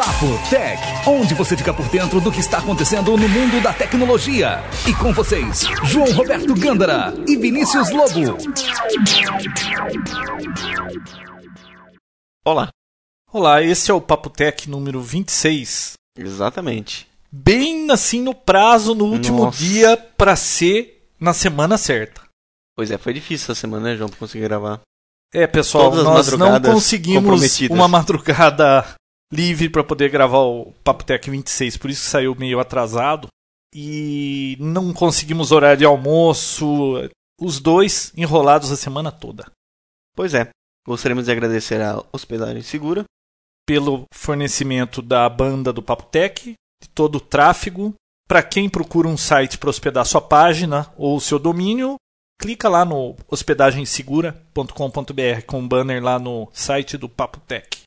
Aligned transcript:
Papo 0.00 0.28
Tech, 0.48 0.80
onde 1.06 1.34
você 1.34 1.54
fica 1.54 1.74
por 1.74 1.86
dentro 1.90 2.22
do 2.22 2.32
que 2.32 2.40
está 2.40 2.56
acontecendo 2.56 3.14
no 3.18 3.28
mundo 3.28 3.62
da 3.62 3.70
tecnologia. 3.70 4.64
E 4.88 4.94
com 4.94 5.12
vocês, 5.12 5.66
João 5.84 6.10
Roberto 6.12 6.54
Gândara 6.54 7.12
e 7.28 7.36
Vinícius 7.36 7.90
Lobo. 7.90 8.38
Olá. 12.46 12.70
Olá, 13.30 13.62
esse 13.62 13.90
é 13.90 13.94
o 13.94 14.00
Papo 14.00 14.30
Tech 14.30 14.70
número 14.70 15.02
26. 15.02 15.98
Exatamente. 16.16 17.06
Bem 17.30 17.90
assim 17.90 18.22
no 18.22 18.34
prazo, 18.34 18.94
no 18.94 19.04
último 19.04 19.44
Nossa. 19.44 19.58
dia, 19.58 19.98
para 20.16 20.34
ser 20.34 21.10
na 21.20 21.34
semana 21.34 21.76
certa. 21.76 22.22
Pois 22.74 22.90
é, 22.90 22.96
foi 22.96 23.12
difícil 23.12 23.52
essa 23.52 23.54
semana, 23.54 23.90
né, 23.90 23.96
João, 23.98 24.08
pra 24.08 24.18
conseguir 24.18 24.44
gravar. 24.44 24.80
É, 25.30 25.46
pessoal, 25.46 25.94
nós 25.94 26.32
não 26.32 26.58
conseguimos 26.58 27.60
uma 27.68 27.86
madrugada 27.86 28.98
livre 29.32 29.68
para 29.68 29.84
poder 29.84 30.10
gravar 30.10 30.40
o 30.40 30.72
Papo 30.84 31.04
Tech 31.04 31.30
26, 31.30 31.76
por 31.76 31.90
isso 31.90 32.02
que 32.02 32.10
saiu 32.10 32.34
meio 32.34 32.58
atrasado. 32.58 33.28
E 33.72 34.56
não 34.58 34.92
conseguimos 34.92 35.52
horário 35.52 35.78
de 35.78 35.84
almoço, 35.84 37.08
os 37.40 37.60
dois 37.60 38.12
enrolados 38.16 38.72
a 38.72 38.76
semana 38.76 39.12
toda. 39.12 39.46
Pois 40.16 40.34
é, 40.34 40.50
gostaríamos 40.86 41.26
de 41.26 41.32
agradecer 41.32 41.80
a 41.80 42.02
Hospedagem 42.12 42.62
Segura. 42.62 43.04
Pelo 43.66 44.04
fornecimento 44.12 45.00
da 45.00 45.28
banda 45.28 45.72
do 45.72 45.82
Papo 45.82 46.02
Tech, 46.04 46.54
de 46.82 46.88
todo 46.88 47.16
o 47.16 47.20
tráfego. 47.20 47.94
Para 48.26 48.42
quem 48.42 48.68
procura 48.68 49.06
um 49.08 49.16
site 49.16 49.58
para 49.58 49.70
hospedar 49.70 50.04
sua 50.04 50.20
página 50.20 50.92
ou 50.96 51.20
seu 51.20 51.38
domínio, 51.38 51.94
clica 52.40 52.68
lá 52.68 52.84
no 52.84 53.16
hospedagensegura.com.br 53.28 55.44
com 55.46 55.60
um 55.60 55.68
banner 55.68 56.02
lá 56.02 56.18
no 56.18 56.48
site 56.52 56.96
do 56.96 57.08
Papo 57.08 57.38
Tech. 57.40 57.79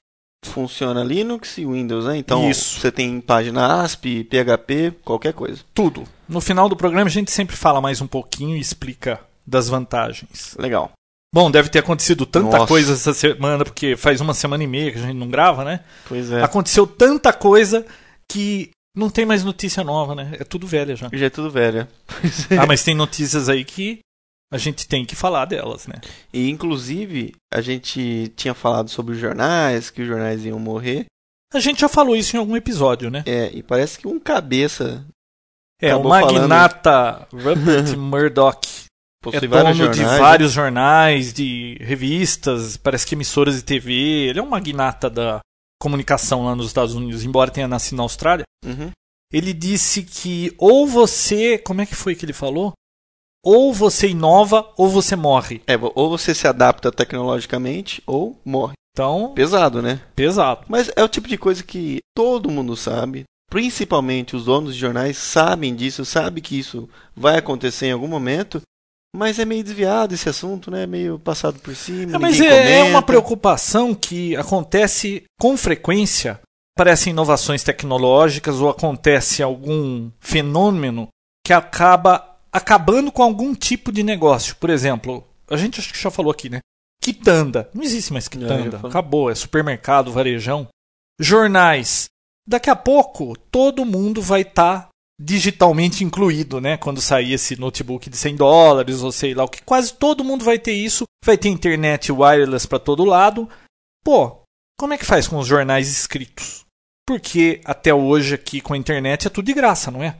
Funciona 0.49 1.03
Linux 1.03 1.57
e 1.57 1.65
Windows, 1.65 2.05
né? 2.05 2.17
Então 2.17 2.49
Isso. 2.49 2.79
você 2.79 2.91
tem 2.91 3.20
página 3.21 3.81
ASP, 3.81 4.23
PHP, 4.23 4.93
qualquer 5.03 5.34
coisa. 5.34 5.62
Tudo. 5.73 6.04
No 6.27 6.41
final 6.41 6.70
do 6.70 6.76
programa 6.76 7.07
a 7.07 7.12
gente 7.12 7.31
sempre 7.31 7.55
fala 7.55 7.81
mais 7.81 8.01
um 8.01 8.07
pouquinho 8.07 8.55
e 8.55 8.59
explica 8.59 9.20
das 9.45 9.68
vantagens. 9.68 10.55
Legal. 10.57 10.91
Bom, 11.34 11.49
deve 11.49 11.70
ter 11.70 11.79
acontecido 11.79 12.27
tanta 12.27 12.57
Nossa. 12.57 12.68
coisa 12.68 12.93
essa 12.93 13.13
semana, 13.13 13.63
porque 13.63 13.95
faz 13.95 14.21
uma 14.21 14.35
semana 14.35 14.63
e 14.63 14.68
meia 14.68 14.91
que 14.91 14.99
a 14.99 15.01
gente 15.01 15.18
não 15.18 15.27
grava, 15.27 15.63
né? 15.63 15.79
Pois 16.07 16.31
é. 16.31 16.43
Aconteceu 16.43 16.85
tanta 16.85 17.34
coisa 17.34 17.84
que 18.31 18.70
não 18.96 19.09
tem 19.09 19.25
mais 19.25 19.43
notícia 19.43 19.84
nova, 19.84 20.13
né? 20.13 20.34
É 20.40 20.43
tudo 20.43 20.68
velha 20.68 20.96
já. 20.96 21.09
Já 21.12 21.25
é 21.25 21.29
tudo 21.31 21.51
é. 21.59 21.87
Ah, 22.55 22.68
mas 22.68 22.84
tem 22.84 22.93
notícias 22.93 23.49
aí 23.49 23.65
que 23.65 23.99
a 24.54 24.57
gente 24.57 24.87
tem 24.87 25.04
que 25.05 25.15
falar 25.15 25.46
delas, 25.46 25.87
né? 25.87 25.96
E 26.32 26.49
inclusive, 26.49 27.34
a 27.54 27.59
gente 27.62 28.32
tinha 28.35 28.54
falado 28.54 28.90
sobre 28.90 29.13
os 29.15 29.20
jornais, 29.20 29.90
que 29.90 30.01
os 30.01 30.07
jornais 30.07 30.46
iam 30.46 30.59
morrer. 30.59 31.05
A 31.54 31.59
gente 31.59 31.82
já 31.82 31.90
falou 31.90 32.15
isso 32.15 32.35
em 32.35 32.40
algum 32.40 32.55
episódio, 32.55 33.09
né? 33.12 33.24
É, 33.26 33.49
e 33.54 33.62
parece 33.63 33.98
que 33.99 34.07
um 34.07 34.20
cabeça 34.20 35.05
É, 35.81 35.87
o 35.96 35.99
Acabou 35.99 36.12
falando- 36.12 36.34
magnata 36.41 37.27
Rupert 37.31 37.96
Murdoch 37.98 38.85
possui 39.21 39.46
é 39.46 39.48
dono 39.48 39.74
jornais. 39.74 39.98
de 39.98 40.04
né? 40.04 40.18
vários 40.18 40.51
jornais, 40.51 41.34
de 41.34 41.77
revistas, 41.81 42.77
parece 42.77 43.05
que 43.05 43.15
emissoras 43.15 43.55
de 43.55 43.63
TV. 43.63 43.91
Ele 44.29 44.40
é 44.40 44.43
um 44.43 44.49
magnata 44.49 45.09
da 45.09 45.40
comunicação 45.81 46.46
lá 46.46 46.55
nos 46.55 46.68
Estados 46.68 46.93
Unidos, 46.96 47.24
embora 47.24 47.51
tenha 47.51 47.68
nascido 47.68 47.98
na 47.98 48.04
Austrália. 48.04 48.46
Uhum. 48.65 48.91
Ele 49.31 49.51
disse 49.54 50.04
que 50.04 50.54
ou 50.57 50.85
você. 50.87 51.57
Como 51.57 51.81
é 51.81 51.85
que 51.85 51.96
foi 51.96 52.15
que 52.15 52.24
ele 52.26 52.34
falou? 52.34 52.71
Ou 53.44 53.74
você 53.74 54.10
inova 54.10 54.68
ou 54.77 54.88
você 54.88 55.16
morre. 55.16 55.62
É, 55.68 55.74
ou 55.96 56.10
você 56.10 56.34
se 56.34 56.48
adapta 56.48 56.91
tecnologicamente 56.91 58.02
ou 58.08 58.40
morre. 58.46 58.74
Então, 58.96 59.34
Pesado, 59.34 59.82
né? 59.82 60.02
pesado. 60.16 60.66
Mas 60.70 60.90
é 60.96 61.04
o 61.04 61.10
tipo 61.10 61.27
de 61.27 61.38
coisa 61.38 61.64
que 61.64 61.98
todo 62.16 62.52
mundo 62.52 62.76
sabe, 62.76 63.24
principalmente 63.49 64.36
os 64.36 64.46
donos 64.46 64.75
de 64.75 64.80
jornais 64.80 65.18
sabem 65.18 65.75
disso, 65.75 66.06
sabem 66.06 66.44
que 66.44 66.58
isso 66.58 66.88
vai 67.16 67.38
acontecer 67.40 67.88
em 67.88 67.91
algum 67.91 68.08
momento, 68.08 68.62
mas 69.16 69.38
é 69.38 69.46
meio 69.46 69.64
desviado 69.64 70.14
esse 70.14 70.30
assunto, 70.30 70.72
né? 70.72 70.86
Meio 70.86 71.20
passado 71.20 71.59
por 71.59 71.76
cima. 71.76 72.16
É, 72.16 72.20
mas 72.20 72.40
é, 72.40 72.80
é 72.80 72.84
uma 72.84 73.02
preocupação 73.02 73.94
que 73.94 74.36
acontece 74.36 75.24
com 75.40 75.56
frequência. 75.56 76.40
Aparecem 76.76 77.12
inovações 77.12 77.64
tecnológicas 77.64 78.56
ou 78.56 78.70
acontece 78.70 79.44
algum 79.44 80.09
fenômeno 80.20 81.08
que 81.46 81.53
acaba 81.53 82.33
acabando 82.53 83.12
com 83.12 83.24
algum 83.24 83.56
tipo 83.56 83.91
de 83.91 84.03
negócio. 84.03 84.56
Por 84.58 84.69
exemplo, 84.69 85.28
a 85.50 85.58
gente 85.58 85.80
acho 85.80 85.91
que 85.91 86.00
já 86.00 86.12
falou 86.12 86.31
aqui, 86.31 86.50
né? 86.50 86.59
Quitanda. 87.02 87.69
Não 87.74 87.84
existe 87.84 88.14
mais 88.14 88.28
É, 88.28 88.30
quitanda. 88.30 88.78
Acabou. 88.88 89.30
É 89.30 89.36
supermercado, 89.36 90.12
varejão. 90.12 90.68
Jornais. 91.19 92.06
Daqui 92.47 92.69
a 92.69 92.75
pouco, 92.75 93.36
todo 93.52 93.86
mundo 93.86 94.22
vai 94.22 94.41
estar 94.41 94.90
digitalmente 95.19 96.03
incluído, 96.03 96.62
né? 96.62 96.78
Quando 96.78 97.02
sair 97.02 97.34
esse 97.34 97.59
notebook 97.59 98.09
de 98.09 98.18
100 98.18 98.36
dólares 98.36 99.02
ou 99.02 99.12
sei 99.12 99.34
lá 99.34 99.44
o 99.44 99.50
que. 99.50 99.62
Quase 99.64 99.94
todo 99.94 100.24
mundo 100.24 100.46
vai 100.46 100.59
ter 100.59 100.74
isso. 100.74 101.06
Vai 101.25 101.38
ter 101.38 101.50
internet 101.50 102.12
wireless 102.12 102.68
para 102.68 102.80
todo 102.80 103.06
lado. 103.06 103.50
Pô, 104.03 104.44
como 104.78 104.94
é 104.94 104.97
que 104.97 105.06
faz 105.06 105.28
com 105.28 105.38
os 105.38 105.47
jornais 105.47 105.90
escritos? 105.90 106.66
Porque 107.08 107.62
até 107.66 107.94
hoje 107.94 108.35
aqui 108.35 108.62
com 108.62 108.74
a 108.74 108.78
internet 108.78 109.28
é 109.28 109.30
tudo 109.30 109.46
de 109.46 109.53
graça, 109.53 109.91
não 109.91 110.03
é? 110.03 110.18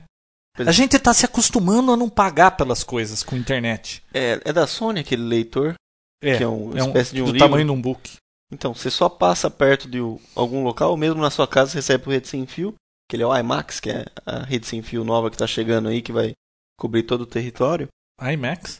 A 0.56 0.70
gente 0.72 0.96
está 0.96 1.12
se 1.12 1.24
acostumando 1.24 1.90
a 1.92 1.96
não 1.96 2.08
pagar 2.08 2.52
pelas 2.52 2.84
coisas 2.84 3.22
com 3.22 3.36
internet. 3.36 4.02
É, 4.12 4.40
é 4.44 4.52
da 4.52 4.66
Sony 4.66 5.00
aquele 5.00 5.22
leitor, 5.24 5.74
É, 6.22 6.36
que 6.36 6.42
é 6.44 6.46
uma 6.46 6.78
é 6.78 6.82
um, 6.82 6.86
espécie 6.88 7.14
de 7.14 7.22
um 7.22 7.26
do 7.26 7.32
livro. 7.32 7.46
tamanho 7.48 7.64
de 7.66 7.70
um 7.72 7.80
book. 7.80 8.16
Então, 8.52 8.72
você 8.72 8.88
só 8.90 9.08
passa 9.08 9.50
perto 9.50 9.88
de 9.88 10.00
o- 10.00 10.20
algum 10.34 10.62
local, 10.62 10.90
ou 10.90 10.96
mesmo 10.96 11.20
na 11.20 11.30
sua 11.30 11.48
casa 11.48 11.70
você 11.72 11.78
recebe 11.78 12.04
por 12.04 12.10
rede 12.12 12.28
sem 12.28 12.46
fio, 12.46 12.72
que 13.10 13.16
ele 13.16 13.24
é 13.24 13.26
o 13.26 13.36
IMAX, 13.36 13.80
que 13.80 13.90
é 13.90 14.04
a 14.24 14.44
rede 14.44 14.66
sem 14.66 14.80
fio 14.80 15.02
nova 15.02 15.28
que 15.28 15.34
está 15.34 15.46
chegando 15.46 15.88
aí, 15.88 16.00
que 16.00 16.12
vai 16.12 16.32
cobrir 16.78 17.02
todo 17.02 17.22
o 17.22 17.26
território. 17.26 17.88
IMAX? 18.20 18.78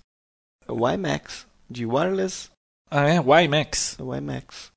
É 0.69 0.71
o 0.73 0.89
IMAX, 0.89 1.45
de 1.69 1.85
wireless, 1.85 2.51
Ah, 2.89 3.09
é? 3.09 3.21
O 3.21 3.37
IMAX. 3.37 3.97
é 3.99 4.03
o 4.03 4.15
IMAX. 4.15 4.71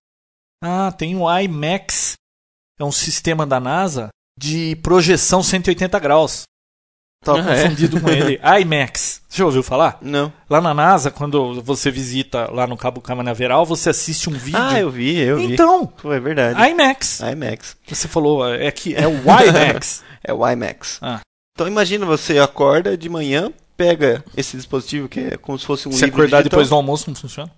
Ah, 0.63 0.91
tem 0.91 1.15
o 1.15 1.29
IMAX. 1.39 2.13
É 2.79 2.83
um 2.83 2.91
sistema 2.91 3.45
da 3.45 3.59
NASA 3.59 4.09
de 4.39 4.75
projeção 4.77 5.43
180 5.43 5.99
graus. 5.99 6.43
Tava 7.27 7.49
Ah, 7.49 7.55
é? 7.55 7.63
confundido 7.63 8.01
com 8.01 8.09
ele. 8.09 8.39
IMAX. 8.61 9.21
Você 9.27 9.37
já 9.37 9.45
ouviu 9.45 9.61
falar? 9.61 9.97
Não. 10.01 10.31
Lá 10.49 10.59
na 10.61 10.73
NASA, 10.73 11.11
quando 11.11 11.61
você 11.61 11.91
visita 11.91 12.49
lá 12.51 12.65
no 12.65 12.75
Cabo 12.77 13.01
Canaveral, 13.01 13.65
você 13.65 13.89
assiste 13.89 14.29
um 14.29 14.33
vídeo. 14.33 14.59
Ah, 14.61 14.79
eu 14.79 14.89
vi, 14.89 15.17
eu 15.19 15.37
vi. 15.37 15.53
Então, 15.53 15.85
Pô, 15.85 16.11
é 16.13 16.19
verdade. 16.19 16.59
IMAX. 16.71 17.19
IMAX. 17.19 17.77
Você 17.87 18.07
falou, 18.07 18.47
é 18.51 18.71
que 18.71 18.95
é 18.95 19.07
o 19.07 19.13
IMAX. 19.21 20.03
É 20.23 20.33
o 20.33 20.45
IMAX. 20.45 20.97
Ah. 21.01 21.21
Então 21.55 21.67
imagina 21.67 22.05
você 22.05 22.37
acorda 22.37 22.97
de 22.97 23.07
manhã, 23.07 23.49
pega 23.77 24.23
esse 24.35 24.57
dispositivo 24.57 25.07
que 25.07 25.19
é 25.21 25.37
como 25.37 25.57
se 25.57 25.65
fosse 25.65 25.87
um 25.87 25.91
Se 25.93 26.03
livro 26.03 26.21
acordar 26.21 26.37
digital. 26.39 26.49
depois 26.57 26.69
do 26.69 26.75
almoço, 26.75 27.05
não 27.09 27.15
funciona? 27.15 27.49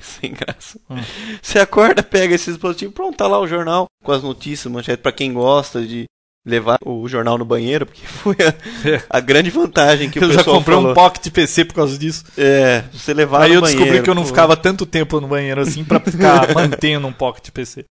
Sem 0.00 0.32
graça. 0.32 0.78
Hum. 0.88 0.96
Você 1.42 1.58
acorda, 1.58 2.02
pega 2.02 2.34
esse 2.34 2.50
dispositivo, 2.50 2.92
pronto, 2.92 3.16
tá 3.16 3.26
lá 3.26 3.38
o 3.38 3.46
jornal 3.46 3.86
com 4.02 4.12
as 4.12 4.22
notícias, 4.22 4.72
manchete, 4.72 5.02
pra 5.02 5.12
quem 5.12 5.32
gosta 5.34 5.84
de 5.84 6.04
levar 6.46 6.78
o 6.84 7.06
jornal 7.08 7.36
no 7.36 7.44
banheiro, 7.44 7.84
porque 7.86 8.04
foi 8.06 8.36
a, 8.36 9.18
a 9.18 9.20
grande 9.20 9.50
vantagem 9.50 10.10
que 10.10 10.18
o 10.18 10.24
eu 10.24 10.30
já 10.32 10.38
pessoal 10.38 10.56
comprei 10.56 10.76
falou. 10.76 10.90
um 10.92 10.94
pocket 10.94 11.30
PC 11.32 11.64
por 11.66 11.74
causa 11.74 11.98
disso. 11.98 12.24
É, 12.36 12.84
você 12.92 13.12
levar 13.12 13.42
Aí 13.42 13.50
no 13.50 13.56
eu 13.56 13.62
descobri 13.62 13.84
banheiro, 13.86 14.04
que 14.04 14.10
eu 14.10 14.14
não 14.14 14.22
pô. 14.22 14.28
ficava 14.28 14.56
tanto 14.56 14.86
tempo 14.86 15.20
no 15.20 15.28
banheiro 15.28 15.60
assim 15.60 15.84
pra 15.84 16.00
ficar 16.00 16.52
mantendo 16.54 17.06
um 17.06 17.12
pocket 17.12 17.50
PC. 17.50 17.84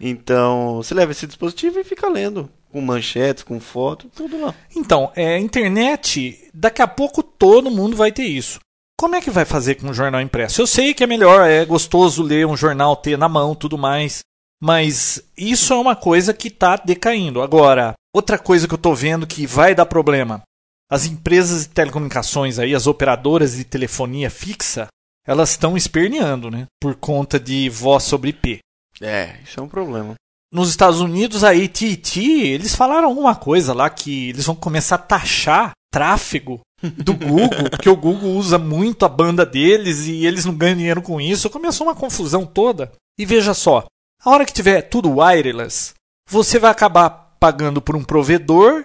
Então, 0.00 0.76
você 0.76 0.94
leva 0.94 1.10
esse 1.12 1.26
dispositivo 1.26 1.80
e 1.80 1.84
fica 1.84 2.08
lendo, 2.08 2.48
com 2.70 2.80
manchetes, 2.80 3.42
com 3.42 3.58
foto, 3.58 4.08
tudo 4.14 4.40
lá. 4.40 4.54
Então, 4.76 5.10
é, 5.16 5.36
internet, 5.38 6.38
daqui 6.54 6.80
a 6.80 6.86
pouco 6.86 7.20
todo 7.22 7.70
mundo 7.70 7.96
vai 7.96 8.12
ter 8.12 8.22
isso. 8.24 8.60
Como 8.96 9.16
é 9.16 9.20
que 9.20 9.30
vai 9.30 9.44
fazer 9.44 9.74
com 9.74 9.88
o 9.90 9.94
jornal 9.94 10.20
impresso? 10.20 10.60
Eu 10.60 10.66
sei 10.66 10.94
que 10.94 11.02
é 11.02 11.06
melhor, 11.06 11.48
é 11.48 11.64
gostoso 11.64 12.22
ler 12.22 12.46
um 12.46 12.56
jornal, 12.56 12.94
ter 12.96 13.18
na 13.18 13.28
mão, 13.28 13.54
tudo 13.54 13.76
mais. 13.76 14.20
Mas 14.60 15.22
isso 15.36 15.72
é 15.72 15.76
uma 15.76 15.94
coisa 15.94 16.34
que 16.34 16.48
está 16.48 16.76
decaindo. 16.76 17.40
Agora, 17.42 17.94
outra 18.14 18.38
coisa 18.38 18.66
que 18.66 18.74
eu 18.74 18.78
estou 18.78 18.94
vendo 18.94 19.26
que 19.26 19.46
vai 19.46 19.74
dar 19.74 19.86
problema. 19.86 20.42
As 20.90 21.04
empresas 21.04 21.64
de 21.64 21.68
telecomunicações 21.68 22.58
aí, 22.58 22.74
as 22.74 22.86
operadoras 22.86 23.56
de 23.56 23.64
telefonia 23.64 24.30
fixa, 24.30 24.88
elas 25.26 25.50
estão 25.50 25.76
esperneando, 25.76 26.50
né? 26.50 26.64
Por 26.80 26.94
conta 26.94 27.38
de 27.38 27.68
voz 27.68 28.04
sobre 28.04 28.30
IP. 28.30 28.58
É, 29.00 29.36
isso 29.44 29.60
é 29.60 29.62
um 29.62 29.68
problema. 29.68 30.14
Nos 30.50 30.70
Estados 30.70 31.00
Unidos, 31.00 31.44
a 31.44 31.50
AT&T, 31.50 32.20
eles 32.20 32.74
falaram 32.74 33.08
alguma 33.08 33.36
coisa 33.36 33.74
lá 33.74 33.90
que 33.90 34.30
eles 34.30 34.46
vão 34.46 34.54
começar 34.54 34.94
a 34.94 34.98
taxar 34.98 35.72
tráfego 35.92 36.60
do 36.82 37.12
Google, 37.14 37.68
porque 37.70 37.90
o 37.90 37.96
Google 37.96 38.30
usa 38.30 38.56
muito 38.56 39.04
a 39.04 39.08
banda 39.08 39.44
deles 39.44 40.06
e 40.06 40.24
eles 40.24 40.46
não 40.46 40.54
ganham 40.54 40.78
dinheiro 40.78 41.02
com 41.02 41.20
isso. 41.20 41.50
Começou 41.50 41.86
uma 41.86 41.94
confusão 41.94 42.46
toda. 42.46 42.90
E 43.18 43.26
veja 43.26 43.52
só, 43.52 43.84
a 44.24 44.30
hora 44.30 44.44
que 44.44 44.52
tiver 44.52 44.82
tudo 44.82 45.18
wireless, 45.18 45.94
você 46.28 46.58
vai 46.58 46.70
acabar 46.70 47.10
pagando 47.40 47.80
por 47.80 47.96
um 47.96 48.04
provedor. 48.04 48.84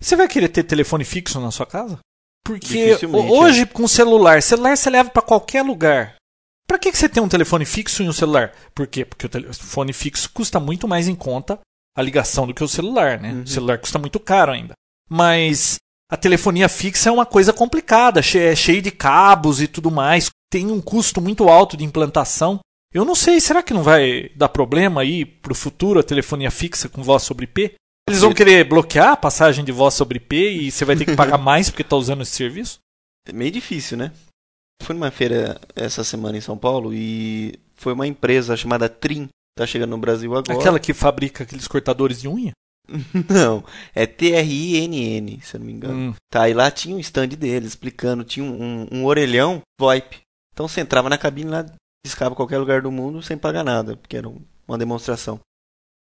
Você 0.00 0.16
vai 0.16 0.28
querer 0.28 0.48
ter 0.48 0.64
telefone 0.64 1.04
fixo 1.04 1.40
na 1.40 1.50
sua 1.50 1.66
casa? 1.66 1.98
Porque 2.44 2.98
hoje 3.30 3.64
com 3.64 3.88
celular, 3.88 4.42
celular 4.42 4.76
você 4.76 4.90
leva 4.90 5.08
para 5.08 5.22
qualquer 5.22 5.62
lugar. 5.62 6.16
Para 6.66 6.78
que, 6.78 6.92
que 6.92 6.98
você 6.98 7.08
tem 7.08 7.22
um 7.22 7.28
telefone 7.28 7.64
fixo 7.64 8.02
e 8.02 8.08
um 8.08 8.12
celular? 8.12 8.52
Por 8.74 8.86
quê? 8.86 9.04
Porque 9.04 9.26
o 9.26 9.28
telefone 9.28 9.92
fixo 9.92 10.30
custa 10.30 10.60
muito 10.60 10.86
mais 10.86 11.08
em 11.08 11.14
conta 11.14 11.58
a 11.96 12.02
ligação 12.02 12.46
do 12.46 12.52
que 12.52 12.64
o 12.64 12.68
celular, 12.68 13.18
né? 13.20 13.32
Uhum. 13.32 13.42
O 13.42 13.46
celular 13.46 13.78
custa 13.78 13.98
muito 13.98 14.18
caro 14.18 14.52
ainda. 14.52 14.74
Mas 15.08 15.76
a 16.10 16.16
telefonia 16.16 16.68
fixa 16.68 17.08
é 17.08 17.12
uma 17.12 17.26
coisa 17.26 17.52
complicada, 17.52 18.20
é 18.20 18.56
cheio 18.56 18.82
de 18.82 18.90
cabos 18.90 19.60
e 19.60 19.68
tudo 19.68 19.90
mais, 19.90 20.30
tem 20.50 20.70
um 20.70 20.80
custo 20.80 21.20
muito 21.20 21.48
alto 21.48 21.76
de 21.76 21.84
implantação. 21.84 22.60
Eu 22.94 23.04
não 23.04 23.16
sei, 23.16 23.40
será 23.40 23.60
que 23.60 23.74
não 23.74 23.82
vai 23.82 24.30
dar 24.36 24.48
problema 24.48 25.00
aí 25.00 25.26
pro 25.26 25.52
futuro 25.52 25.98
a 25.98 26.04
telefonia 26.04 26.48
fixa 26.48 26.88
com 26.88 27.02
voz 27.02 27.24
sobre 27.24 27.44
IP? 27.44 27.74
Eles 28.08 28.20
vão 28.20 28.32
querer 28.32 28.62
bloquear 28.68 29.12
a 29.12 29.16
passagem 29.16 29.64
de 29.64 29.72
voz 29.72 29.94
sobre 29.94 30.18
IP 30.18 30.36
e 30.36 30.70
você 30.70 30.84
vai 30.84 30.94
ter 30.94 31.04
que 31.04 31.16
pagar 31.16 31.36
mais 31.36 31.68
porque 31.68 31.82
tá 31.82 31.96
usando 31.96 32.22
esse 32.22 32.30
serviço? 32.30 32.78
É 33.26 33.32
meio 33.32 33.50
difícil, 33.50 33.98
né? 33.98 34.12
Fui 34.80 34.94
numa 34.94 35.10
feira 35.10 35.60
essa 35.74 36.04
semana 36.04 36.38
em 36.38 36.40
São 36.40 36.56
Paulo 36.56 36.94
e 36.94 37.58
foi 37.74 37.94
uma 37.94 38.06
empresa 38.06 38.56
chamada 38.56 38.88
Trim. 38.88 39.28
Tá 39.56 39.66
chegando 39.66 39.90
no 39.90 39.98
Brasil 39.98 40.32
agora. 40.34 40.56
Aquela 40.56 40.78
que 40.78 40.92
fabrica 40.92 41.42
aqueles 41.42 41.66
cortadores 41.66 42.20
de 42.20 42.28
unha? 42.28 42.52
Não, 43.28 43.64
é 43.94 44.06
T-R-I-N-N, 44.06 45.40
se 45.42 45.56
eu 45.56 45.58
não 45.58 45.66
me 45.66 45.72
engano. 45.72 45.94
Hum. 45.94 46.14
Tá, 46.30 46.48
e 46.48 46.52
lá 46.52 46.70
tinha 46.70 46.94
um 46.94 47.00
stand 47.00 47.28
deles 47.28 47.70
explicando, 47.70 48.24
tinha 48.24 48.44
um, 48.44 48.62
um, 48.62 48.88
um 48.92 49.04
orelhão 49.06 49.62
VoIP. 49.80 50.20
Então 50.52 50.68
você 50.68 50.82
entrava 50.82 51.08
na 51.08 51.16
cabine 51.16 51.50
lá, 51.50 51.64
discava 52.04 52.34
qualquer 52.34 52.58
lugar 52.58 52.82
do 52.82 52.92
mundo 52.92 53.22
sem 53.22 53.36
pagar 53.36 53.64
nada, 53.64 53.96
porque 53.96 54.16
era 54.16 54.28
um- 54.28 54.44
uma 54.68 54.78
demonstração. 54.78 55.40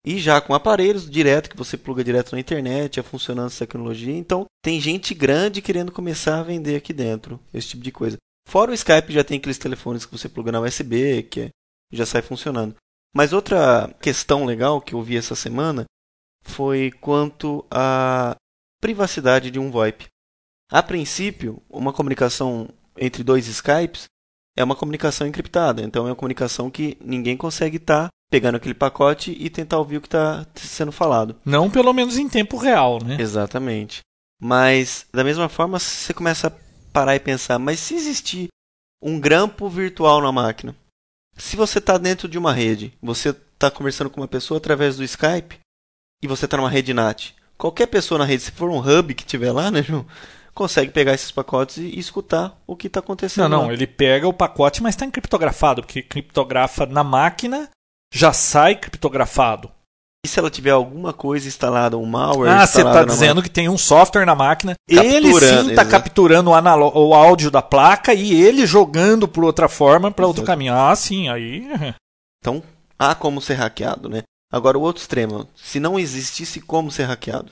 E 0.05 0.19
já 0.21 0.41
com 0.41 0.55
aparelhos 0.55 1.11
direto, 1.11 1.51
que 1.51 1.57
você 1.57 1.77
pluga 1.77 2.05
direto 2.05 2.33
na 2.33 2.39
internet, 2.39 3.01
é 3.01 3.03
funcionando 3.03 3.49
essa 3.49 3.67
tecnologia. 3.67 4.15
Então 4.15 4.47
tem 4.63 4.81
gente 4.81 5.15
grande 5.15 5.61
querendo 5.61 5.91
começar 5.91 6.39
a 6.39 6.45
vender 6.45 6.77
aqui 6.77 6.93
dentro, 6.93 7.41
esse 7.53 7.69
tipo 7.69 7.83
de 7.83 7.91
coisa. 7.91 8.17
Fora 8.47 8.71
o 8.71 8.75
Skype, 8.75 9.13
já 9.13 9.25
tem 9.25 9.39
aqueles 9.39 9.59
telefones 9.59 10.07
que 10.07 10.17
você 10.17 10.29
pluga 10.29 10.53
na 10.53 10.61
USB, 10.61 11.25
que 11.25 11.41
é- 11.41 11.51
já 11.93 12.07
sai 12.07 12.23
funcionando. 12.23 12.77
Mas 13.15 13.33
outra 13.33 13.93
questão 14.01 14.45
legal 14.45 14.81
que 14.81 14.95
eu 14.95 15.03
vi 15.03 15.17
essa 15.17 15.35
semana 15.35 15.85
foi 16.45 16.93
quanto 16.93 17.67
à 17.69 18.37
privacidade 18.81 19.51
de 19.51 19.59
um 19.59 19.71
VoIP. 19.71 20.07
A 20.71 20.83
princípio, 20.83 21.61
uma 21.69 21.93
comunicação 21.93 22.69
entre 22.97 23.25
dois 23.25 23.49
Skypes 23.49 24.05
é 24.57 24.65
uma 24.65 24.75
comunicação 24.75 25.27
encriptada, 25.27 25.83
então 25.83 26.07
é 26.07 26.11
uma 26.11 26.17
comunicação 26.17 26.71
que 26.71 26.97
ninguém 27.01 27.37
consegue 27.37 27.77
estar 27.77 28.09
pegando 28.31 28.57
aquele 28.57 28.75
pacote 28.75 29.37
e 29.39 29.51
tentar 29.51 29.79
ouvir 29.79 29.99
o 29.99 30.01
que 30.01 30.09
está 30.09 30.47
sendo 30.55 30.91
falado. 30.91 31.37
Não 31.45 31.71
pelo 31.71 31.93
menos 31.93 32.19
em 32.19 32.29
tempo 32.29 32.57
real, 32.57 32.99
né? 33.05 33.17
Exatamente. 33.21 34.01
Mas, 34.41 35.07
da 35.13 35.23
mesma 35.23 35.49
forma, 35.49 35.79
você 35.79 36.13
começa 36.13 36.49
a 36.49 36.53
parar 36.93 37.15
e 37.15 37.21
pensar: 37.21 37.59
mas 37.59 37.79
se 37.81 37.95
existir 37.95 38.49
um 39.03 39.21
grampo 39.21 39.69
virtual 39.69 40.21
na 40.21 40.33
máquina, 40.33 40.75
se 41.37 41.57
você 41.57 41.79
está 41.79 41.99
dentro 41.99 42.29
de 42.29 42.39
uma 42.39 42.53
rede, 42.53 42.93
você 43.01 43.31
está 43.31 43.71
conversando 43.71 44.11
com 44.11 44.21
uma 44.21 44.29
pessoa 44.29 44.59
através 44.59 44.97
do 44.97 45.05
Skype 45.05 45.59
e 46.23 46.27
você 46.27 46.47
está 46.47 46.57
numa 46.57 46.71
rede 46.71 46.95
NAT, 46.95 47.35
qualquer 47.59 47.87
pessoa 47.87 48.19
na 48.19 48.25
rede, 48.25 48.43
se 48.43 48.51
for 48.51 48.71
um 48.71 48.79
hub 48.79 49.15
que 49.15 49.25
tiver 49.25 49.53
lá, 49.53 49.71
né, 49.71 49.83
João, 49.83 50.07
consegue 50.57 50.91
pegar 50.91 51.13
esses 51.13 51.31
pacotes 51.31 51.77
e, 51.77 51.99
escutar 51.99 52.59
o 52.67 52.75
que 52.75 52.87
está 52.87 53.01
acontecendo. 53.01 53.49
Não, 53.49 53.61
não, 53.61 53.67
lá. 53.69 53.73
ele 53.73 53.87
pega 53.87 54.27
o 54.27 54.33
pacote, 54.33 54.83
mas 54.83 54.95
está 54.95 55.05
encriptografado, 55.05 55.83
porque 55.83 56.03
criptografa 56.03 56.87
na 56.87 57.05
máquina 57.05 57.69
já 58.13 58.33
sai 58.33 58.75
criptografado. 58.75 59.71
E 60.25 60.29
se 60.29 60.41
ela 60.41 60.51
tiver 60.51 60.71
alguma 60.71 61.13
coisa 61.13 61.47
instalada, 61.47 61.97
um 61.97 62.07
malware 62.07 62.51
Ah, 62.51 62.67
você 62.67 62.83
está 62.83 63.05
dizendo 63.05 63.43
que 63.43 63.51
tem 63.51 63.69
um 63.69 63.79
software 63.79 64.25
na 64.25 64.35
máquina, 64.35 64.75
ele 64.89 65.33
sim 65.39 65.71
está 65.71 65.85
capturando 65.85 66.51
o, 66.51 67.09
o 67.09 67.15
áudio 67.15 67.51
da 67.51 67.63
placa 67.63 68.13
e 68.13 68.33
ele 68.35 68.67
jogando 68.67 69.29
por 69.29 69.45
outra 69.45 69.69
forma 69.69 70.11
para 70.11 70.27
outro 70.27 70.43
caminho. 70.43 70.75
Ah, 70.75 70.97
sim, 70.97 71.29
aí. 71.29 71.69
Então, 72.39 72.63
há 72.97 73.13
como 73.13 73.41
ser 73.41 73.55
hackeado, 73.55 74.09
né? 74.09 74.23
Agora, 74.53 74.79
o 74.79 74.83
outro 74.83 75.01
extremo, 75.01 75.49
se 75.57 75.81
não 75.81 75.99
existisse 75.99 76.61
como 76.61 76.93
ser 76.93 77.05
hackeado, 77.05 77.51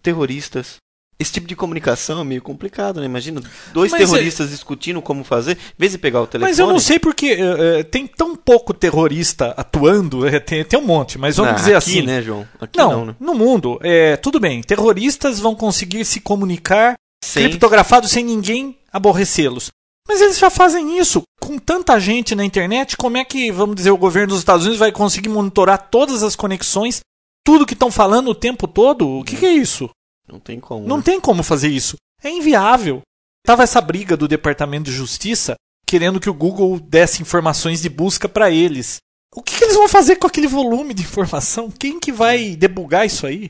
terroristas. 0.00 0.76
Esse 1.18 1.32
tipo 1.32 1.46
de 1.46 1.56
comunicação 1.56 2.20
é 2.20 2.24
meio 2.24 2.42
complicado, 2.42 3.00
né? 3.00 3.06
Imagina 3.06 3.40
dois 3.72 3.90
Mas 3.90 4.02
é- 4.02 4.04
terroristas 4.04 4.50
discutindo 4.50 5.00
como 5.00 5.24
fazer, 5.24 5.52
em 5.56 5.74
vez 5.78 5.92
de 5.92 5.98
pegar 5.98 6.20
o 6.20 6.26
telefone. 6.26 6.50
Mas 6.50 6.58
eu 6.58 6.66
não 6.66 6.78
sei 6.78 6.98
porque 6.98 7.28
eh, 7.28 7.78
eh, 7.78 7.82
tem 7.84 8.06
tão 8.06 8.36
pouco 8.36 8.74
terrorista 8.74 9.54
atuando, 9.56 10.26
eh, 10.28 10.38
tem, 10.40 10.62
tem 10.62 10.78
um 10.78 10.84
monte, 10.84 11.16
mas 11.18 11.36
vamos 11.38 11.52
Ah, 11.52 11.54
dizer 11.54 11.74
aqui, 11.74 11.98
assim. 11.98 12.02
né, 12.02 12.20
João? 12.20 12.46
Aqui 12.60 12.78
Não, 12.78 12.90
não, 12.92 13.04
né? 13.06 13.16
no 13.18 13.34
mundo, 13.34 13.78
é, 13.82 14.16
tudo 14.18 14.38
bem, 14.38 14.60
terroristas 14.62 15.40
vão 15.40 15.54
conseguir 15.54 16.04
se 16.04 16.20
comunicar 16.20 16.94
Sem... 17.24 17.48
criptografados 17.48 18.10
sem 18.10 18.22
ninguém 18.22 18.76
aborrecê-los. 18.92 19.70
Mas 20.06 20.20
eles 20.20 20.38
já 20.38 20.50
fazem 20.50 20.98
isso 20.98 21.22
com 21.40 21.58
tanta 21.58 21.98
gente 21.98 22.34
na 22.34 22.44
internet. 22.44 22.96
Como 22.96 23.16
é 23.16 23.24
que, 23.24 23.50
vamos 23.50 23.74
dizer, 23.74 23.90
o 23.90 23.96
governo 23.96 24.28
dos 24.28 24.38
Estados 24.38 24.64
Unidos 24.64 24.78
vai 24.78 24.92
conseguir 24.92 25.28
monitorar 25.30 25.88
todas 25.90 26.22
as 26.22 26.36
conexões, 26.36 27.00
tudo 27.44 27.66
que 27.66 27.72
estão 27.72 27.90
falando 27.90 28.28
o 28.28 28.34
tempo 28.34 28.68
todo? 28.68 29.08
O 29.08 29.24
que, 29.24 29.34
que 29.36 29.46
é 29.46 29.52
isso? 29.52 29.88
Não 30.28 30.40
tem 30.40 30.60
como. 30.60 30.86
Não 30.86 30.98
né? 30.98 31.02
tem 31.02 31.20
como 31.20 31.42
fazer 31.42 31.68
isso. 31.68 31.96
É 32.22 32.28
inviável. 32.28 33.02
Tava 33.44 33.62
essa 33.62 33.80
briga 33.80 34.16
do 34.16 34.26
Departamento 34.26 34.90
de 34.90 34.92
Justiça 34.96 35.54
querendo 35.86 36.18
que 36.18 36.28
o 36.28 36.34
Google 36.34 36.80
desse 36.80 37.22
informações 37.22 37.80
de 37.80 37.88
busca 37.88 38.28
para 38.28 38.50
eles. 38.50 38.98
O 39.34 39.42
que, 39.42 39.56
que 39.56 39.64
eles 39.64 39.76
vão 39.76 39.88
fazer 39.88 40.16
com 40.16 40.26
aquele 40.26 40.48
volume 40.48 40.92
de 40.92 41.02
informação? 41.02 41.70
Quem 41.70 42.00
que 42.00 42.10
vai 42.10 42.56
debugar 42.56 43.06
isso 43.06 43.26
aí? 43.26 43.48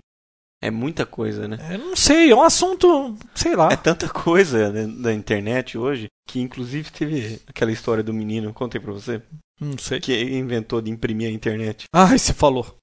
É 0.62 0.70
muita 0.70 1.06
coisa, 1.06 1.46
né? 1.46 1.58
Eu 1.70 1.78
não 1.78 1.96
sei, 1.96 2.31
é 2.31 2.34
um 2.34 2.43
assunto, 2.43 3.17
sei 3.34 3.55
lá. 3.55 3.69
É 3.70 3.76
tanta 3.76 4.08
coisa 4.08 4.70
né, 4.70 4.87
da 4.87 5.12
internet 5.12 5.78
hoje 5.78 6.08
que, 6.26 6.40
inclusive, 6.40 6.90
teve 6.90 7.40
aquela 7.46 7.70
história 7.70 8.02
do 8.02 8.12
menino, 8.12 8.52
contei 8.52 8.81
pra 8.81 8.93
você, 8.93 9.23
Não 9.61 9.78
sei. 9.78 10.00
que 10.00 10.12
inventou 10.12 10.81
de 10.81 10.90
imprimir 10.90 11.28
a 11.28 11.32
internet. 11.32 11.84
Ai, 11.93 12.19
você 12.19 12.32
falou. 12.32 12.76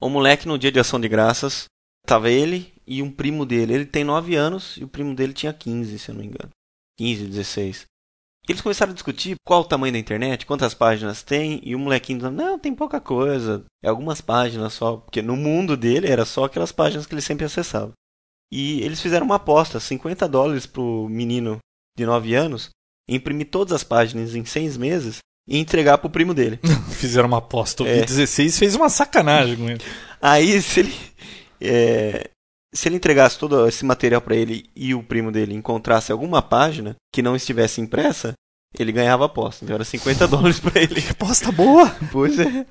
O 0.00 0.08
moleque, 0.08 0.48
no 0.48 0.58
dia 0.58 0.72
de 0.72 0.80
ação 0.80 0.98
de 0.98 1.08
graças, 1.08 1.66
tava 2.06 2.30
ele 2.30 2.72
e 2.88 3.02
um 3.02 3.10
primo 3.10 3.44
dele. 3.44 3.74
Ele 3.74 3.86
tem 3.86 4.02
9 4.02 4.34
anos 4.34 4.76
e 4.78 4.84
o 4.84 4.88
primo 4.88 5.14
dele 5.14 5.34
tinha 5.34 5.52
15, 5.52 5.98
se 5.98 6.10
eu 6.10 6.14
não 6.14 6.22
me 6.22 6.28
engano. 6.28 6.50
15, 6.98 7.26
16. 7.26 7.84
Eles 8.48 8.62
começaram 8.62 8.92
a 8.92 8.94
discutir 8.94 9.36
qual 9.46 9.60
o 9.60 9.64
tamanho 9.66 9.92
da 9.92 9.98
internet, 9.98 10.46
quantas 10.46 10.72
páginas 10.72 11.22
tem, 11.22 11.60
e 11.62 11.74
o 11.74 11.78
molequinho 11.78 12.18
dizendo, 12.18 12.34
não, 12.34 12.58
tem 12.58 12.74
pouca 12.74 12.98
coisa, 12.98 13.62
é 13.84 13.88
algumas 13.90 14.22
páginas 14.22 14.72
só, 14.72 14.96
porque 14.96 15.20
no 15.20 15.36
mundo 15.36 15.76
dele 15.76 16.08
era 16.08 16.24
só 16.24 16.44
aquelas 16.44 16.72
páginas 16.72 17.06
que 17.06 17.14
ele 17.14 17.20
sempre 17.20 17.44
acessava. 17.44 17.92
E 18.50 18.80
eles 18.80 19.02
fizeram 19.02 19.26
uma 19.26 19.34
aposta, 19.34 19.78
50 19.78 20.26
dólares 20.26 20.64
pro 20.64 21.06
menino 21.10 21.58
de 21.94 22.06
9 22.06 22.34
anos, 22.34 22.70
imprimir 23.06 23.50
todas 23.50 23.74
as 23.74 23.84
páginas 23.84 24.34
em 24.34 24.46
6 24.46 24.78
meses 24.78 25.18
e 25.46 25.58
entregar 25.58 25.98
pro 25.98 26.08
primo 26.08 26.32
dele. 26.32 26.58
Fizeram 26.98 27.28
uma 27.28 27.38
aposta. 27.38 27.82
O 27.82 27.86
É. 27.86 28.00
16 28.00 28.58
fez 28.58 28.74
uma 28.74 28.88
sacanagem 28.88 29.56
com 29.58 29.68
ele. 29.68 29.84
Aí, 30.22 30.62
se 30.62 30.80
ele, 30.80 30.94
é, 31.60 32.30
se 32.74 32.88
ele 32.88 32.96
entregasse 32.96 33.38
todo 33.38 33.66
esse 33.66 33.84
material 33.84 34.20
para 34.20 34.36
ele 34.36 34.68
e 34.74 34.94
o 34.94 35.02
primo 35.02 35.32
dele 35.32 35.54
encontrasse 35.54 36.12
alguma 36.12 36.42
página 36.42 36.96
que 37.12 37.22
não 37.22 37.34
estivesse 37.34 37.80
impressa, 37.80 38.34
ele 38.78 38.92
ganhava 38.92 39.24
aposta. 39.24 39.64
Então 39.64 39.74
era 39.74 39.84
50 39.84 40.28
dólares 40.28 40.60
para 40.60 40.80
ele. 40.80 41.02
Aposta 41.10 41.50
boa. 41.50 41.94
Pois 42.12 42.38
é. 42.38 42.66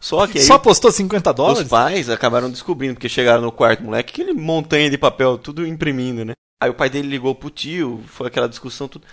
Só 0.00 0.26
que 0.26 0.38
aí 0.38 0.44
Só 0.44 0.54
apostou 0.54 0.90
50 0.90 1.32
dólares? 1.32 1.62
os 1.62 1.68
pais 1.68 2.10
acabaram 2.10 2.50
descobrindo, 2.50 2.94
porque 2.94 3.08
chegaram 3.08 3.42
no 3.42 3.52
quarto, 3.52 3.84
moleque, 3.84 4.10
aquele 4.10 4.32
montanha 4.32 4.90
de 4.90 4.98
papel, 4.98 5.38
tudo 5.38 5.66
imprimindo, 5.66 6.24
né? 6.24 6.32
Aí 6.60 6.70
o 6.70 6.74
pai 6.74 6.90
dele 6.90 7.08
ligou 7.08 7.34
pro 7.34 7.50
tio, 7.50 8.02
foi 8.06 8.26
aquela 8.26 8.48
discussão, 8.48 8.88
tudo. 8.88 9.06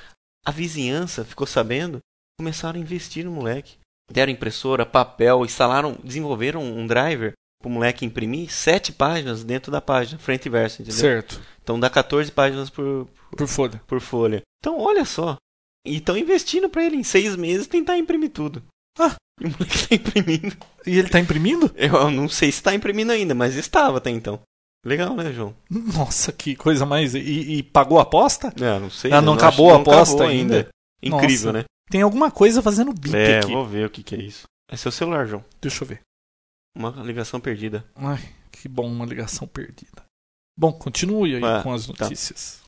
A 0.46 0.52
vizinhança 0.52 1.24
ficou 1.24 1.46
sabendo, 1.46 2.00
começaram 2.40 2.80
a 2.80 2.82
investir 2.82 3.24
no 3.26 3.32
moleque. 3.32 3.78
Deram 4.12 4.32
impressora, 4.32 4.86
papel, 4.86 5.46
instalaram, 5.46 5.96
desenvolveram 6.04 6.64
um 6.64 6.88
driver 6.88 7.34
pro 7.62 7.70
moleque 7.70 8.06
imprimir 8.06 8.52
sete 8.52 8.92
páginas 8.92 9.44
dentro 9.44 9.72
da 9.72 9.82
página, 9.82 10.20
frente 10.20 10.46
e 10.46 10.50
verso, 10.50 10.82
entendeu? 10.82 11.00
Certo. 11.00 11.42
Então 11.62 11.80
dá 11.80 11.90
14 11.90 12.32
páginas 12.32 12.70
por, 12.70 13.08
Por 13.36 13.48
folha. 13.48 13.82
por 13.86 14.00
folha. 14.00 14.42
Então 14.60 14.80
olha 14.80 15.06
só. 15.06 15.36
E 15.86 15.98
estão 15.98 16.18
investindo 16.18 16.70
pra 16.70 16.84
ele 16.84 16.98
em 16.98 17.04
seis 17.04 17.36
meses 17.36 17.68
tentar 17.68 17.98
imprimir 17.98 18.32
tudo. 18.32 18.64
Ah. 18.98 19.16
E 19.40 19.46
o 19.46 19.50
moleque 19.52 19.88
tá 19.88 19.96
imprimindo. 19.96 20.58
E 20.86 20.98
ele 21.00 21.10
tá 21.10 21.20
imprimindo? 21.20 21.72
Eu 21.76 22.10
não 22.12 22.28
sei 22.28 22.52
se 22.52 22.62
tá 22.64 22.74
imprimindo 22.74 23.12
ainda, 23.12 23.34
mas 23.34 23.56
estava 23.56 23.98
até 23.98 24.10
então. 24.10 24.40
Legal, 24.86 25.14
né, 25.16 25.32
João? 25.34 25.54
Nossa, 25.70 26.32
que 26.32 26.56
coisa 26.56 26.86
mais. 26.86 27.14
E, 27.14 27.20
e 27.20 27.64
pagou 27.64 28.00
a 28.00 28.04
aposta? 28.04 28.54
Ah, 28.62 28.80
não 28.80 28.90
sei. 28.90 29.12
Ah, 29.12 29.22
não 29.22 29.34
acho 29.34 29.46
acabou 29.46 29.70
a 29.72 29.74
não 29.74 29.82
aposta 29.82 30.16
acabou 30.16 30.28
ainda? 30.28 30.70
Incrível, 31.04 31.52
Nossa. 31.52 31.58
né? 31.60 31.64
Tem 31.90 32.02
alguma 32.02 32.32
coisa 32.32 32.62
fazendo 32.62 32.94
bip 32.94 33.16
É, 33.16 33.40
aqui. 33.40 33.52
vou 33.52 33.66
ver 33.66 33.88
o 33.88 33.90
que, 33.90 34.04
que 34.04 34.16
é 34.16 34.20
isso. 34.20 34.44
É 34.72 34.78
seu 34.78 34.92
celular, 34.92 35.26
João. 35.28 35.44
Deixa 35.62 35.84
eu 35.84 35.88
ver. 35.88 36.02
Uma 36.76 36.92
ligação 37.04 37.40
perdida. 37.40 37.84
Ai, 37.96 38.20
que 38.52 38.68
bom, 38.68 38.88
uma 38.88 39.06
ligação 39.06 39.48
perdida. 39.48 40.04
Bom, 40.58 40.72
continue 40.74 41.36
aí 41.36 41.44
Ah, 41.44 41.62
com 41.64 41.74
as 41.74 41.88
tá. 41.88 42.04
notícias. 42.06 42.62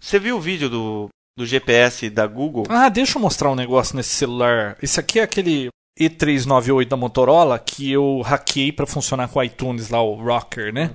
Você 0.00 0.18
viu 0.18 0.36
o 0.36 0.40
vídeo 0.40 0.68
do, 0.70 1.08
do 1.36 1.44
GPS 1.46 2.08
da 2.10 2.26
Google? 2.26 2.64
Ah, 2.68 2.88
deixa 2.88 3.18
eu 3.18 3.22
mostrar 3.22 3.50
um 3.50 3.54
negócio 3.56 3.96
nesse 3.96 4.10
celular. 4.10 4.76
Esse 4.82 5.00
aqui 5.00 5.18
é 5.18 5.22
aquele 5.22 5.68
E398 5.98 6.86
da 6.88 6.96
Motorola 6.96 7.58
que 7.58 7.90
eu 7.90 8.20
hackei 8.22 8.70
para 8.72 8.86
funcionar 8.86 9.28
com 9.28 9.38
o 9.38 9.42
iTunes 9.42 9.88
lá, 9.90 10.00
o 10.02 10.14
Rocker, 10.14 10.72
né? 10.72 10.94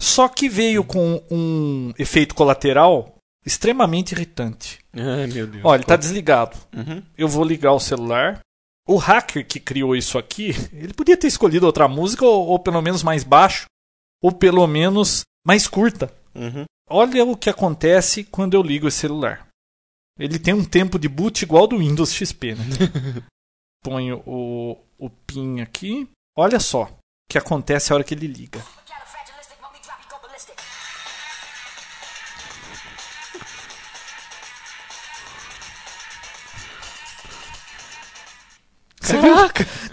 Só 0.00 0.28
que 0.28 0.48
veio 0.48 0.84
com 0.84 1.22
um 1.30 1.92
efeito 1.98 2.34
colateral 2.34 3.16
extremamente 3.44 4.12
irritante. 4.12 4.78
Ai, 4.94 5.26
meu 5.26 5.46
Deus. 5.46 5.64
Olha, 5.64 5.78
ele 5.78 5.84
tá 5.86 5.96
desligado. 5.96 6.56
Uhum. 6.74 7.02
Eu 7.16 7.28
vou 7.28 7.44
ligar 7.44 7.72
o 7.72 7.80
celular. 7.80 8.40
O 8.88 8.96
hacker 8.96 9.46
que 9.46 9.60
criou 9.60 9.94
isso 9.94 10.16
aqui, 10.16 10.50
ele 10.72 10.94
podia 10.94 11.16
ter 11.16 11.26
escolhido 11.26 11.66
outra 11.66 11.86
música 11.86 12.24
ou, 12.24 12.48
ou 12.48 12.58
pelo 12.58 12.80
menos 12.80 13.02
mais 13.02 13.22
baixo. 13.22 13.66
ou 14.22 14.32
pelo 14.32 14.66
menos 14.66 15.22
mais 15.46 15.68
curta. 15.68 16.12
Uhum. 16.34 16.64
Olha 16.90 17.24
o 17.24 17.36
que 17.36 17.50
acontece 17.50 18.24
quando 18.24 18.54
eu 18.54 18.62
ligo 18.62 18.88
esse 18.88 18.98
celular. 18.98 19.46
Ele 20.18 20.38
tem 20.38 20.54
um 20.54 20.64
tempo 20.64 20.98
de 20.98 21.08
boot 21.08 21.42
igual 21.42 21.66
do 21.66 21.78
Windows 21.78 22.12
XP, 22.12 22.54
né? 22.54 22.64
Ponho 23.84 24.22
o, 24.26 24.76
o 24.98 25.08
PIN 25.08 25.60
aqui. 25.60 26.08
Olha 26.36 26.58
só 26.58 26.84
o 26.84 26.98
que 27.30 27.38
acontece 27.38 27.92
a 27.92 27.96
hora 27.96 28.04
que 28.04 28.14
ele 28.14 28.26
liga. 28.26 28.60
Viu? 39.16 39.34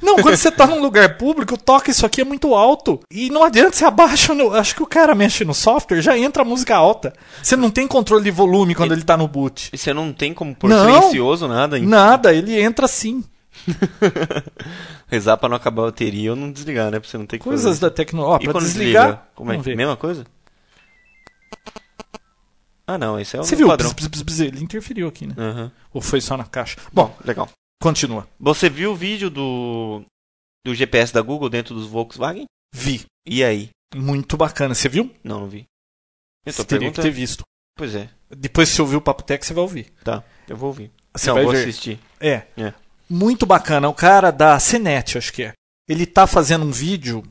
Não, 0.01 0.15
quando 0.17 0.35
você 0.35 0.51
tá 0.51 0.65
num 0.67 0.81
lugar 0.81 1.17
público, 1.17 1.57
toca 1.57 1.89
isso 1.91 2.05
aqui 2.05 2.21
é 2.21 2.23
muito 2.25 2.53
alto. 2.53 2.99
E 3.09 3.29
não 3.29 3.43
adianta 3.43 3.71
você 3.75 3.85
abaixa. 3.85 4.33
No, 4.33 4.53
acho 4.53 4.75
que 4.75 4.83
o 4.83 4.87
cara 4.87 5.15
mexe 5.15 5.45
no 5.45 5.53
software, 5.53 6.01
já 6.01 6.17
entra 6.17 6.41
a 6.43 6.45
música 6.45 6.75
alta. 6.75 7.13
Você 7.41 7.55
não 7.55 7.69
tem 7.69 7.87
controle 7.87 8.23
de 8.23 8.31
volume 8.31 8.75
quando 8.75 8.91
ele 8.93 9.03
tá 9.03 9.15
no 9.17 9.27
boot. 9.27 9.69
E 9.73 9.77
você 9.77 9.93
não 9.93 10.11
tem 10.13 10.33
como 10.33 10.55
pôr 10.55 10.69
Não. 10.69 10.85
silencioso, 11.01 11.47
nada? 11.47 11.77
hein? 11.77 11.85
Nada, 11.85 12.33
ele 12.33 12.59
entra 12.61 12.85
assim. 12.85 13.23
Rezar 15.07 15.37
pra 15.37 15.47
não 15.49 15.55
acabar 15.55 15.83
a 15.83 15.85
bateria 15.85 16.31
ou 16.31 16.35
não 16.35 16.51
desligar, 16.51 16.91
né? 16.91 16.99
Pra 16.99 17.09
você 17.09 17.17
não 17.17 17.25
ter 17.25 17.37
que 17.37 17.43
Coisas 17.43 17.79
da 17.79 17.89
tecnologia. 17.89 18.43
E 18.43 18.45
Pra 18.45 18.53
quando 18.53 18.65
desligar. 18.65 19.03
desliga? 19.05 19.23
Como 19.35 19.51
é. 19.51 19.75
Mesma 19.75 19.95
coisa? 19.95 20.25
Ah, 22.87 22.97
não, 22.97 23.19
esse 23.19 23.35
é 23.35 23.39
o 23.39 23.43
Você 23.43 23.55
viu? 23.55 23.67
padrão. 23.67 23.91
Bzz, 23.93 24.07
bzz, 24.07 24.21
bzz, 24.21 24.39
ele 24.41 24.63
interferiu 24.63 25.07
aqui, 25.07 25.25
né? 25.25 25.33
Aham. 25.37 25.71
Ou 25.93 26.01
foi 26.01 26.21
só 26.21 26.37
na 26.37 26.43
caixa? 26.43 26.77
Bom, 26.93 27.15
legal. 27.25 27.49
Continua. 27.81 28.27
Você 28.39 28.69
viu 28.69 28.91
o 28.91 28.95
vídeo 28.95 29.29
do, 29.29 30.03
do 30.65 30.73
GPS 30.73 31.13
da 31.13 31.21
Google 31.21 31.49
dentro 31.49 31.75
dos 31.75 31.87
Volkswagen? 31.87 32.45
Vi. 32.73 33.05
E 33.25 33.43
aí? 33.43 33.69
Muito 33.95 34.35
bacana. 34.37 34.73
Você 34.75 34.89
viu? 34.89 35.13
Não, 35.23 35.41
não 35.41 35.47
vi. 35.47 35.65
Eu 36.45 36.53
Você 36.53 36.63
teria 36.65 36.91
que 36.91 37.01
ter 37.01 37.11
visto. 37.11 37.43
Pois 37.77 37.93
é, 37.93 38.09
Depois, 38.29 38.69
se 38.69 38.81
ouvir 38.81 38.95
o 38.95 39.01
Papo 39.01 39.21
Tech, 39.23 39.45
você 39.45 39.53
vai 39.53 39.61
ouvir. 39.63 39.91
tá. 40.03 40.23
Eu 40.47 40.55
vou 40.55 40.67
ouvir. 40.67 40.91
Você 41.13 41.27
não, 41.27 41.35
vai 41.35 41.43
vou 41.43 41.53
ver. 41.53 41.61
assistir. 41.61 41.99
É. 42.19 42.43
É. 42.55 42.73
Muito 43.09 43.45
bacana. 43.45 43.89
O 43.89 43.93
cara 43.93 44.31
da 44.31 44.59
CNET, 44.59 45.17
acho 45.17 45.33
que 45.33 45.43
é. 45.43 45.53
Ele 45.87 46.05
tá 46.05 46.25
fazendo 46.27 46.65
um 46.65 46.71
vídeo. 46.71 47.23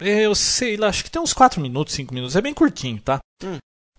Eu 0.00 0.34
sei 0.34 0.76
lá, 0.76 0.88
acho 0.88 1.04
que 1.04 1.10
tem 1.10 1.20
uns 1.22 1.32
4 1.32 1.60
minutos, 1.60 1.94
5 1.94 2.12
minutos. 2.12 2.36
É 2.36 2.40
bem 2.40 2.52
curtinho, 2.54 3.00
tá? 3.00 3.18
Hum. 3.42 3.58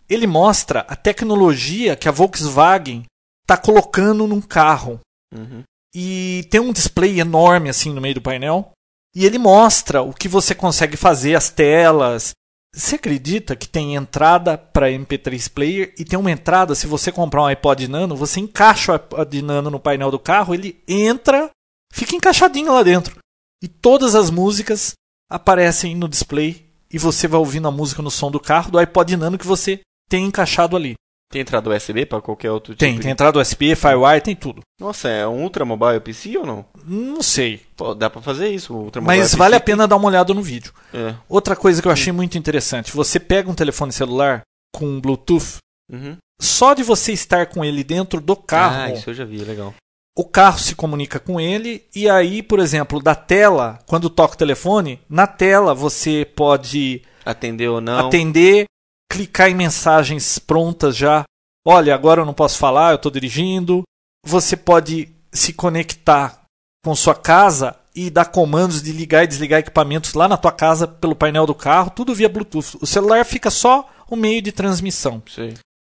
Ele 0.09 0.27
mostra 0.27 0.81
a 0.81 0.95
tecnologia 0.95 1.95
que 1.95 2.07
a 2.07 2.11
Volkswagen 2.11 3.05
tá 3.45 3.57
colocando 3.57 4.27
num 4.27 4.41
carro. 4.41 4.99
Uhum. 5.33 5.63
E 5.93 6.47
tem 6.49 6.59
um 6.59 6.73
display 6.73 7.19
enorme 7.19 7.69
assim 7.69 7.93
no 7.93 8.01
meio 8.01 8.15
do 8.15 8.21
painel. 8.21 8.71
E 9.15 9.25
ele 9.25 9.37
mostra 9.37 10.01
o 10.01 10.13
que 10.13 10.27
você 10.27 10.53
consegue 10.53 10.95
fazer, 10.95 11.35
as 11.35 11.49
telas. 11.49 12.31
Você 12.73 12.95
acredita 12.95 13.55
que 13.55 13.67
tem 13.67 13.95
entrada 13.95 14.57
para 14.57 14.91
MP3 14.91 15.51
player 15.51 15.93
e 15.97 16.05
tem 16.05 16.19
uma 16.19 16.31
entrada, 16.31 16.75
se 16.75 16.85
você 16.85 17.11
comprar 17.11 17.41
um 17.41 17.47
iPod 17.47 17.87
Nano, 17.87 18.15
você 18.15 18.39
encaixa 18.39 18.91
o 18.91 18.95
iPod 18.95 19.41
Nano 19.41 19.71
no 19.71 19.79
painel 19.79 20.11
do 20.11 20.19
carro, 20.19 20.53
ele 20.53 20.81
entra, 20.87 21.49
fica 21.91 22.15
encaixadinho 22.15 22.71
lá 22.71 22.83
dentro. 22.83 23.17
E 23.61 23.67
todas 23.67 24.13
as 24.13 24.29
músicas 24.29 24.93
aparecem 25.29 25.95
no 25.95 26.07
display 26.07 26.69
e 26.91 26.99
você 26.99 27.27
vai 27.27 27.39
ouvindo 27.39 27.67
a 27.67 27.71
música 27.71 28.01
no 28.01 28.11
som 28.11 28.29
do 28.29 28.39
carro 28.39 28.71
do 28.71 28.77
iPod 28.77 29.17
Nano 29.17 29.37
que 29.37 29.47
você 29.47 29.81
tem 30.07 30.25
encaixado 30.25 30.75
ali. 30.75 30.93
Tem 31.31 31.41
entrada 31.43 31.69
USB 31.69 32.05
pra 32.07 32.19
qualquer 32.21 32.49
outro 32.51 32.75
Tem, 32.75 32.89
tipo 32.93 33.01
tem 33.03 33.09
de... 33.09 33.13
entrada 33.13 33.39
USB, 33.39 33.75
Firewire, 33.75 34.21
tem 34.21 34.35
tudo. 34.35 34.61
Nossa, 34.79 35.07
é 35.09 35.27
um 35.27 35.43
Ultra 35.43 35.63
Mobile 35.63 35.99
PC 35.99 36.35
ou 36.39 36.45
não? 36.45 36.65
Não 36.85 37.21
sei, 37.21 37.61
Pô, 37.77 37.93
dá 37.93 38.09
pra 38.09 38.19
fazer 38.21 38.49
isso, 38.49 38.73
Ultra 38.73 38.99
Mobile 38.99 39.19
mas 39.19 39.29
PC 39.31 39.37
vale 39.37 39.55
a 39.55 39.59
tem- 39.59 39.65
pena 39.75 39.87
dar 39.87 39.95
uma 39.97 40.07
olhada 40.07 40.33
no 40.33 40.41
vídeo. 40.41 40.73
É. 40.93 41.13
Outra 41.29 41.55
coisa 41.55 41.81
que 41.81 41.87
eu 41.87 41.91
achei 41.91 42.11
muito 42.11 42.37
interessante, 42.37 42.91
você 42.95 43.19
pega 43.19 43.49
um 43.49 43.53
telefone 43.53 43.91
celular 43.91 44.41
com 44.75 44.99
Bluetooth, 44.99 45.57
Uhum. 45.91 46.17
só 46.41 46.73
de 46.73 46.81
você 46.81 47.11
estar 47.13 47.45
com 47.47 47.63
ele 47.63 47.83
dentro 47.83 48.19
do 48.19 48.35
carro, 48.35 48.81
Ah, 48.81 48.91
isso 48.93 49.09
eu 49.09 49.13
já 49.13 49.23
vi, 49.25 49.37
legal. 49.37 49.73
o 50.17 50.25
carro 50.25 50.57
se 50.57 50.73
comunica 50.73 51.19
com 51.19 51.39
ele 51.39 51.83
e 51.95 52.09
aí, 52.09 52.41
por 52.41 52.57
exemplo, 52.59 52.99
da 53.01 53.13
tela, 53.13 53.77
quando 53.85 54.09
toca 54.09 54.33
o 54.33 54.37
telefone, 54.37 54.99
na 55.07 55.27
tela 55.27 55.75
você 55.75 56.25
pode 56.35 57.03
Atendeu 57.23 57.75
ou 57.75 57.81
não? 57.81 58.07
atender, 58.07 58.65
clicar 59.11 59.49
em 59.49 59.55
mensagens 59.55 60.37
prontas 60.39 60.95
já. 60.95 61.23
Olha, 61.65 61.93
agora 61.93 62.21
eu 62.21 62.25
não 62.25 62.33
posso 62.33 62.57
falar, 62.57 62.91
eu 62.91 62.95
estou 62.95 63.11
dirigindo. 63.11 63.83
Você 64.25 64.55
pode 64.55 65.13
se 65.31 65.53
conectar 65.53 66.43
com 66.83 66.95
sua 66.95 67.15
casa 67.15 67.75
e 67.93 68.09
dar 68.09 68.25
comandos 68.25 68.81
de 68.81 68.91
ligar 68.91 69.23
e 69.23 69.27
desligar 69.27 69.59
equipamentos 69.59 70.13
lá 70.13 70.27
na 70.27 70.37
tua 70.37 70.51
casa 70.51 70.87
pelo 70.87 71.15
painel 71.15 71.45
do 71.45 71.55
carro, 71.55 71.89
tudo 71.89 72.15
via 72.15 72.29
Bluetooth. 72.29 72.77
O 72.81 72.85
celular 72.87 73.25
fica 73.25 73.49
só 73.49 73.89
o 74.09 74.15
meio 74.15 74.41
de 74.41 74.51
transmissão. 74.51 75.21
Sei. 75.27 75.57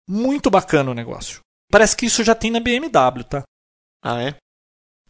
Muito 0.08 0.50
bacana 0.50 0.90
o 0.90 0.94
negócio. 0.94 1.40
Parece 1.70 1.96
que 1.96 2.06
isso 2.06 2.24
já 2.24 2.34
tem 2.34 2.50
na 2.50 2.58
BMW, 2.58 3.22
tá? 3.28 3.42
Ah, 4.02 4.20
é? 4.22 4.34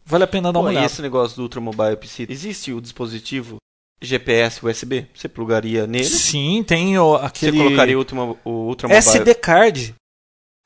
Vale 0.05 0.23
a 0.23 0.27
pena 0.27 0.51
dar 0.51 0.59
Pô, 0.59 0.65
uma 0.65 0.71
e 0.71 0.75
olhada. 0.75 0.85
esse 0.85 1.01
negócio 1.01 1.37
do 1.37 1.43
Ultra 1.43 1.61
Mobile 1.61 1.97
PC, 1.97 2.27
existe 2.29 2.73
o 2.73 2.81
dispositivo 2.81 3.57
GPS 4.01 4.65
USB? 4.65 5.07
Você 5.13 5.27
plugaria 5.27 5.85
nele? 5.85 6.05
Sim, 6.05 6.63
tem 6.63 6.97
o, 6.97 7.17
Você 7.17 7.25
aquele 7.25 7.57
colocaria 7.57 7.95
o 7.95 7.99
Ultra, 7.99 8.17
o 8.45 8.49
Ultra? 8.67 8.93
SD 8.93 9.35
card. 9.35 9.95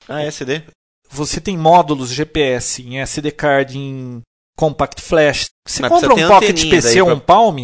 Ah, 0.07 0.23
SD? 0.23 0.61
Você 1.09 1.39
tem 1.41 1.57
módulos 1.57 2.09
GPS 2.09 2.81
em 2.81 2.99
SD 2.99 3.31
card, 3.31 3.77
em 3.77 4.21
Compact 4.57 5.01
Flash. 5.01 5.47
Você 5.67 5.81
Mas 5.81 5.91
compra 5.91 6.13
um 6.13 6.27
Pocket 6.27 6.69
PC 6.69 7.01
ou 7.01 7.11
um 7.11 7.19
Palm, 7.19 7.57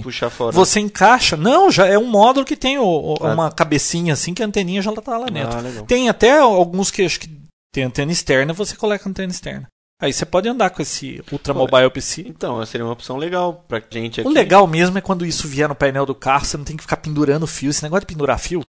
você 0.52 0.80
encaixa. 0.80 1.38
Não, 1.38 1.72
já 1.72 1.86
é 1.88 1.98
um 1.98 2.08
módulo 2.08 2.46
que 2.46 2.56
tem 2.58 2.78
o- 2.78 2.84
o- 2.84 3.18
Ah. 3.22 3.34
uma 3.34 3.52
cabecinha 3.52 4.14
assim 4.14 4.34
que 4.34 4.42
a 4.44 4.46
anteninha 4.46 4.82
já 4.82 4.92
tá 4.94 5.18
lá 5.18 5.28
dentro. 5.28 5.58
Ah. 5.58 5.84
Tem 5.88 6.10
até 6.10 6.40
alguns 6.40 6.92
que 6.92 7.04
acho 7.04 7.20
que 7.20 7.30
tem 7.74 7.84
antena 7.84 8.12
externa, 8.12 8.52
você 8.54 8.76
coloca 8.76 9.08
antena 9.08 9.32
externa. 9.32 9.68
Aí 10.02 10.12
você 10.12 10.26
pode 10.26 10.50
andar 10.50 10.72
com 10.72 10.82
esse 10.82 11.24
Ultra 11.32 11.54
Mobile 11.54 11.92
PC. 11.92 12.24
Então, 12.28 12.66
seria 12.66 12.84
uma 12.84 12.94
opção 12.94 13.18
legal 13.18 13.64
pra 13.68 13.80
gente 13.92 14.20
aqui. 14.20 14.28
O 14.28 14.34
legal 14.34 14.66
mesmo 14.66 14.98
é 14.98 15.02
quando 15.02 15.24
isso 15.24 15.48
vier 15.48 15.70
no 15.70 15.76
painel 15.76 16.08
do 16.08 16.16
carro, 16.16 16.44
você 16.44 16.58
não 16.58 16.66
tem 16.66 16.76
que 16.76 16.82
ficar 16.82 16.98
pendurando 16.98 17.46
fio. 17.46 17.70
Esse 17.70 17.84
negócio 17.84 18.02
de 18.02 18.12
pendurar 18.12 18.40
fio. 18.40 18.64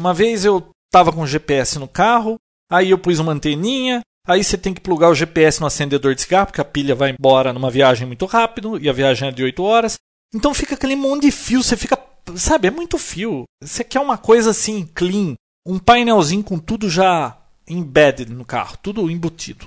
Uma 0.00 0.12
vez 0.12 0.44
eu 0.44 0.68
tava 0.92 1.12
com 1.12 1.20
o 1.20 1.26
GPS 1.26 1.78
no 1.78 1.86
carro, 1.86 2.36
aí 2.68 2.90
eu 2.90 2.98
pus 2.98 3.20
uma 3.20 3.30
anteninha, 3.30 4.00
aí 4.26 4.42
você 4.42 4.58
tem 4.58 4.74
que 4.74 4.80
plugar 4.80 5.10
o 5.10 5.14
GPS 5.14 5.60
no 5.60 5.66
acendedor 5.66 6.12
de 6.12 6.22
cigarro, 6.22 6.46
porque 6.46 6.60
a 6.60 6.64
pilha 6.64 6.94
vai 6.94 7.10
embora 7.16 7.52
numa 7.52 7.70
viagem 7.70 8.06
muito 8.06 8.26
rápido, 8.26 8.76
e 8.76 8.88
a 8.88 8.92
viagem 8.92 9.28
é 9.28 9.32
de 9.32 9.44
8 9.44 9.62
horas. 9.62 9.94
Então 10.34 10.52
fica 10.52 10.74
aquele 10.74 10.96
monte 10.96 11.22
de 11.22 11.30
fio, 11.30 11.62
você 11.62 11.76
fica. 11.76 11.96
Sabe, 12.36 12.66
é 12.66 12.70
muito 12.70 12.98
fio. 12.98 13.44
Você 13.62 13.84
quer 13.84 14.00
uma 14.00 14.18
coisa 14.18 14.50
assim, 14.50 14.88
clean. 14.92 15.34
Um 15.64 15.78
painelzinho 15.78 16.42
com 16.42 16.58
tudo 16.58 16.90
já 16.90 17.38
embedded 17.68 18.32
no 18.32 18.44
carro, 18.44 18.76
tudo 18.82 19.08
embutido. 19.08 19.66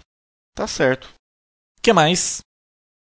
Tá 0.58 0.66
certo. 0.68 1.06
O 1.06 1.82
que 1.84 1.94
mais? 1.94 2.40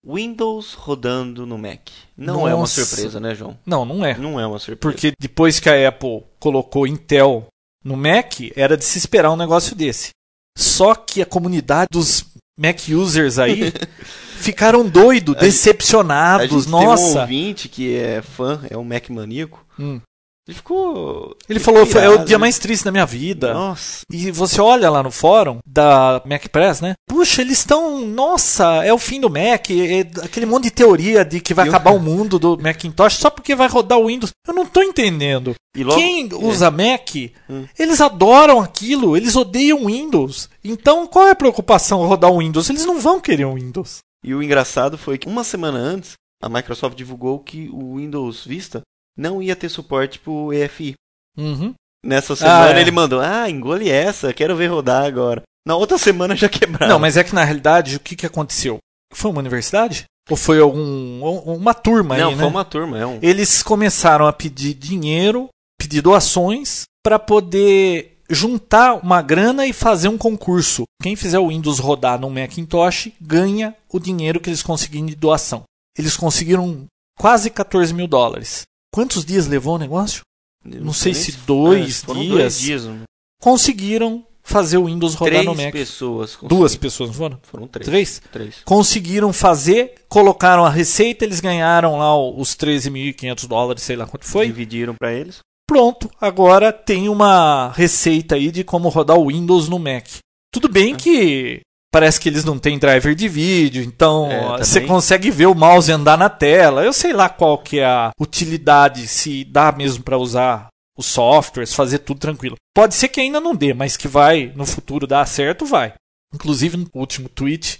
Windows 0.06 0.74
rodando 0.74 1.46
no 1.46 1.56
Mac. 1.58 1.88
Não 2.16 2.46
é 2.46 2.52
uma 2.54 2.60
Nossa. 2.60 2.84
surpresa, 2.84 3.18
né, 3.18 3.34
João? 3.34 3.58
Não, 3.64 3.84
não 3.84 4.04
é. 4.04 4.16
Não 4.16 4.38
é 4.38 4.46
uma 4.46 4.58
surpresa. 4.58 4.78
Porque 4.80 5.12
depois 5.18 5.58
que 5.58 5.68
a 5.68 5.88
Apple 5.88 6.22
colocou 6.38 6.86
Intel 6.86 7.46
no 7.82 7.96
Mac, 7.96 8.34
era 8.54 8.76
de 8.76 8.84
se 8.84 8.98
esperar 8.98 9.30
um 9.32 9.36
negócio 9.36 9.74
desse. 9.74 10.10
Só 10.56 10.94
que 10.94 11.22
a 11.22 11.26
comunidade 11.26 11.88
dos 11.90 12.26
Mac 12.58 12.78
users 12.88 13.38
aí 13.38 13.72
ficaram 14.38 14.86
doidos, 14.88 15.34
A 15.34 15.38
gente- 15.38 15.44
a 15.44 15.46
decepcionados. 15.50 16.50
gente 16.50 16.64
tem 16.66 16.74
um 16.74 16.82
Nossa! 16.84 17.20
ouvinte 17.22 17.68
que 17.68 17.96
é 17.96 18.22
fã, 18.22 18.60
é 18.70 18.76
um 18.76 18.84
Mac 18.84 19.08
maníaco. 19.08 19.64
Hum. 19.78 20.00
Ele 20.48 20.56
ficou. 20.56 21.36
Ele 21.48 21.58
falou, 21.58 21.80
é 21.82 22.08
o 22.08 22.24
dia 22.24 22.36
né? 22.36 22.40
mais 22.42 22.56
triste 22.58 22.84
da 22.84 22.92
minha 22.92 23.04
vida. 23.04 23.52
Nossa. 23.52 24.02
E 24.10 24.30
você 24.30 24.60
olha 24.60 24.88
lá 24.88 25.02
no 25.02 25.10
fórum 25.10 25.58
da 25.66 26.22
Mac 26.24 26.46
Press, 26.48 26.80
né? 26.80 26.94
Puxa, 27.08 27.42
eles 27.42 27.58
estão. 27.58 28.06
Nossa, 28.06 28.84
é 28.84 28.92
o 28.92 28.98
fim 28.98 29.20
do 29.20 29.28
Mac. 29.28 29.68
É 29.70 30.00
aquele 30.24 30.46
monte 30.46 30.64
de 30.64 30.70
teoria 30.70 31.24
de 31.24 31.40
que 31.40 31.52
vai 31.52 31.66
E 31.66 31.68
o- 31.68 31.72
acabar 31.72 31.90
o 31.92 31.98
mundo 31.98 32.38
do 32.38 32.56
Macintosh 32.62 33.14
só 33.16 33.28
porque 33.28 33.56
vai 33.56 33.66
rodar 33.68 33.98
o 33.98 34.06
Windows. 34.06 34.30
Eu 34.46 34.54
não 34.54 34.64
tô 34.64 34.82
entendendo. 34.82 35.54
Logo- 35.76 35.96
Quem 36.00 36.28
é. 36.30 36.34
usa 36.36 36.70
Mac, 36.70 37.10
Hum. 37.50 37.66
eles 37.78 38.00
adoram 38.00 38.60
aquilo, 38.60 39.16
eles 39.16 39.34
odeiam 39.36 39.86
Windows. 39.86 40.48
Então 40.64 41.06
qual 41.08 41.26
é 41.26 41.32
a 41.32 41.36
preocupação 41.36 42.06
rodar 42.06 42.30
o 42.30 42.38
Windows? 42.38 42.70
Eles 42.70 42.86
não 42.86 43.00
vão 43.00 43.20
querer 43.20 43.44
o 43.46 43.54
Windows. 43.54 43.98
E 44.24 44.32
o 44.34 44.42
engraçado 44.42 44.96
foi 44.96 45.18
que 45.18 45.26
uma 45.28 45.42
semana 45.44 45.78
antes, 45.78 46.12
a 46.42 46.48
Microsoft 46.48 46.96
divulgou 46.96 47.40
que 47.40 47.68
o 47.72 47.96
Windows 47.96 48.44
Vista 48.46 48.80
não 49.16 49.42
ia 49.42 49.56
ter 49.56 49.68
suporte 49.68 50.18
pro 50.18 50.52
EFI. 50.52 50.94
Uhum. 51.36 51.74
Nessa 52.04 52.36
semana 52.36 52.78
é. 52.78 52.80
ele 52.80 52.90
mandou: 52.90 53.20
Ah, 53.20 53.48
engole 53.50 53.90
essa, 53.90 54.32
quero 54.32 54.56
ver 54.56 54.68
rodar 54.68 55.04
agora. 55.04 55.42
Na 55.66 55.74
outra 55.76 55.98
semana 55.98 56.36
já 56.36 56.48
quebraram. 56.48 56.92
Não, 56.92 56.98
mas 56.98 57.16
é 57.16 57.24
que 57.24 57.34
na 57.34 57.42
realidade 57.42 57.96
o 57.96 58.00
que, 58.00 58.14
que 58.14 58.26
aconteceu? 58.26 58.78
Foi 59.12 59.30
uma 59.30 59.40
universidade? 59.40 60.04
Ou 60.28 60.36
foi 60.36 60.60
algum 60.60 61.20
uma 61.46 61.72
turma 61.72 62.16
Não, 62.16 62.30
aí, 62.30 62.34
foi 62.34 62.44
né? 62.44 62.50
uma 62.50 62.64
turma, 62.64 62.98
é 62.98 63.06
um. 63.06 63.18
Eles 63.22 63.62
começaram 63.62 64.26
a 64.26 64.32
pedir 64.32 64.74
dinheiro, 64.74 65.48
pedir 65.78 66.02
doações 66.02 66.82
para 67.02 67.18
poder 67.18 68.18
juntar 68.28 68.94
uma 68.94 69.22
grana 69.22 69.66
e 69.66 69.72
fazer 69.72 70.08
um 70.08 70.18
concurso. 70.18 70.84
Quem 71.00 71.14
fizer 71.14 71.38
o 71.38 71.48
Windows 71.48 71.78
rodar 71.78 72.20
no 72.20 72.30
Macintosh 72.30 73.12
ganha 73.20 73.74
o 73.88 74.00
dinheiro 74.00 74.40
que 74.40 74.50
eles 74.50 74.62
conseguirem 74.62 75.06
de 75.06 75.14
doação. 75.14 75.62
Eles 75.96 76.16
conseguiram 76.16 76.86
quase 77.18 77.50
14 77.50 77.94
mil 77.94 78.08
dólares. 78.08 78.64
Quantos 78.96 79.26
dias 79.26 79.46
levou 79.46 79.74
o 79.74 79.78
negócio? 79.78 80.22
não 80.64 80.94
sei 80.94 81.12
se 81.12 81.32
é, 81.32 81.34
dois 81.46 82.02
foram 82.02 82.22
dias, 82.22 82.32
dois 82.32 82.58
dias. 82.58 82.84
né? 82.86 83.02
conseguiram 83.38 84.24
fazer 84.42 84.78
o 84.78 84.86
Windows 84.86 85.14
rodar 85.14 85.42
Três 85.42 85.44
no 85.44 85.54
Mac. 85.54 85.70
pessoas. 85.70 86.38
Duas 86.44 86.76
pessoas, 86.76 87.10
não 87.10 87.14
foram? 87.14 87.38
Foram 87.42 87.68
três. 87.68 87.86
Três? 87.86 88.22
Três. 88.32 88.54
Conseguiram 88.64 89.34
fazer, 89.34 89.96
colocaram 90.08 90.64
a 90.64 90.70
receita, 90.70 91.26
eles 91.26 91.40
ganharam 91.40 91.98
lá 91.98 92.18
os 92.18 92.56
13.500 92.56 93.46
dólares, 93.46 93.82
sei 93.82 93.96
lá 93.96 94.06
quanto 94.06 94.24
foi. 94.24 94.46
Dividiram 94.46 94.94
pra 94.98 95.12
eles. 95.12 95.40
Pronto, 95.68 96.10
agora 96.18 96.72
tem 96.72 97.10
uma 97.10 97.72
receita 97.72 98.36
aí 98.36 98.50
de 98.50 98.64
como 98.64 98.88
rodar 98.88 99.18
o 99.18 99.26
Windows 99.28 99.68
no 99.68 99.78
Mac. 99.78 100.06
Tudo 100.50 100.70
bem 100.70 100.96
que 100.96 101.60
parece 101.92 102.20
que 102.20 102.28
eles 102.28 102.44
não 102.44 102.58
têm 102.58 102.78
driver 102.78 103.14
de 103.14 103.28
vídeo, 103.28 103.82
então 103.82 104.30
É, 104.30 104.58
você 104.58 104.80
consegue 104.82 105.30
ver 105.30 105.46
o 105.46 105.54
mouse 105.54 105.90
andar 105.90 106.16
na 106.18 106.28
tela. 106.28 106.84
Eu 106.84 106.92
sei 106.92 107.12
lá 107.12 107.28
qual 107.28 107.58
que 107.58 107.78
é 107.78 107.84
a 107.86 108.10
utilidade, 108.20 109.06
se 109.08 109.44
dá 109.44 109.72
mesmo 109.72 110.02
para 110.04 110.18
usar 110.18 110.68
os 110.98 111.06
softwares, 111.06 111.74
fazer 111.74 111.98
tudo 112.00 112.20
tranquilo. 112.20 112.56
Pode 112.74 112.94
ser 112.94 113.08
que 113.08 113.20
ainda 113.20 113.40
não 113.40 113.54
dê, 113.54 113.72
mas 113.74 113.96
que 113.96 114.08
vai 114.08 114.52
no 114.54 114.64
futuro 114.66 115.06
dar 115.06 115.26
certo, 115.26 115.64
vai. 115.66 115.94
Inclusive 116.34 116.76
no 116.76 116.86
último 116.94 117.28
tweet 117.28 117.78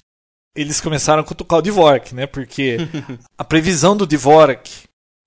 eles 0.57 0.81
começaram 0.81 1.21
a 1.21 1.25
cutucar 1.25 1.59
o 1.59 1.63
Dvorak, 1.63 2.15
né? 2.15 2.27
Porque 2.27 2.79
a 3.37 3.45
previsão 3.45 3.95
do 3.95 4.07
Dvorak, 4.07 4.71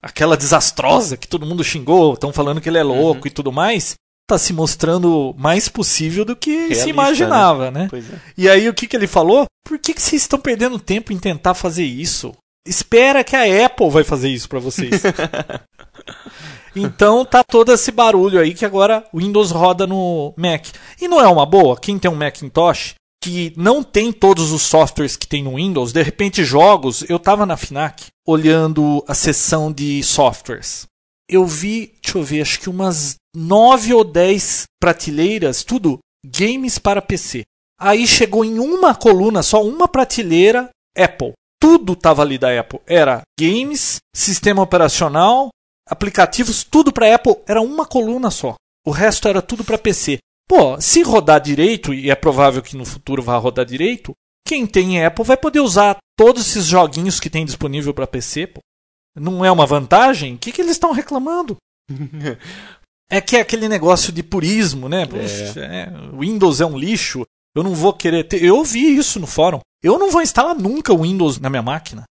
aquela 0.02 0.36
desastrosa 0.36 1.16
que 1.18 1.28
todo 1.28 1.46
mundo 1.46 1.64
xingou, 1.64 2.14
estão 2.14 2.34
falando 2.34 2.60
que 2.60 2.68
ele 2.70 2.80
é 2.80 2.84
louco 2.84 3.22
Uhum. 3.22 3.28
e 3.28 3.30
tudo 3.32 3.52
mais, 3.52 3.94
tá 4.30 4.38
se 4.38 4.54
mostrando 4.54 5.34
mais 5.38 5.68
possível 5.68 6.24
do 6.24 6.36
que 6.36 6.52
Realista, 6.52 6.84
se 6.84 6.90
imaginava, 6.90 7.72
né? 7.72 7.88
Pois 7.90 8.06
é. 8.12 8.16
E 8.38 8.48
aí 8.48 8.70
o 8.70 8.74
que, 8.74 8.88
que 8.88 8.96
ele 8.96 9.08
falou? 9.08 9.46
Por 9.68 9.80
que, 9.80 9.94
que 9.94 10.02
vocês 10.02 10.22
estão 10.22 10.40
perdendo 10.40 10.80
tempo 10.80 11.12
em 11.12 11.18
tentar 11.18 11.56
fazer 11.56 11.84
isso? 11.84 12.34
Espera 12.68 13.24
que 13.24 13.36
a 13.36 13.66
Apple 13.66 13.90
vai 13.90 14.04
fazer 14.04 14.30
isso 14.30 14.48
pra 14.48 14.60
vocês. 14.60 15.02
então 16.76 17.26
tá 17.26 17.44
todo 17.44 17.74
esse 17.74 17.92
barulho 17.92 18.40
aí 18.40 18.54
que 18.54 18.66
agora 18.66 19.04
o 19.12 19.18
Windows 19.18 19.50
roda 19.50 19.88
no 19.88 20.34
Mac. 20.38 20.68
E 21.02 21.08
não 21.08 21.20
é 21.20 21.28
uma 21.28 21.46
boa? 21.46 21.80
Quem 21.80 21.98
tem 21.98 22.12
um 22.12 22.16
Macintosh 22.16 22.94
que 23.22 23.52
não 23.58 23.84
tem 23.84 24.12
todos 24.12 24.52
os 24.52 24.62
softwares 24.62 25.18
que 25.18 25.28
tem 25.28 25.44
no 25.44 25.56
Windows, 25.56 25.92
de 25.92 26.02
repente 26.02 26.44
jogos, 26.44 27.04
eu 27.10 27.20
tava 27.20 27.46
na 27.46 27.58
Fnac 27.58 28.06
olhando 28.26 29.04
a 29.08 29.14
seção 29.14 29.72
de 29.72 30.02
softwares. 30.04 30.86
Eu 31.30 31.46
vi, 31.46 31.94
deixa 32.02 32.18
eu 32.18 32.24
ver, 32.24 32.42
acho 32.42 32.60
que 32.60 32.70
umas 32.70 33.19
nove 33.36 33.94
ou 33.94 34.04
dez 34.04 34.64
prateleiras, 34.80 35.64
tudo 35.64 36.00
games 36.26 36.78
para 36.78 37.02
PC. 37.02 37.44
Aí 37.80 38.06
chegou 38.06 38.44
em 38.44 38.60
uma 38.60 38.94
coluna, 38.94 39.42
só 39.42 39.64
uma 39.64 39.88
prateleira, 39.88 40.70
Apple. 40.98 41.34
Tudo 41.62 41.96
tava 41.96 42.22
ali 42.22 42.38
da 42.38 42.58
Apple. 42.60 42.82
Era 42.86 43.22
games, 43.40 43.98
sistema 44.14 44.62
operacional, 44.62 45.50
aplicativos, 45.88 46.64
tudo 46.64 46.92
para 46.92 47.14
Apple. 47.16 47.38
Era 47.48 47.62
uma 47.62 47.86
coluna 47.86 48.30
só. 48.30 48.56
O 48.86 48.92
resto 48.92 49.28
era 49.28 49.42
tudo 49.42 49.64
para 49.64 49.78
PC. 49.78 50.20
Pô, 50.48 50.80
se 50.82 51.04
rodar 51.04 51.40
direito, 51.40 51.94
e 51.94 52.10
é 52.10 52.16
provável 52.16 52.62
que 52.62 52.76
no 52.76 52.86
futuro 52.86 53.22
vá 53.22 53.38
rodar 53.38 53.66
direito, 53.66 54.14
quem 54.46 54.66
tem 54.66 55.06
Apple 55.06 55.24
vai 55.24 55.38
poder 55.38 55.60
usar 55.60 55.98
todos 56.18 56.48
esses 56.48 56.66
joguinhos 56.66 57.20
que 57.20 57.30
tem 57.30 57.46
disponível 57.46 57.94
para 57.94 58.08
PC. 58.08 58.48
Pô. 58.48 58.60
Não 59.16 59.46
é 59.46 59.52
uma 59.52 59.66
vantagem? 59.66 60.36
O 60.36 60.38
que, 60.38 60.52
que 60.52 60.62
eles 60.62 60.72
estão 60.72 60.92
reclamando? 60.92 61.58
É 63.10 63.20
que 63.20 63.36
é 63.38 63.42
aquele 63.42 63.68
negócio 63.68 64.12
de 64.12 64.22
purismo, 64.22 64.88
né? 64.88 65.06
Puxa, 65.06 65.60
é, 65.62 65.90
Windows 66.18 66.62
é 66.62 66.66
um 66.66 66.78
lixo. 66.78 67.26
Eu 67.56 67.64
não 67.64 67.74
vou 67.74 67.92
querer 67.94 68.24
ter. 68.26 68.44
Eu 68.44 68.58
ouvi 68.58 68.96
isso 68.96 69.20
no 69.20 69.26
fórum. 69.26 69.60
Eu 69.82 69.98
não 69.98 70.12
vou 70.12 70.22
instalar 70.22 70.56
nunca 70.56 70.94
o 70.94 71.02
Windows 71.02 71.40
na 71.40 71.50
minha 71.50 71.62
máquina. 71.64 72.04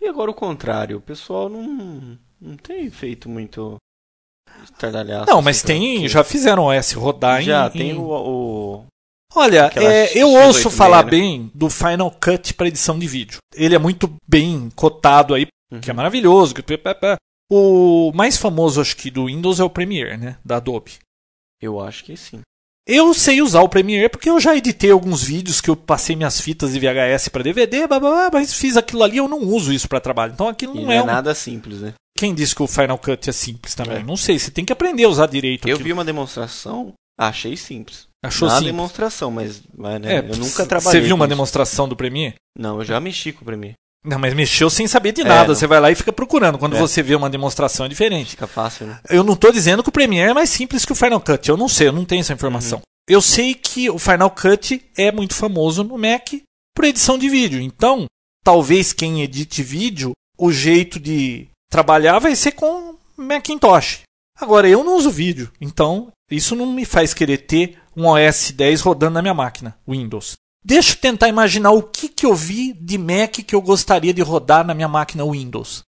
E 0.00 0.06
agora 0.06 0.30
o 0.30 0.34
contrário, 0.34 0.98
o 0.98 1.00
pessoal 1.00 1.48
não, 1.48 2.18
não 2.40 2.56
tem 2.56 2.90
feito 2.90 3.28
muito 3.28 3.76
estardalhaço. 4.64 5.26
Não, 5.30 5.36
assim, 5.38 5.44
mas 5.44 5.60
pra- 5.62 5.66
tem. 5.68 6.00
que- 6.02 6.08
Já 6.08 6.22
fizeram 6.22 6.64
o 6.64 6.66
OS 6.66 6.92
rodar 6.92 7.42
Já, 7.42 7.66
em. 7.68 7.70
tem 7.70 7.90
em- 7.90 7.94
o, 7.96 8.02
o- 8.04 8.86
Olha, 9.34 9.70
é, 9.76 10.16
eu 10.18 10.28
X86, 10.28 10.46
ouço 10.46 10.70
falar 10.70 11.04
né? 11.04 11.10
bem 11.10 11.50
do 11.54 11.68
Final 11.68 12.10
Cut 12.10 12.54
para 12.54 12.68
edição 12.68 12.98
de 12.98 13.06
vídeo. 13.06 13.38
Ele 13.54 13.74
é 13.74 13.78
muito 13.78 14.10
bem 14.26 14.70
cotado 14.74 15.34
aí, 15.34 15.46
que 15.82 15.90
é 15.90 15.92
Uhum. 15.92 15.96
maravilhoso. 15.96 16.54
O 17.50 18.12
mais 18.14 18.36
famoso, 18.36 18.80
acho 18.80 18.96
que, 18.96 19.10
do 19.10 19.26
Windows 19.26 19.60
é 19.60 19.64
o 19.64 19.70
Premiere, 19.70 20.16
né? 20.16 20.36
Da 20.44 20.56
Adobe. 20.56 20.92
Eu 21.60 21.80
acho 21.80 22.04
que 22.04 22.16
sim. 22.16 22.40
Eu 22.88 23.12
sei 23.14 23.42
usar 23.42 23.62
o 23.62 23.68
Premiere 23.68 24.08
porque 24.08 24.30
eu 24.30 24.38
já 24.38 24.54
editei 24.56 24.90
alguns 24.92 25.22
vídeos 25.22 25.60
que 25.60 25.68
eu 25.68 25.74
passei 25.76 26.14
minhas 26.14 26.40
fitas 26.40 26.72
de 26.72 26.78
VHS 26.78 27.28
para 27.28 27.42
DVD, 27.42 27.86
blá, 27.86 27.98
blá, 27.98 28.10
blá, 28.10 28.30
mas 28.32 28.54
fiz 28.54 28.76
aquilo 28.76 29.02
ali, 29.02 29.16
eu 29.16 29.26
não 29.26 29.40
uso 29.40 29.72
isso 29.72 29.88
para 29.88 30.00
trabalho. 30.00 30.32
Então 30.32 30.48
aquilo 30.48 30.74
não 30.74 30.82
não 30.84 30.92
é, 30.92 30.96
é 30.96 31.02
um... 31.02 31.06
nada 31.06 31.34
simples, 31.34 31.80
né? 31.80 31.94
Quem 32.16 32.32
disse 32.34 32.54
que 32.54 32.62
o 32.62 32.66
Final 32.68 32.96
Cut 32.98 33.28
é 33.28 33.32
simples 33.32 33.74
também? 33.74 33.98
É. 33.98 34.02
Não 34.02 34.16
sei, 34.16 34.38
você 34.38 34.50
tem 34.50 34.64
que 34.64 34.72
aprender 34.72 35.04
a 35.04 35.08
usar 35.08 35.26
direito 35.26 35.68
Eu 35.68 35.74
aquilo. 35.74 35.84
vi 35.86 35.92
uma 35.92 36.04
demonstração, 36.04 36.92
achei 37.18 37.56
simples. 37.56 38.06
Achou 38.24 38.48
Na 38.48 38.54
simples? 38.54 38.72
demonstração, 38.72 39.30
mas, 39.30 39.62
mas, 39.76 40.00
né, 40.00 40.16
É, 40.16 40.18
eu 40.20 40.36
nunca 40.36 40.64
trabalhei. 40.64 41.00
Você 41.00 41.06
viu 41.06 41.14
uma 41.16 41.24
isso. 41.26 41.30
demonstração 41.30 41.88
do 41.88 41.96
Premiere? 41.96 42.36
Não, 42.58 42.78
eu 42.78 42.84
já 42.84 42.98
mexi 43.00 43.32
com 43.32 43.42
o 43.42 43.44
Premiere. 43.44 43.74
Não, 44.06 44.18
mas 44.18 44.32
mexeu 44.34 44.70
sem 44.70 44.86
saber 44.86 45.12
de 45.12 45.22
É, 45.22 45.24
nada. 45.24 45.48
não. 45.48 45.54
Você 45.54 45.66
vai 45.66 45.80
lá 45.80 45.90
e 45.90 45.94
fica 45.96 46.12
procurando. 46.12 46.58
Quando 46.58 46.76
É. 46.76 46.78
você 46.78 47.02
vê 47.02 47.14
uma 47.16 47.28
demonstração 47.28 47.86
é 47.86 47.88
diferente. 47.88 48.30
Fica 48.30 48.46
fácil, 48.46 48.86
né? 48.86 49.00
Eu 49.10 49.24
não 49.24 49.34
estou 49.34 49.50
dizendo 49.50 49.82
que 49.82 49.88
o 49.88 49.92
Premiere 49.92 50.30
é 50.30 50.34
mais 50.34 50.48
simples 50.50 50.84
que 50.84 50.92
o 50.92 50.96
Final 50.96 51.20
Cut. 51.20 51.48
Eu 51.48 51.56
não 51.56 51.68
sei, 51.68 51.88
eu 51.88 51.92
não 51.92 52.04
tenho 52.04 52.20
essa 52.20 52.32
informação. 52.32 52.80
Eu 53.08 53.20
sei 53.20 53.54
que 53.54 53.90
o 53.90 53.98
Final 53.98 54.30
Cut 54.30 54.84
é 54.96 55.10
muito 55.12 55.34
famoso 55.34 55.82
no 55.82 55.98
Mac 55.98 56.28
por 56.74 56.84
edição 56.84 57.18
de 57.18 57.28
vídeo. 57.28 57.60
Então, 57.60 58.06
talvez 58.44 58.92
quem 58.92 59.22
edite 59.22 59.62
vídeo, 59.62 60.12
o 60.38 60.52
jeito 60.52 61.00
de 61.00 61.48
trabalhar 61.70 62.18
vai 62.20 62.36
ser 62.36 62.52
com 62.52 62.96
Macintosh. 63.16 64.00
Agora, 64.38 64.68
eu 64.68 64.84
não 64.84 64.96
uso 64.96 65.10
vídeo. 65.10 65.50
Então, 65.60 66.08
isso 66.30 66.54
não 66.54 66.66
me 66.66 66.84
faz 66.84 67.14
querer 67.14 67.38
ter 67.38 67.78
um 67.96 68.06
OS 68.06 68.50
10 68.52 68.80
rodando 68.82 69.14
na 69.14 69.22
minha 69.22 69.34
máquina, 69.34 69.76
Windows. 69.88 70.34
Deixa 70.66 70.94
eu 70.94 70.96
tentar 71.00 71.28
imaginar 71.28 71.70
o 71.70 71.80
que, 71.80 72.08
que 72.08 72.26
eu 72.26 72.34
vi 72.34 72.72
de 72.72 72.98
Mac 72.98 73.36
que 73.36 73.54
eu 73.54 73.62
gostaria 73.62 74.12
de 74.12 74.20
rodar 74.20 74.66
na 74.66 74.74
minha 74.74 74.88
máquina 74.88 75.24
Windows. 75.24 75.84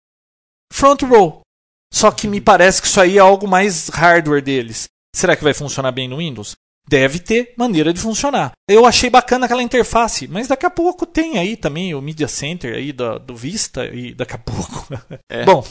Front 0.72 1.02
Row. 1.02 1.40
Só 1.92 2.12
que 2.12 2.28
me 2.28 2.40
parece 2.40 2.80
que 2.80 2.86
isso 2.86 3.00
aí 3.00 3.16
é 3.16 3.20
algo 3.20 3.48
mais 3.48 3.88
hardware 3.88 4.40
deles. 4.40 4.84
Será 5.16 5.34
que 5.34 5.42
vai 5.42 5.52
funcionar 5.52 5.90
bem 5.90 6.06
no 6.06 6.18
Windows? 6.18 6.54
Deve 6.88 7.18
ter 7.18 7.54
maneira 7.58 7.92
de 7.92 8.00
funcionar. 8.00 8.52
Eu 8.70 8.86
achei 8.86 9.10
bacana 9.10 9.46
aquela 9.46 9.62
interface, 9.64 10.28
mas 10.28 10.46
daqui 10.46 10.64
a 10.64 10.70
pouco 10.70 11.04
tem 11.04 11.38
aí 11.38 11.56
também 11.56 11.92
o 11.94 12.00
Media 12.00 12.28
Center 12.28 12.74
aí 12.76 12.92
do, 12.92 13.18
do 13.18 13.34
Vista 13.34 13.84
e 13.86 14.14
daqui 14.14 14.34
a 14.34 14.38
pouco. 14.38 14.86
É. 15.28 15.44
Bom, 15.44 15.64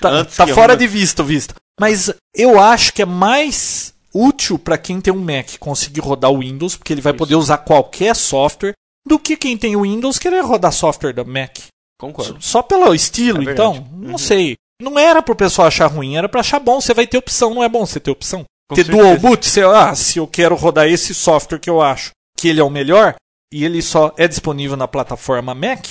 tá, 0.00 0.24
tá 0.24 0.46
eu 0.46 0.54
fora 0.54 0.74
mude- 0.74 0.86
de 0.86 0.92
vista 0.92 1.22
o 1.22 1.26
Vista. 1.26 1.54
Mas 1.80 2.10
eu 2.34 2.60
acho 2.60 2.92
que 2.92 3.02
é 3.02 3.06
mais 3.06 3.93
útil 4.14 4.58
para 4.58 4.78
quem 4.78 5.00
tem 5.00 5.12
um 5.12 5.22
Mac 5.22 5.58
conseguir 5.58 6.00
rodar 6.00 6.30
o 6.30 6.38
Windows, 6.38 6.76
porque 6.76 6.92
ele 6.92 7.00
vai 7.00 7.12
Isso. 7.12 7.18
poder 7.18 7.34
usar 7.34 7.58
qualquer 7.58 8.14
software, 8.14 8.72
do 9.06 9.18
que 9.18 9.36
quem 9.36 9.58
tem 9.58 9.76
o 9.76 9.82
Windows 9.82 10.18
querer 10.18 10.40
rodar 10.42 10.72
software 10.72 11.12
da 11.12 11.24
Mac. 11.24 11.58
Concordo. 12.00 12.36
Só 12.40 12.62
pelo 12.62 12.94
estilo, 12.94 13.48
É 13.48 13.52
então? 13.52 13.86
Não 13.92 14.12
Uhum. 14.12 14.18
sei. 14.18 14.56
Não 14.80 14.98
era 14.98 15.22
pro 15.22 15.36
pessoal 15.36 15.68
achar 15.68 15.86
ruim, 15.86 16.16
era 16.16 16.28
pra 16.28 16.40
achar 16.40 16.58
bom. 16.58 16.80
Você 16.80 16.92
vai 16.94 17.06
ter 17.06 17.16
opção, 17.18 17.54
não 17.54 17.62
é 17.62 17.68
bom 17.68 17.84
você 17.86 18.00
ter 18.00 18.10
opção. 18.10 18.44
Com 18.68 18.74
ter 18.74 18.84
certeza. 18.84 19.02
dual 19.04 19.18
boot, 19.18 19.46
você, 19.46 19.62
ah, 19.62 19.94
se 19.94 20.18
eu 20.18 20.26
quero 20.26 20.54
rodar 20.56 20.88
esse 20.88 21.14
software 21.14 21.58
que 21.60 21.68
eu 21.70 21.80
acho 21.82 22.10
que 22.36 22.48
ele 22.48 22.60
é 22.60 22.64
o 22.64 22.70
melhor, 22.70 23.14
e 23.52 23.64
ele 23.64 23.80
só 23.82 24.12
é 24.16 24.26
disponível 24.26 24.76
na 24.76 24.88
plataforma 24.88 25.54
Mac, 25.54 25.86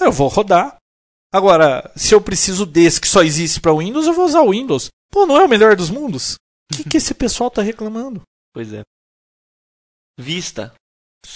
eu 0.00 0.10
vou 0.10 0.28
rodar. 0.28 0.76
Agora, 1.32 1.90
se 1.94 2.14
eu 2.14 2.20
preciso 2.20 2.64
desse 2.64 3.00
que 3.00 3.06
só 3.08 3.22
existe 3.22 3.60
para 3.60 3.74
Windows, 3.76 4.06
eu 4.06 4.12
vou 4.14 4.24
usar 4.24 4.40
o 4.40 4.50
Windows. 4.50 4.88
Pô, 5.12 5.26
não 5.26 5.36
é 5.36 5.44
o 5.44 5.48
melhor 5.48 5.76
dos 5.76 5.90
mundos? 5.90 6.36
O 6.72 6.76
que, 6.76 6.84
que 6.88 6.96
esse 6.96 7.14
pessoal 7.14 7.50
tá 7.50 7.62
reclamando? 7.62 8.22
Pois 8.52 8.72
é. 8.72 8.82
Vista. 10.18 10.72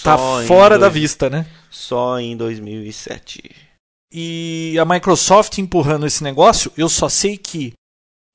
Tá 0.03 0.17
Só 0.17 0.43
em 0.43 0.47
fora 0.47 0.77
da 0.79 0.87
dois- 0.89 1.01
vista, 1.01 1.29
né? 1.29 1.45
Só 1.69 2.19
em 2.19 2.35
2007. 2.35 3.55
E 4.13 4.75
a 4.79 4.85
Microsoft 4.85 5.57
empurrando 5.57 6.05
esse 6.05 6.23
negócio, 6.23 6.71
eu 6.77 6.89
só 6.89 7.07
sei 7.07 7.37
que 7.37 7.73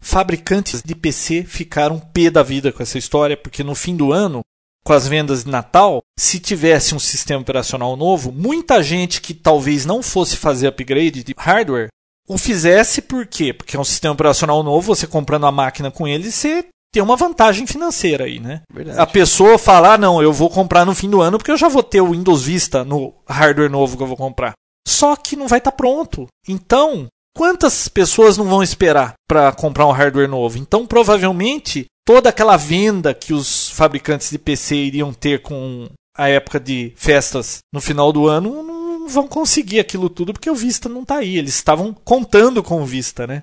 fabricantes 0.03 0.83
de 0.83 0.95
PC 0.95 1.45
ficaram 1.45 1.99
pé 1.99 2.31
da 2.31 2.43
vida 2.43 2.73
com 2.73 2.83
essa 2.83 2.99
história, 2.99 3.37
porque 3.37 3.63
no 3.65 3.75
fim 3.75 3.97
do 3.97 4.13
ano, 4.13 4.41
com 4.85 4.93
as 4.93 5.09
vendas 5.09 5.45
de 5.45 5.51
Natal, 5.51 6.01
se 6.19 6.39
tivesse 6.39 6.95
um 6.95 6.99
sistema 6.99 7.41
operacional 7.41 7.97
novo, 7.97 8.31
muita 8.33 8.83
gente 8.83 9.21
que 9.21 9.35
talvez 9.35 9.85
não 9.85 10.03
fosse 10.03 10.37
fazer 10.37 10.69
upgrade 10.69 11.25
de 11.25 11.35
hardware, 11.37 11.89
o 12.29 12.39
fizesse 12.39 13.03
por 13.03 13.27
quê? 13.27 13.53
Porque 13.53 13.77
é 13.77 13.81
um 13.81 13.85
sistema 13.85 14.15
operacional 14.15 14.63
novo, 14.63 14.95
você 14.95 15.07
comprando 15.07 15.47
a 15.47 15.53
máquina 15.53 15.91
com 15.91 16.07
ele, 16.07 16.31
você 16.31 16.67
tem 16.97 17.03
uma 17.03 17.15
vantagem 17.15 17.67
financeira 17.67 18.25
aí, 18.25 18.41
né? 18.41 18.63
Verdade. 18.73 18.99
A 18.99 19.07
pessoa 19.07 19.59
fala, 19.59 19.93
ah, 19.93 19.99
não, 19.99 20.23
eu 20.23 20.33
vou 20.33 20.49
comprar 20.49 20.87
no 20.87 20.95
fim 20.95 21.11
do 21.11 21.21
ano 21.21 21.37
porque 21.37 21.51
eu 21.51 21.57
já 21.59 21.69
vou 21.69 21.83
ter 21.83 22.01
o 22.01 22.13
Windows 22.13 22.45
Vista 22.45 22.87
no 22.87 23.13
hardware 23.29 23.71
novo 23.71 23.99
que 23.99 24.03
eu 24.03 24.07
vou 24.07 24.17
comprar. 24.17 24.55
Só 24.89 25.15
que 25.15 25.37
não 25.37 25.47
vai 25.47 25.59
estar 25.59 25.73
pronto. 25.73 26.27
Então, 26.49 27.07
quantas 27.37 27.87
pessoas 27.87 28.39
não 28.39 28.47
vão 28.47 28.63
esperar 28.63 29.13
para 29.29 29.53
comprar 29.53 29.87
um 29.87 29.93
hardware 29.93 30.27
novo? 30.27 30.57
Então, 30.57 30.87
provavelmente, 30.87 31.85
toda 32.07 32.31
aquela 32.31 32.57
venda 32.57 33.13
que 33.13 33.35
os 33.35 33.69
fabricantes 33.73 34.31
de 34.31 34.39
PC 34.39 34.75
iriam 34.77 35.13
ter 35.13 35.43
com 35.43 35.91
a 36.17 36.31
época 36.31 36.59
de 36.59 36.95
festas 36.97 37.59
no 37.75 37.81
final 37.83 38.11
do 38.11 38.27
ano 38.27 38.63
não 38.63 39.07
vão 39.07 39.29
conseguir 39.29 39.81
aquilo 39.81 40.09
tudo 40.09 40.33
porque 40.33 40.49
o 40.49 40.55
Vista 40.55 40.89
não 40.89 41.03
está 41.03 41.17
aí. 41.17 41.37
Eles 41.37 41.57
estavam 41.57 41.93
contando 41.93 42.63
com 42.63 42.81
o 42.81 42.87
Vista, 42.87 43.27
né? 43.27 43.43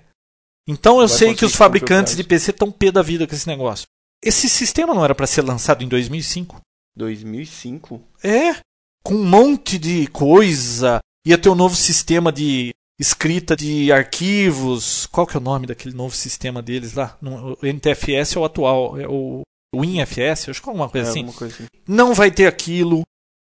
Então 0.67 1.01
eu 1.01 1.07
sei 1.07 1.35
que 1.35 1.45
os 1.45 1.55
fabricantes 1.55 2.15
de 2.15 2.23
PC 2.23 2.51
estão 2.51 2.71
pé 2.71 2.91
da 2.91 3.01
vida 3.01 3.27
com 3.27 3.35
esse 3.35 3.47
negócio. 3.47 3.85
Esse 4.23 4.47
sistema 4.47 4.93
não 4.93 5.03
era 5.03 5.13
para 5.13 5.27
ser 5.27 5.41
lançado 5.41 5.83
em 5.83 5.87
2005? 5.87 6.61
2005? 6.95 8.01
É, 8.23 8.55
com 9.03 9.15
um 9.15 9.25
monte 9.25 9.77
de 9.77 10.07
coisa. 10.07 10.99
Ia 11.25 11.37
ter 11.37 11.49
um 11.49 11.55
novo 11.55 11.75
sistema 11.75 12.31
de 12.31 12.71
escrita 12.99 13.55
de 13.55 13.91
arquivos. 13.91 15.05
Qual 15.07 15.27
que 15.27 15.35
é 15.35 15.39
o 15.39 15.43
nome 15.43 15.67
daquele 15.67 15.95
novo 15.95 16.15
sistema 16.15 16.61
deles 16.61 16.93
lá? 16.93 17.17
O 17.21 17.65
NTFS 17.65 18.35
é 18.35 18.39
o 18.39 18.45
atual, 18.45 18.99
é 18.99 19.07
o 19.07 19.41
WinFS, 19.75 20.49
acho 20.49 20.61
que 20.61 20.69
é 20.69 20.71
alguma 20.71 20.89
coisa 20.89 21.07
É, 21.07 21.09
assim. 21.09 21.19
alguma 21.19 21.37
coisa 21.37 21.55
assim. 21.55 21.67
Não 21.87 22.13
vai 22.13 22.31
ter 22.31 22.45
aquilo. 22.47 23.01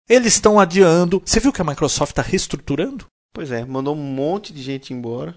Eles 0.09 0.33
estão 0.33 0.59
adiando. 0.59 1.21
Você 1.25 1.39
viu 1.39 1.53
que 1.53 1.61
a 1.61 1.65
Microsoft 1.65 2.11
está 2.11 2.21
reestruturando? 2.21 3.05
Pois 3.33 3.51
é, 3.51 3.63
mandou 3.65 3.95
um 3.95 4.01
monte 4.03 4.51
de 4.53 4.61
gente 4.61 4.93
embora. 4.93 5.35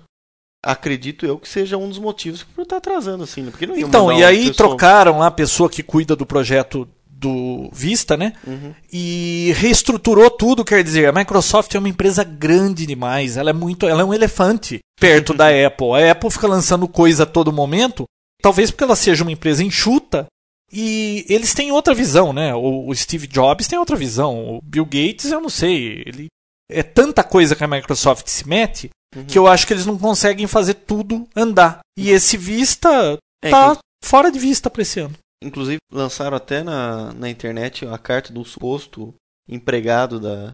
Acredito 0.64 1.24
eu 1.24 1.38
que 1.38 1.48
seja 1.48 1.76
um 1.76 1.88
dos 1.88 1.98
motivos 1.98 2.42
por 2.42 2.62
estar 2.62 2.78
atrasando 2.78 3.22
assim, 3.24 3.42
né? 3.42 3.50
Porque 3.50 3.66
não 3.66 3.76
Então, 3.76 4.12
e 4.12 4.24
aí 4.24 4.48
pessoal- 4.48 4.70
trocaram 4.70 5.18
lá 5.18 5.28
a 5.28 5.30
pessoa 5.30 5.70
que 5.70 5.82
cuida 5.82 6.16
do 6.16 6.26
projeto 6.26 6.88
do 7.08 7.68
Vista, 7.72 8.16
né? 8.16 8.32
Uhum. 8.46 8.74
E 8.92 9.52
reestruturou 9.56 10.30
tudo, 10.30 10.64
quer 10.64 10.82
dizer, 10.84 11.06
a 11.08 11.12
Microsoft 11.12 11.74
é 11.74 11.78
uma 11.78 11.88
empresa 11.88 12.22
grande 12.24 12.86
demais, 12.86 13.36
ela 13.36 13.50
é 13.50 13.52
muito, 13.52 13.86
ela 13.88 14.02
é 14.02 14.04
um 14.04 14.14
elefante 14.14 14.78
perto 15.00 15.32
da 15.34 15.46
Apple. 15.66 15.92
A 15.94 16.12
Apple 16.12 16.30
fica 16.30 16.46
lançando 16.46 16.86
coisa 16.88 17.22
a 17.22 17.26
todo 17.26 17.52
momento, 17.52 18.04
talvez 18.42 18.70
porque 18.70 18.84
ela 18.84 18.96
seja 18.96 19.22
uma 19.24 19.32
empresa 19.32 19.62
enxuta 19.64 20.26
e 20.72 21.24
eles 21.28 21.54
têm 21.54 21.72
outra 21.72 21.94
visão, 21.94 22.32
né? 22.32 22.54
O 22.54 22.92
Steve 22.94 23.26
Jobs 23.26 23.66
tem 23.68 23.78
outra 23.78 23.96
visão, 23.96 24.56
o 24.56 24.60
Bill 24.62 24.84
Gates, 24.84 25.30
eu 25.32 25.40
não 25.40 25.48
sei, 25.48 26.02
ele 26.06 26.26
é 26.70 26.82
tanta 26.82 27.22
coisa 27.24 27.54
que 27.56 27.64
a 27.64 27.68
Microsoft 27.68 28.26
se 28.28 28.46
mete 28.48 28.90
Uhum. 29.16 29.24
que 29.24 29.38
eu 29.38 29.46
acho 29.46 29.66
que 29.66 29.72
eles 29.72 29.86
não 29.86 29.96
conseguem 29.96 30.46
fazer 30.46 30.74
tudo 30.74 31.26
andar. 31.34 31.80
E 31.98 32.10
esse 32.10 32.36
Vista 32.36 33.16
É, 33.42 33.48
tá 33.50 33.78
fora 34.04 34.30
de 34.30 34.38
vista 34.38 34.68
para 34.68 34.82
esse 34.82 35.00
ano. 35.00 35.14
Inclusive, 35.42 35.78
lançaram 35.90 36.36
até 36.36 36.62
na, 36.62 37.12
na 37.14 37.30
internet 37.30 37.86
a 37.86 37.96
carta 37.96 38.32
do 38.34 38.44
suposto 38.44 39.14
empregado 39.48 40.20
da 40.20 40.50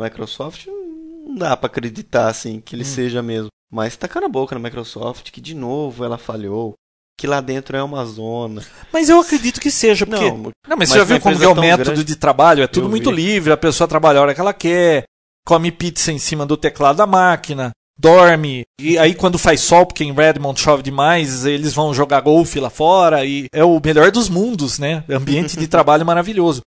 Microsoft. 0.00 0.66
Não 0.66 1.34
dá 1.34 1.56
pra 1.56 1.66
acreditar, 1.66 2.28
assim, 2.28 2.60
que 2.60 2.74
ele 2.74 2.82
Hum. 2.82 2.86
seja 2.86 3.22
mesmo. 3.22 3.48
Mas 3.70 3.96
tacar 3.96 4.22
na 4.22 4.28
boca 4.28 4.54
na 4.54 4.60
Microsoft 4.60 5.30
que, 5.30 5.40
de 5.40 5.54
novo, 5.54 6.04
ela 6.04 6.16
falhou. 6.18 6.74
Que 7.18 7.26
lá 7.26 7.40
dentro 7.42 7.76
é 7.76 7.82
uma 7.82 8.04
zona. 8.06 8.64
Mas 8.90 9.10
eu 9.10 9.20
acredito 9.20 9.60
que 9.60 9.70
seja, 9.70 10.06
porque 10.06 10.24
Não, 10.30 10.36
Não, 10.38 10.50
mas, 10.70 10.78
Mas 10.78 10.88
você 10.88 10.98
já 10.98 11.04
viu 11.04 11.20
como 11.20 11.42
é 11.44 11.48
o 11.48 11.54
método 11.54 11.90
grande- 11.90 12.04
de 12.04 12.16
trabalho? 12.16 12.62
É 12.62 12.66
tudo 12.66 12.88
muito 12.88 13.10
vi. 13.10 13.16
livre, 13.16 13.52
a 13.52 13.58
pessoa 13.58 13.86
trabalha 13.86 14.18
a 14.18 14.22
hora 14.22 14.34
que 14.34 14.40
ela 14.40 14.54
quer, 14.54 15.04
come 15.46 15.72
pizza 15.72 16.12
em 16.12 16.18
cima 16.18 16.46
do 16.46 16.56
teclado 16.56 16.96
da 16.96 17.06
máquina, 17.06 17.72
dorme, 17.98 18.64
e 18.80 18.96
aí 18.96 19.14
quando 19.14 19.38
faz 19.38 19.60
sol, 19.60 19.84
porque 19.84 20.02
em 20.02 20.12
Redmond 20.12 20.58
chove 20.58 20.82
demais, 20.82 21.44
eles 21.44 21.74
vão 21.74 21.92
jogar 21.92 22.22
golfe 22.22 22.58
lá 22.58 22.70
fora, 22.70 23.26
e 23.26 23.46
é 23.52 23.62
o 23.62 23.80
melhor 23.84 24.10
dos 24.10 24.28
mundos, 24.28 24.78
né? 24.78 25.04
Ambiente 25.08 25.58
de 25.58 25.66
trabalho 25.68 26.06
maravilhoso. 26.06 26.62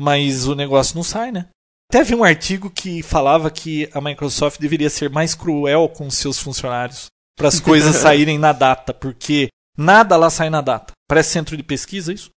Mas 0.00 0.46
o 0.46 0.54
negócio 0.54 0.96
não 0.96 1.02
sai, 1.02 1.30
né? 1.30 1.48
Até 1.90 2.04
vi 2.04 2.14
um 2.14 2.24
artigo 2.24 2.70
que 2.70 3.02
falava 3.02 3.50
que 3.50 3.88
a 3.92 4.00
Microsoft 4.00 4.60
deveria 4.60 4.90
ser 4.90 5.10
mais 5.10 5.34
cruel 5.34 5.88
com 5.88 6.10
seus 6.10 6.38
funcionários 6.38 7.06
para 7.36 7.48
as 7.48 7.60
coisas 7.60 7.96
saírem 7.96 8.38
na 8.38 8.52
data, 8.52 8.94
porque 8.94 9.48
nada 9.76 10.16
lá 10.16 10.30
sai 10.30 10.48
na 10.48 10.60
data. 10.60 10.92
Parece 11.08 11.30
centro 11.30 11.56
de 11.56 11.62
pesquisa 11.62 12.12
isso? 12.12 12.30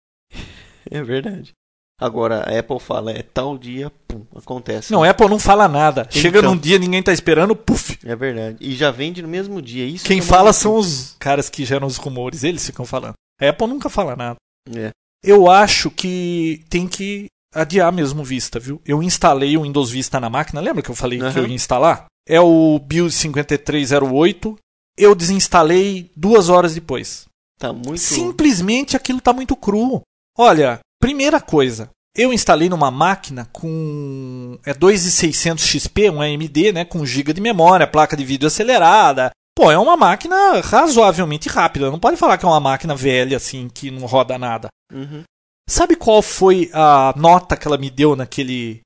É 0.91 1.03
verdade. 1.03 1.53
Agora, 2.01 2.41
a 2.51 2.59
Apple 2.59 2.81
fala, 2.81 3.13
é 3.13 3.23
tal 3.23 3.59
dia, 3.59 3.93
pum, 4.09 4.23
acontece. 4.35 4.91
Não, 4.91 5.05
Apple 5.05 5.29
não 5.29 5.39
fala 5.39 5.69
nada. 5.69 6.09
Chega 6.11 6.39
Então. 6.39 6.55
num 6.55 6.59
dia, 6.59 6.79
ninguém 6.79 7.03
tá 7.03 7.13
esperando, 7.13 7.55
puf. 7.55 7.99
É 8.03 8.17
verdade. 8.17 8.57
E 8.61 8.75
já 8.75 8.91
vende 8.91 9.21
no 9.21 9.29
mesmo 9.29 9.61
dia. 9.61 9.85
Isso 9.85 10.07
Quem 10.07 10.21
que 10.21 10.27
fala 10.27 10.53
são 10.55 10.77
os 10.77 11.15
caras 11.19 11.51
que 11.51 11.65
geram 11.65 11.87
os 11.87 11.97
rumores, 11.99 12.43
eles 12.43 12.65
ficam 12.65 12.87
falando. 12.87 13.13
A 13.39 13.49
Apple 13.51 13.67
nunca 13.67 13.91
fala 13.91 14.17
nada. 14.17 14.37
É. 14.75 14.91
Eu 15.23 15.51
acho 15.51 15.91
que 15.91 16.65
tem 16.71 16.89
que 16.89 17.27
adiar 17.55 17.93
mesmo 17.93 18.25
Vista, 18.25 18.59
viu? 18.59 18.81
Eu 18.87 19.03
instalei 19.03 19.57
o 19.59 19.63
Windows 19.63 19.91
Vista 19.91 20.19
na 20.19 20.31
máquina, 20.31 20.61
lembra 20.63 20.83
que 20.83 20.91
eu 20.91 20.95
falei 20.95 21.19
que 21.19 21.25
Aham. 21.27 21.39
eu 21.41 21.47
ia 21.49 21.55
instalar? 21.55 22.07
É 22.27 22.41
o 22.41 22.79
Build 22.79 23.13
5308. 23.13 24.57
Eu 24.99 25.15
desinstalei 25.15 26.11
duas 26.17 26.49
horas 26.49 26.75
depois. 26.75 27.27
Tá 27.59 27.73
muito. 27.73 27.99
Simplesmente 27.99 28.97
aquilo 28.97 29.21
tá 29.21 29.33
muito 29.33 29.55
cru. 29.57 30.01
Olha, 30.39 30.79
primeira 31.01 31.41
coisa, 31.41 31.91
eu 32.15 32.33
instalei 32.33 32.69
numa 32.69 32.91
máquina 32.91 33.49
com 33.53 34.59
é 34.65 34.75
2600 34.75 35.65
XP, 35.65 36.11
um 36.11 36.21
AMD, 36.21 36.73
né, 36.73 36.85
com 36.85 37.05
GB 37.05 37.33
de 37.33 37.41
memória, 37.41 37.87
placa 37.87 38.17
de 38.17 38.25
vídeo 38.25 38.47
acelerada. 38.47 39.31
Pô, 39.57 39.71
é 39.71 39.79
uma 39.79 39.97
máquina 39.97 40.61
razoavelmente 40.61 41.49
rápida. 41.49 41.91
Não 41.91 41.99
pode 41.99 42.17
falar 42.17 42.39
que 42.39 42.45
é 42.45 42.49
uma 42.49 42.61
máquina 42.61 42.95
velha 42.95 43.37
assim 43.37 43.69
que 43.69 43.91
não 43.91 44.07
roda 44.07 44.39
nada. 44.39 44.69
Uhum. 44.93 45.23
Sabe 45.69 45.97
qual 45.97 46.23
foi 46.23 46.71
a 46.73 47.15
nota 47.17 47.57
que 47.57 47.67
ela 47.67 47.79
me 47.79 47.91
deu 47.91 48.17
naquele 48.17 48.81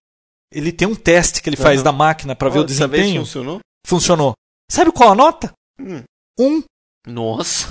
ele 0.53 0.71
tem 0.71 0.87
um 0.87 0.95
teste 0.95 1.43
que 1.43 1.49
ele 1.49 1.57
faz 1.57 1.79
Aham. 1.81 1.85
da 1.85 1.93
máquina 1.93 2.37
para 2.37 2.49
ver 2.49 2.61
o 2.61 2.65
Dessa 2.65 2.87
vez 2.87 3.03
desempenho? 3.03 3.25
funcionou? 3.25 3.59
Funcionou. 3.87 4.33
Sabe 4.71 4.93
qual 4.93 5.11
a 5.11 5.15
nota? 5.15 5.53
Hum. 5.81 6.03
Um. 6.39 6.63
Nossa. 7.07 7.69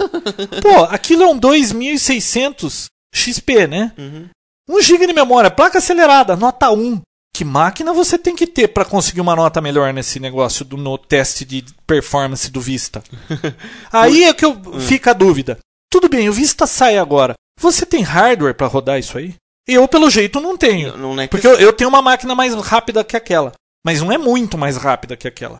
Pô, 0.61 0.83
aquilo 0.89 1.23
é 1.23 1.27
um 1.27 1.37
2600 1.37 2.87
XP, 3.13 3.67
né? 3.67 3.93
Uhum. 3.97 4.27
1 4.69 4.81
GB 4.81 5.07
de 5.07 5.13
memória, 5.13 5.51
placa 5.51 5.77
acelerada, 5.77 6.35
nota 6.35 6.71
1. 6.71 7.01
Que 7.35 7.43
máquina 7.43 7.91
você 7.93 8.17
tem 8.17 8.35
que 8.35 8.45
ter 8.45 8.67
para 8.67 8.85
conseguir 8.85 9.19
uma 9.21 9.35
nota 9.35 9.59
melhor 9.59 9.91
nesse 9.91 10.19
negócio 10.19 10.63
do 10.63 10.77
no 10.77 10.97
teste 10.97 11.43
de 11.43 11.65
performance 11.87 12.49
do 12.51 12.61
Vista? 12.61 13.03
Aí 13.91 14.23
é 14.23 14.33
que 14.33 14.45
eu, 14.45 14.55
fica 14.79 15.11
a 15.11 15.13
dúvida. 15.15 15.57
Tudo 15.91 16.07
bem, 16.09 16.29
o 16.29 16.33
Vista 16.33 16.67
sai 16.67 16.97
agora. 16.97 17.33
Você 17.59 17.85
tem 17.85 18.01
hardware 18.03 18.55
para 18.55 18.67
rodar 18.67 18.99
isso 18.99 19.17
aí? 19.17 19.35
Eu, 19.67 19.87
pelo 19.87 20.09
jeito, 20.09 20.39
não 20.41 20.57
tenho. 20.57 20.97
Não 20.97 21.19
é 21.19 21.27
que 21.27 21.31
Porque 21.31 21.47
eu, 21.47 21.55
eu 21.59 21.71
tenho 21.73 21.89
uma 21.89 22.01
máquina 22.01 22.35
mais 22.35 22.53
rápida 22.55 23.03
que 23.03 23.15
aquela. 23.15 23.53
Mas 23.85 24.01
não 24.01 24.11
é 24.11 24.17
muito 24.17 24.57
mais 24.57 24.75
rápida 24.77 25.15
que 25.15 25.27
aquela. 25.27 25.57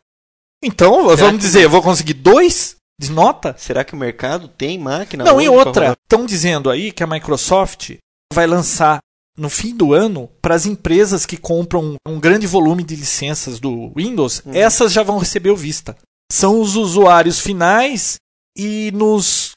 Então, 0.62 1.02
Será 1.04 1.16
vamos 1.16 1.40
que- 1.40 1.46
dizer, 1.46 1.64
eu 1.64 1.70
vou 1.70 1.82
conseguir 1.82 2.14
dois 2.14 2.76
de 3.00 3.10
nota? 3.10 3.54
Será 3.58 3.84
que 3.84 3.94
o 3.94 3.98
mercado 3.98 4.48
tem 4.48 4.78
máquina? 4.78 5.24
Não, 5.24 5.40
e 5.40 5.48
outra, 5.48 5.96
estão 6.04 6.24
dizendo 6.26 6.70
aí 6.70 6.92
que 6.92 7.02
a 7.02 7.06
Microsoft 7.06 7.92
vai 8.32 8.46
lançar 8.46 8.98
no 9.36 9.50
fim 9.50 9.74
do 9.76 9.92
ano 9.92 10.30
para 10.40 10.54
as 10.54 10.64
empresas 10.64 11.26
que 11.26 11.36
compram 11.36 11.96
um 12.06 12.20
grande 12.20 12.46
volume 12.46 12.84
de 12.84 12.94
licenças 12.94 13.58
do 13.58 13.92
Windows, 13.96 14.42
Uhum. 14.46 14.54
essas 14.54 14.92
já 14.92 15.02
vão 15.02 15.18
receber 15.18 15.50
o 15.50 15.56
Vista. 15.56 15.96
São 16.30 16.60
os 16.60 16.76
usuários 16.76 17.40
finais 17.40 18.16
e 18.56 18.90
nos 18.94 19.52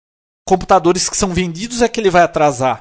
computadores 0.47 1.07
que 1.09 1.17
são 1.17 1.33
vendidos 1.33 1.81
é 1.81 1.87
que 1.87 1.99
ele 1.99 2.09
vai 2.09 2.23
atrasar. 2.23 2.79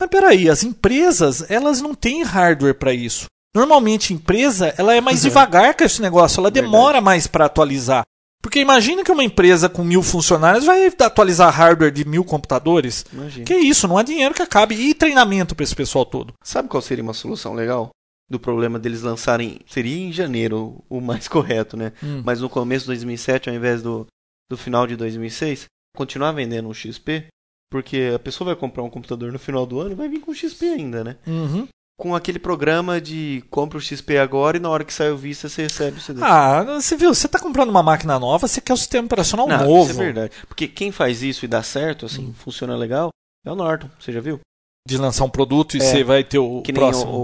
Mas 0.00 0.08
peraí, 0.08 0.48
as 0.48 0.62
empresas, 0.62 1.50
elas 1.50 1.80
não 1.82 1.94
têm 1.94 2.22
hardware 2.22 2.74
para 2.78 2.94
isso. 2.94 3.26
Normalmente 3.54 4.12
a 4.12 4.16
empresa, 4.16 4.72
ela 4.78 4.94
é 4.94 5.00
mais 5.00 5.18
Uhum. 5.22 5.28
devagar 5.28 5.74
com 5.76 5.84
esse 5.84 6.00
negócio, 6.00 6.40
ela 6.40 6.50
Verdade. 6.50 6.70
demora 6.72 7.00
mais 7.00 7.26
para 7.26 7.46
atualizar. 7.46 8.04
Porque 8.42 8.60
imagina 8.60 9.04
que 9.04 9.10
uma 9.10 9.24
empresa 9.24 9.68
com 9.68 9.82
mil 9.82 10.02
funcionários 10.02 10.64
vai 10.64 10.86
atualizar 10.86 11.52
hardware 11.52 11.92
de 11.92 12.04
mil 12.04 12.24
computadores. 12.24 13.04
Imagina. 13.12 13.44
Que 13.44 13.54
isso, 13.54 13.88
não 13.88 13.98
há 13.98 14.02
dinheiro 14.02 14.34
que 14.34 14.42
acabe. 14.42 14.74
E 14.74 14.94
treinamento 14.94 15.54
para 15.54 15.64
esse 15.64 15.74
pessoal 15.74 16.06
todo. 16.06 16.32
Sabe 16.42 16.68
qual 16.68 16.80
seria 16.80 17.02
uma 17.02 17.14
solução 17.14 17.54
legal? 17.54 17.90
Do 18.30 18.38
problema 18.38 18.78
deles 18.78 19.02
lançarem. 19.02 19.60
Seria 19.66 19.96
em 19.96 20.12
janeiro 20.12 20.84
o 20.88 21.00
mais 21.00 21.26
correto, 21.28 21.76
né? 21.76 21.92
Hum. 22.02 22.22
Mas 22.24 22.40
no 22.40 22.48
começo 22.48 22.84
de 22.84 22.88
2007, 22.88 23.48
ao 23.48 23.56
invés 23.56 23.82
do, 23.82 24.06
do 24.48 24.56
final 24.56 24.86
de 24.86 24.96
2006, 24.96 25.66
continuar 25.96 26.32
vendendo 26.32 26.68
um 26.68 26.74
XP. 26.74 27.26
Porque 27.70 28.12
a 28.14 28.18
pessoa 28.18 28.46
vai 28.46 28.56
comprar 28.56 28.82
um 28.82 28.90
computador 28.90 29.30
no 29.30 29.38
final 29.38 29.66
do 29.66 29.80
ano 29.80 29.92
e 29.92 29.94
vai 29.94 30.08
vir 30.08 30.20
com 30.20 30.32
XP 30.32 30.64
ainda, 30.66 31.04
né? 31.04 31.16
Uhum. 31.26 31.68
Com 31.98 32.14
aquele 32.14 32.38
programa 32.38 33.00
de 33.00 33.42
compra 33.50 33.76
o 33.76 33.80
XP 33.80 34.18
agora 34.18 34.56
e 34.56 34.60
na 34.60 34.68
hora 34.70 34.84
que 34.84 34.94
sai 34.94 35.10
o 35.10 35.16
Vista 35.16 35.48
você 35.48 35.62
recebe 35.62 35.98
o 35.98 36.00
CD. 36.00 36.20
Ah, 36.22 36.62
você 36.62 36.96
viu, 36.96 37.12
você 37.12 37.26
está 37.26 37.40
comprando 37.40 37.70
uma 37.70 37.82
máquina 37.82 38.18
nova, 38.20 38.46
você 38.46 38.60
quer 38.60 38.72
o 38.72 38.76
sistema 38.76 39.06
operacional 39.06 39.48
Não, 39.48 39.64
novo. 39.66 39.90
Isso 39.90 40.00
é 40.00 40.04
verdade. 40.04 40.32
Porque 40.46 40.68
quem 40.68 40.92
faz 40.92 41.22
isso 41.24 41.44
e 41.44 41.48
dá 41.48 41.60
certo, 41.60 42.06
assim, 42.06 42.26
Hum. 42.26 42.34
funciona 42.34 42.76
legal, 42.76 43.10
é 43.44 43.50
o 43.50 43.56
Norton. 43.56 43.90
Você 43.98 44.12
já 44.12 44.20
viu? 44.20 44.38
De 44.86 44.96
lançar 44.96 45.24
um 45.24 45.28
produto 45.28 45.76
e 45.76 45.80
É, 45.80 45.80
você 45.82 46.04
vai 46.04 46.22
ter 46.22 46.38
o 46.38 46.62
Que 46.62 46.70
nem 46.70 46.80
próximo. 46.80 47.10
o, 47.12 47.16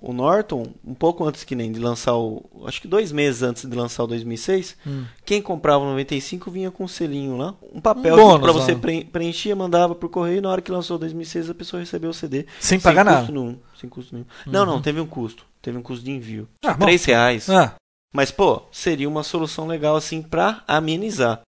o, 0.00 0.10
o 0.10 0.12
Norton, 0.12 0.66
um 0.84 0.94
pouco 0.94 1.24
antes 1.24 1.44
que 1.44 1.54
nem 1.54 1.70
de 1.72 1.78
lançar 1.80 2.16
o. 2.16 2.44
Acho 2.66 2.80
que 2.80 2.88
dois 2.88 3.12
meses 3.12 3.42
antes 3.42 3.68
de 3.68 3.76
lançar 3.76 4.04
o 4.04 4.06
2006, 4.06 4.76
Hum. 4.86 5.04
quem 5.24 5.40
comprava 5.42 5.84
o 5.84 5.88
95 5.88 6.50
vinha 6.50 6.70
com 6.70 6.84
um 6.84 6.88
selinho 6.88 7.36
lá, 7.36 7.54
um 7.72 7.80
papel 7.80 8.14
Um 8.16 8.40
para 8.40 8.52
você 8.52 8.72
lá. 8.72 8.78
pre- 8.78 9.04
preenchia, 9.04 9.54
mandava 9.56 9.94
por 9.94 10.08
correio 10.08 10.38
e 10.38 10.40
na 10.40 10.50
hora 10.50 10.62
que 10.62 10.70
lançou 10.72 10.96
o 10.96 11.00
2006 11.00 11.50
a 11.50 11.54
pessoa 11.54 11.80
recebeu 11.80 12.10
o 12.10 12.14
CD. 12.14 12.46
Sem 12.60 12.78
pagar 12.80 13.04
nada. 13.04 13.18
custo 13.18 13.32
nenhum, 13.32 13.58
sem 13.80 13.88
custo 13.90 14.14
nenhum. 14.14 14.26
Não, 14.46 14.64
não, 14.66 14.80
teve 14.82 15.00
um 15.00 15.06
custo. 15.06 15.44
Teve 15.60 15.78
um 15.78 15.82
custo 15.82 16.04
de 16.04 16.10
envio. 16.10 16.48
Ah, 16.64 16.74
bom. 16.74 16.86
Três 16.86 17.04
reais. 17.04 17.48
Ah, 17.48 17.74
Mas, 18.12 18.30
pô, 18.30 18.62
seria 18.72 19.08
uma 19.08 19.22
solução 19.22 19.66
legal 19.66 19.94
assim 19.96 20.20
pra 20.20 20.62
amenizar. 20.66 21.40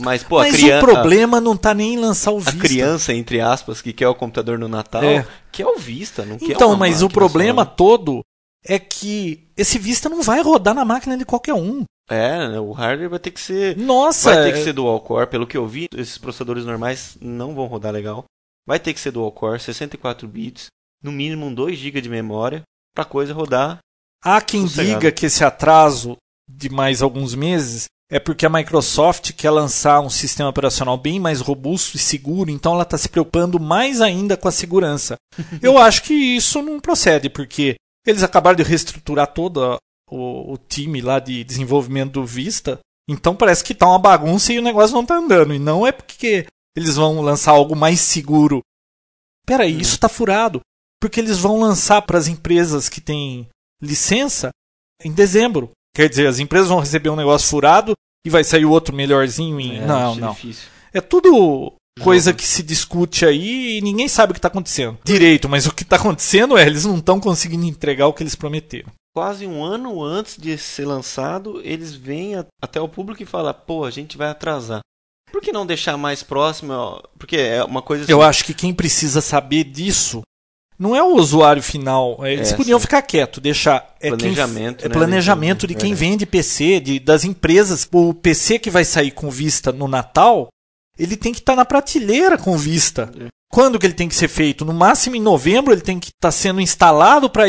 Mas, 0.00 0.22
pô, 0.22 0.38
mas 0.38 0.54
a 0.54 0.56
criança. 0.58 0.84
o 0.84 0.88
problema 0.88 1.40
não 1.40 1.56
tá 1.56 1.74
nem 1.74 1.94
em 1.94 1.98
lançar 1.98 2.30
o 2.32 2.38
A 2.38 2.40
Vista. 2.40 2.58
criança, 2.58 3.12
entre 3.14 3.40
aspas, 3.40 3.80
que 3.82 3.92
quer 3.92 4.08
o 4.08 4.14
computador 4.14 4.58
no 4.58 4.66
Natal, 4.68 5.02
É. 5.04 5.26
quer 5.52 5.66
o 5.66 5.76
Vista, 5.78 6.24
não 6.24 6.38
quer 6.38 6.52
Então, 6.52 6.76
mas 6.76 7.02
o 7.02 7.08
problema 7.08 7.64
só. 7.64 7.70
todo 7.70 8.20
é 8.64 8.78
que 8.78 9.48
esse 9.56 9.78
Vista 9.78 10.08
não 10.08 10.22
vai 10.22 10.42
rodar 10.42 10.74
na 10.74 10.84
máquina 10.84 11.16
de 11.16 11.24
qualquer 11.24 11.54
um. 11.54 11.84
É, 12.10 12.48
né, 12.48 12.58
o 12.60 12.72
hardware 12.72 13.08
vai 13.10 13.18
ter 13.20 13.30
que 13.30 13.40
ser. 13.40 13.76
Nossa! 13.76 14.34
Vai 14.34 14.44
ter 14.46 14.52
que 14.54 14.58
é- 14.60 14.64
ser 14.64 14.72
dual 14.72 15.00
core, 15.00 15.26
pelo 15.28 15.46
que 15.46 15.56
eu 15.56 15.66
vi, 15.66 15.86
esses 15.94 16.18
processadores 16.18 16.64
normais 16.64 17.16
não 17.20 17.54
vão 17.54 17.66
rodar 17.66 17.92
legal. 17.92 18.24
Vai 18.66 18.80
ter 18.80 18.92
que 18.92 19.00
ser 19.00 19.12
dual 19.12 19.30
core, 19.30 19.60
64 19.60 20.26
bits, 20.26 20.66
no 21.02 21.12
mínimo 21.12 21.54
2 21.54 21.78
GB 21.78 22.00
de 22.00 22.08
memória, 22.08 22.62
pra 22.94 23.04
coisa 23.04 23.32
rodar. 23.32 23.78
Há 24.24 24.40
quem 24.40 24.66
Sossegado. 24.66 24.98
diga 25.00 25.12
que 25.12 25.26
esse 25.26 25.44
atraso 25.44 26.16
de 26.50 26.68
mais 26.68 27.00
alguns 27.00 27.34
meses 27.34 27.84
é 28.10 28.18
porque 28.18 28.44
a 28.44 28.50
Microsoft 28.50 29.32
quer 29.32 29.50
lançar 29.50 30.00
um 30.00 30.10
sistema 30.10 30.48
operacional 30.50 30.96
bem 30.98 31.20
mais 31.20 31.40
robusto 31.40 31.96
e 31.96 32.00
seguro, 32.00 32.50
então 32.50 32.74
ela 32.74 32.82
está 32.82 32.98
se 32.98 33.08
preocupando 33.08 33.60
mais 33.60 34.00
ainda 34.00 34.36
com 34.36 34.48
a 34.48 34.52
segurança. 34.52 35.14
Eu 35.62 35.78
acho 35.78 36.02
que 36.02 36.12
isso 36.12 36.60
não 36.60 36.80
procede, 36.80 37.30
porque 37.30 37.76
eles 38.06 38.22
acabaram 38.22 38.56
de 38.56 38.62
reestruturar 38.62 39.28
todo 39.32 39.78
o, 40.10 40.54
o 40.54 40.58
time 40.58 41.00
lá 41.00 41.20
de 41.20 41.44
desenvolvimento 41.44 42.12
do 42.14 42.26
Vista, 42.26 42.80
então 43.08 43.34
parece 43.36 43.62
que 43.62 43.74
tá 43.74 43.86
uma 43.86 43.98
bagunça 43.98 44.52
e 44.52 44.58
o 44.58 44.62
negócio 44.62 44.94
não 44.94 45.06
tá 45.06 45.16
andando. 45.16 45.54
E 45.54 45.58
não 45.58 45.86
é 45.86 45.92
porque 45.92 46.46
eles 46.76 46.96
vão 46.96 47.20
lançar 47.20 47.52
algo 47.52 47.74
mais 47.76 48.00
seguro. 48.00 48.60
Peraí, 49.46 49.76
Hum. 49.76 49.80
isso 49.80 49.98
tá 49.98 50.08
furado. 50.08 50.60
Porque 51.00 51.18
eles 51.18 51.38
vão 51.38 51.58
lançar 51.58 52.02
para 52.02 52.18
as 52.18 52.28
empresas 52.28 52.88
que 52.88 53.00
têm 53.00 53.48
licença 53.82 54.50
em 55.02 55.10
dezembro. 55.10 55.70
Quer 55.94 56.08
dizer, 56.08 56.26
as 56.26 56.38
empresas 56.38 56.68
vão 56.68 56.80
receber 56.80 57.10
um 57.10 57.16
negócio 57.16 57.48
furado 57.48 57.94
e 58.24 58.30
vai 58.30 58.44
sair 58.44 58.64
o 58.64 58.70
outro 58.70 58.94
melhorzinho 58.94 59.58
em. 59.58 59.78
É, 59.78 59.86
não, 59.86 60.14
não. 60.14 60.32
difícil. 60.32 60.68
É 60.92 61.00
tudo 61.00 61.72
coisa 62.00 62.32
que 62.32 62.46
se 62.46 62.62
discute 62.62 63.26
aí 63.26 63.78
e 63.78 63.80
ninguém 63.80 64.08
sabe 64.08 64.30
o 64.30 64.34
que 64.34 64.38
está 64.38 64.48
acontecendo. 64.48 64.98
Direito, 65.04 65.48
mas 65.48 65.66
o 65.66 65.74
que 65.74 65.82
está 65.82 65.96
acontecendo 65.96 66.56
é 66.56 66.66
eles 66.66 66.84
não 66.84 66.98
estão 66.98 67.20
conseguindo 67.20 67.66
entregar 67.66 68.06
o 68.06 68.12
que 68.12 68.22
eles 68.22 68.34
prometeram. 68.34 68.90
Quase 69.14 69.46
um 69.46 69.62
ano 69.62 70.02
antes 70.02 70.36
de 70.36 70.56
ser 70.56 70.86
lançado, 70.86 71.60
eles 71.64 71.94
vêm 71.94 72.34
até 72.62 72.80
o 72.80 72.88
público 72.88 73.22
e 73.22 73.26
falam: 73.26 73.52
pô, 73.52 73.84
a 73.84 73.90
gente 73.90 74.16
vai 74.16 74.28
atrasar. 74.28 74.80
Por 75.32 75.40
que 75.40 75.52
não 75.52 75.66
deixar 75.66 75.96
mais 75.96 76.22
próximo? 76.22 77.00
Porque 77.18 77.36
é 77.36 77.62
uma 77.62 77.82
coisa 77.82 78.04
assim. 78.04 78.12
Eu 78.12 78.22
acho 78.22 78.44
que 78.44 78.54
quem 78.54 78.74
precisa 78.74 79.20
saber 79.20 79.64
disso 79.64 80.22
não 80.80 80.96
é 80.96 81.02
o 81.02 81.14
usuário 81.14 81.62
final. 81.62 82.18
Eles 82.26 82.52
É, 82.52 82.56
podiam 82.56 82.78
sim. 82.78 82.82
ficar 82.82 83.02
quieto, 83.02 83.40
deixar. 83.40 83.94
É 84.00 84.08
quem- 84.08 84.16
Planejamento, 84.18 84.84
é 84.84 84.88
né, 84.88 84.94
planejamento 84.94 85.66
de 85.66 85.74
quem 85.74 85.92
vende 85.92 86.24
PC, 86.24 86.80
de, 86.80 86.98
das 86.98 87.22
empresas. 87.24 87.86
O 87.92 88.14
PC 88.14 88.58
que 88.58 88.70
vai 88.70 88.84
sair 88.84 89.10
com 89.10 89.30
vista 89.30 89.70
no 89.70 89.86
Natal, 89.86 90.48
ele 90.98 91.16
tem 91.16 91.32
que 91.34 91.40
estar 91.40 91.54
na 91.54 91.64
prateleira 91.66 92.38
com 92.38 92.56
vista. 92.56 93.12
É. 93.20 93.26
Quando 93.52 93.78
que 93.78 93.86
ele 93.86 93.94
tem 93.94 94.08
que 94.08 94.14
ser 94.14 94.28
feito? 94.28 94.64
No 94.64 94.72
máximo 94.72 95.16
em 95.16 95.20
novembro 95.20 95.72
ele 95.74 95.80
tem 95.82 95.98
que 95.98 96.08
estar 96.08 96.30
sendo 96.32 96.60
instalado 96.60 97.28
para 97.28 97.44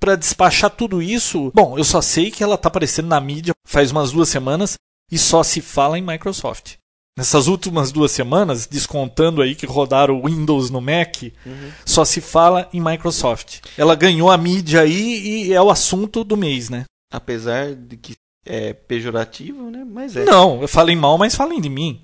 para 0.00 0.16
despachar 0.16 0.68
tudo 0.68 1.00
isso. 1.00 1.50
Bom, 1.54 1.78
eu 1.78 1.84
só 1.84 2.02
sei 2.02 2.30
que 2.30 2.42
ela 2.44 2.56
está 2.56 2.68
aparecendo 2.68 3.08
na 3.08 3.18
mídia 3.18 3.54
faz 3.66 3.90
umas 3.90 4.12
duas 4.12 4.28
semanas 4.28 4.74
e 5.10 5.16
só 5.16 5.42
se 5.42 5.62
fala 5.62 5.98
em 5.98 6.02
Microsoft. 6.02 6.74
Nessas 7.16 7.46
últimas 7.46 7.92
duas 7.92 8.10
semanas, 8.10 8.66
descontando 8.66 9.40
aí 9.40 9.54
que 9.54 9.66
rodaram 9.66 10.18
o 10.20 10.26
Windows 10.26 10.68
no 10.70 10.80
Mac, 10.80 11.22
Uhum. 11.46 11.70
só 11.86 12.04
se 12.04 12.20
fala 12.20 12.68
em 12.72 12.80
Microsoft. 12.80 13.60
Ela 13.78 13.94
ganhou 13.94 14.30
a 14.30 14.36
mídia 14.36 14.80
aí 14.80 15.46
e 15.46 15.52
é 15.52 15.62
o 15.62 15.70
assunto 15.70 16.24
do 16.24 16.36
mês, 16.36 16.68
né? 16.68 16.84
Apesar 17.12 17.72
de 17.74 17.96
que 17.96 18.14
é 18.44 18.72
pejorativo, 18.72 19.70
né? 19.70 19.84
Mas 19.88 20.16
é. 20.16 20.24
Não, 20.24 20.60
eu 20.60 20.66
falei 20.66 20.96
mal, 20.96 21.16
mas 21.16 21.36
falem 21.36 21.60
de 21.60 21.68
mim. 21.68 22.02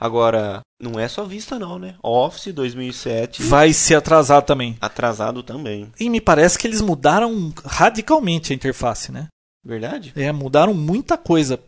Agora, 0.00 0.60
não 0.80 0.98
é 0.98 1.06
só 1.06 1.24
vista 1.24 1.58
não, 1.58 1.78
né? 1.78 1.94
Office 2.02 2.52
2007 2.52 3.42
Vai 3.42 3.72
ser 3.74 3.94
atrasado 3.96 4.44
também. 4.46 4.76
atrasado 4.80 5.42
também. 5.42 5.90
E 6.00 6.08
me 6.08 6.20
parece 6.20 6.58
que 6.58 6.66
eles 6.66 6.80
mudaram 6.80 7.52
radicalmente 7.64 8.52
a 8.52 8.56
interface, 8.56 9.12
né? 9.12 9.28
Verdade? 9.64 10.12
É, 10.16 10.32
mudaram 10.32 10.72
muita 10.74 11.16
coisa. 11.18 11.58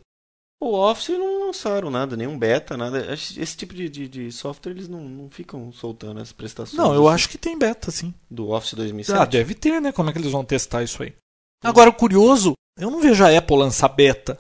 O 0.61 0.75
Office 0.75 1.11
não 1.11 1.38
lançaram 1.49 1.91
nada, 1.91 2.17
nenhum 2.17 2.39
beta, 2.39 2.77
nada. 2.77 3.13
Esse 3.13 3.57
tipo 3.57 3.75
de, 3.75 3.89
de, 3.89 4.09
de 4.09 4.33
software 4.33 4.73
eles 4.73 4.89
não, 4.89 5.01
não 5.01 5.31
ficam 5.31 5.73
soltando 5.73 6.21
as 6.21 6.33
prestações. 6.33 6.79
Não, 6.79 6.95
eu 6.95 7.09
assim, 7.09 7.15
acho 7.15 7.29
que 7.29 7.39
tem 7.39 7.59
beta, 7.59 7.91
sim. 7.91 8.15
Do 8.31 8.51
Office 8.51 8.75
2007. 8.75 9.19
Ah, 9.19 9.25
deve 9.25 9.55
ter, 9.55 9.81
né? 9.81 9.93
Como 9.93 10.09
é 10.09 10.13
que 10.13 10.19
eles 10.19 10.33
vão 10.33 10.45
testar 10.45 10.83
isso 10.83 11.03
aí? 11.03 11.15
Agora, 11.63 11.91
o 11.91 11.95
curioso, 11.95 12.53
eu 12.79 12.91
não 12.91 13.01
vejo 13.01 13.25
a 13.25 13.37
Apple 13.37 13.57
lançar 13.57 13.89
beta. 13.89 14.39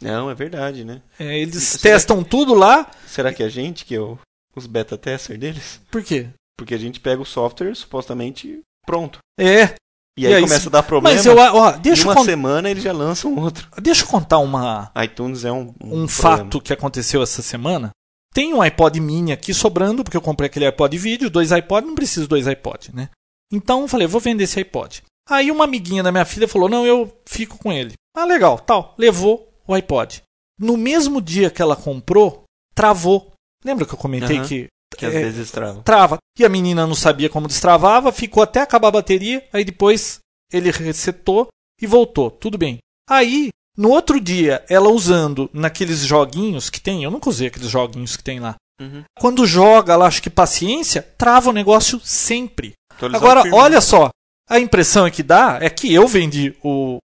Não, 0.00 0.28
é 0.28 0.34
verdade, 0.34 0.84
né? 0.84 1.02
É, 1.18 1.38
eles 1.38 1.62
Será 1.62 1.94
testam 1.94 2.22
tudo 2.22 2.54
lá. 2.54 2.90
Será 3.06 3.32
que 3.32 3.42
é 3.42 3.46
a 3.46 3.50
gente 3.50 3.84
que 3.84 3.94
é 3.94 4.00
o, 4.00 4.18
os 4.54 4.66
beta 4.66 4.98
tester 4.98 5.38
deles? 5.38 5.80
Por 5.90 6.02
quê? 6.02 6.28
Porque 6.58 6.74
a 6.74 6.78
gente 6.78 7.00
pega 7.00 7.22
o 7.22 7.26
software 7.26 7.74
supostamente 7.74 8.60
pronto. 8.84 9.18
É, 9.38 9.74
E 10.18 10.26
aí, 10.26 10.34
aí, 10.34 10.42
começa 10.42 10.68
a 10.68 10.72
dar 10.72 10.82
problema. 10.82 11.14
mas 11.14 11.26
eu, 11.26 11.36
ó, 11.36 11.72
deixa 11.72 12.02
em 12.02 12.06
uma 12.06 12.14
con- 12.14 12.24
semana 12.24 12.70
eles 12.70 12.82
já 12.82 12.92
lançam 12.92 13.34
outro. 13.36 13.68
deixa 13.82 14.02
eu 14.04 14.08
contar 14.08 14.38
uma, 14.38 14.90
iTunes 15.04 15.44
é 15.44 15.52
um, 15.52 15.68
um 15.80 16.06
problema. 16.06 16.08
fato 16.08 16.60
que 16.60 16.72
aconteceu 16.72 17.22
essa 17.22 17.42
semana. 17.42 17.90
Tem 18.32 18.52
um 18.54 18.62
iPod 18.62 18.98
mini 19.00 19.32
aqui 19.32 19.52
sobrando, 19.54 20.02
porque 20.02 20.16
eu 20.16 20.20
comprei 20.22 20.46
aquele 20.46 20.66
iPod 20.66 20.96
vídeo, 20.96 21.28
dois 21.30 21.52
iPod, 21.52 21.86
não 21.86 21.94
preciso 21.94 22.26
dois 22.28 22.46
iPod, 22.46 22.90
né? 22.94 23.08
Então 23.52 23.82
eu 23.82 23.88
falei, 23.88 24.06
vou 24.06 24.20
vender 24.20 24.44
esse 24.44 24.58
iPod. 24.58 25.02
Aí 25.28 25.50
uma 25.50 25.64
amiguinha 25.64 26.02
da 26.02 26.12
minha 26.12 26.24
filha 26.24 26.46
falou, 26.48 26.68
não, 26.68 26.86
eu 26.86 27.14
fico 27.26 27.58
com 27.58 27.72
ele. 27.72 27.92
Ah, 28.16 28.24
legal, 28.24 28.58
tal. 28.58 28.94
Levou 28.98 29.48
o 29.66 29.74
iPod. 29.74 30.22
No 30.58 30.76
mesmo 30.76 31.20
dia 31.20 31.50
que 31.50 31.60
ela 31.60 31.76
comprou, 31.76 32.44
travou. 32.74 33.32
Lembra 33.64 33.84
que 33.84 33.92
eu 33.92 33.98
comentei 33.98 34.38
Aham. 34.38 34.46
que 34.48 34.66
Que 34.96 35.06
às 35.06 35.14
é, 35.14 35.22
vezes 35.22 35.50
trava. 35.50 35.82
trava. 35.82 36.18
E 36.38 36.44
a 36.44 36.48
menina 36.48 36.86
não 36.86 36.94
sabia 36.94 37.28
como 37.28 37.48
destravava, 37.48 38.12
ficou 38.12 38.42
até 38.42 38.60
acabar 38.60 38.88
a 38.88 38.92
bateria, 38.92 39.46
aí 39.52 39.64
depois 39.64 40.18
ele 40.52 40.70
resetou 40.70 41.48
e 41.80 41.86
voltou. 41.86 42.30
Tudo 42.30 42.56
bem. 42.56 42.78
Aí, 43.08 43.50
no 43.76 43.90
outro 43.90 44.20
dia, 44.20 44.64
ela 44.68 44.88
usando 44.88 45.50
naqueles 45.52 46.00
joguinhos 46.00 46.70
que 46.70 46.80
tem, 46.80 47.04
eu 47.04 47.10
nunca 47.10 47.28
usei 47.28 47.48
aqueles 47.48 47.68
joguinhos 47.68 48.16
que 48.16 48.24
tem 48.24 48.40
lá. 48.40 48.56
Uhum. 48.80 49.04
Quando 49.18 49.46
joga, 49.46 49.92
ela 49.92 50.06
acha 50.06 50.20
que 50.20 50.30
paciência, 50.30 51.02
trava 51.16 51.50
o 51.50 51.52
negócio 51.52 52.00
sempre. 52.00 52.72
Agora, 53.14 53.42
firmware. 53.42 53.64
olha 53.64 53.80
só, 53.80 54.10
a 54.48 54.58
impressão 54.58 55.10
que 55.10 55.22
dá 55.22 55.58
é 55.60 55.68
que 55.68 55.92
eu 55.92 56.06
vendi 56.06 56.54
o. 56.62 56.98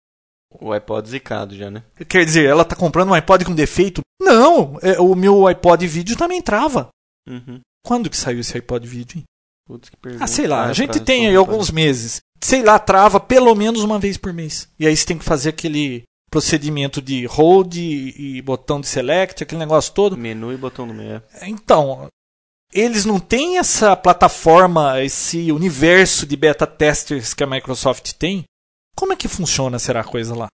O 0.61 0.73
iPod 0.73 1.09
zicado 1.09 1.55
já, 1.57 1.71
né? 1.71 1.85
Quer 2.09 2.25
dizer, 2.25 2.45
ela 2.45 2.65
tá 2.65 2.75
comprando 2.75 3.11
um 3.11 3.15
iPod 3.15 3.45
com 3.45 3.55
defeito. 3.55 4.01
Não, 4.21 4.79
é, 4.83 5.01
o 5.01 5.15
meu 5.15 5.47
iPod 5.47 5.87
vídeo 5.87 6.17
também 6.17 6.43
trava. 6.43 6.89
Uhum. 7.29 7.61
Quando 7.85 8.11
que 8.11 8.17
saiu 8.17 8.41
esse 8.41 8.57
iPod 8.57 8.87
vídeo, 8.87 9.19
hein? 9.19 9.25
Putz, 9.67 9.89
que 9.89 9.97
pergunta. 9.97 10.25
Ah, 10.25 10.27
sei 10.27 10.47
lá, 10.47 10.65
Ah, 10.65 10.69
a 10.69 10.73
gente 10.73 11.01
tem 11.01 11.29
aí 11.29 11.37
alguns 11.37 11.71
meses. 11.71 12.21
Sei 12.43 12.63
lá, 12.63 12.79
trava 12.79 13.21
pelo 13.21 13.55
menos 13.55 13.83
uma 13.83 13.99
vez 13.99 14.17
por 14.17 14.33
mês. 14.33 14.69
E 14.79 14.87
aí 14.87 14.97
você 14.97 15.07
tem 15.07 15.19
que 15.19 15.25
fazer 15.25 15.51
aquele 15.51 16.03
procedimento 16.31 17.03
de 17.03 17.27
hold 17.27 17.77
e, 17.77 18.41
botão 18.43 18.81
de 18.81 18.87
select, 18.87 19.43
aquele 19.43 19.59
negócio 19.59 19.93
todo. 19.93 20.17
Menu 20.17 20.53
e 20.53 20.57
botão 20.57 20.87
no 20.87 20.95
meio. 20.95 21.23
Então, 21.43 22.09
eles 22.73 23.05
não 23.05 23.19
têm 23.19 23.59
essa 23.59 23.97
plataforma, 23.97 25.03
esse 25.03 25.51
universo 25.51 26.25
de 26.27 26.37
beta 26.37 26.67
testers 26.67 27.35
que 27.35 27.43
a 27.43 27.47
Microsoft 27.47 28.13
tem. 28.13 28.45
Como 28.97 29.13
é 29.13 29.17
que 29.17 29.29
funciona, 29.29 29.79
será 29.79 30.01
a 30.01 30.05
coisa 30.05 30.35
lá? 30.35 30.49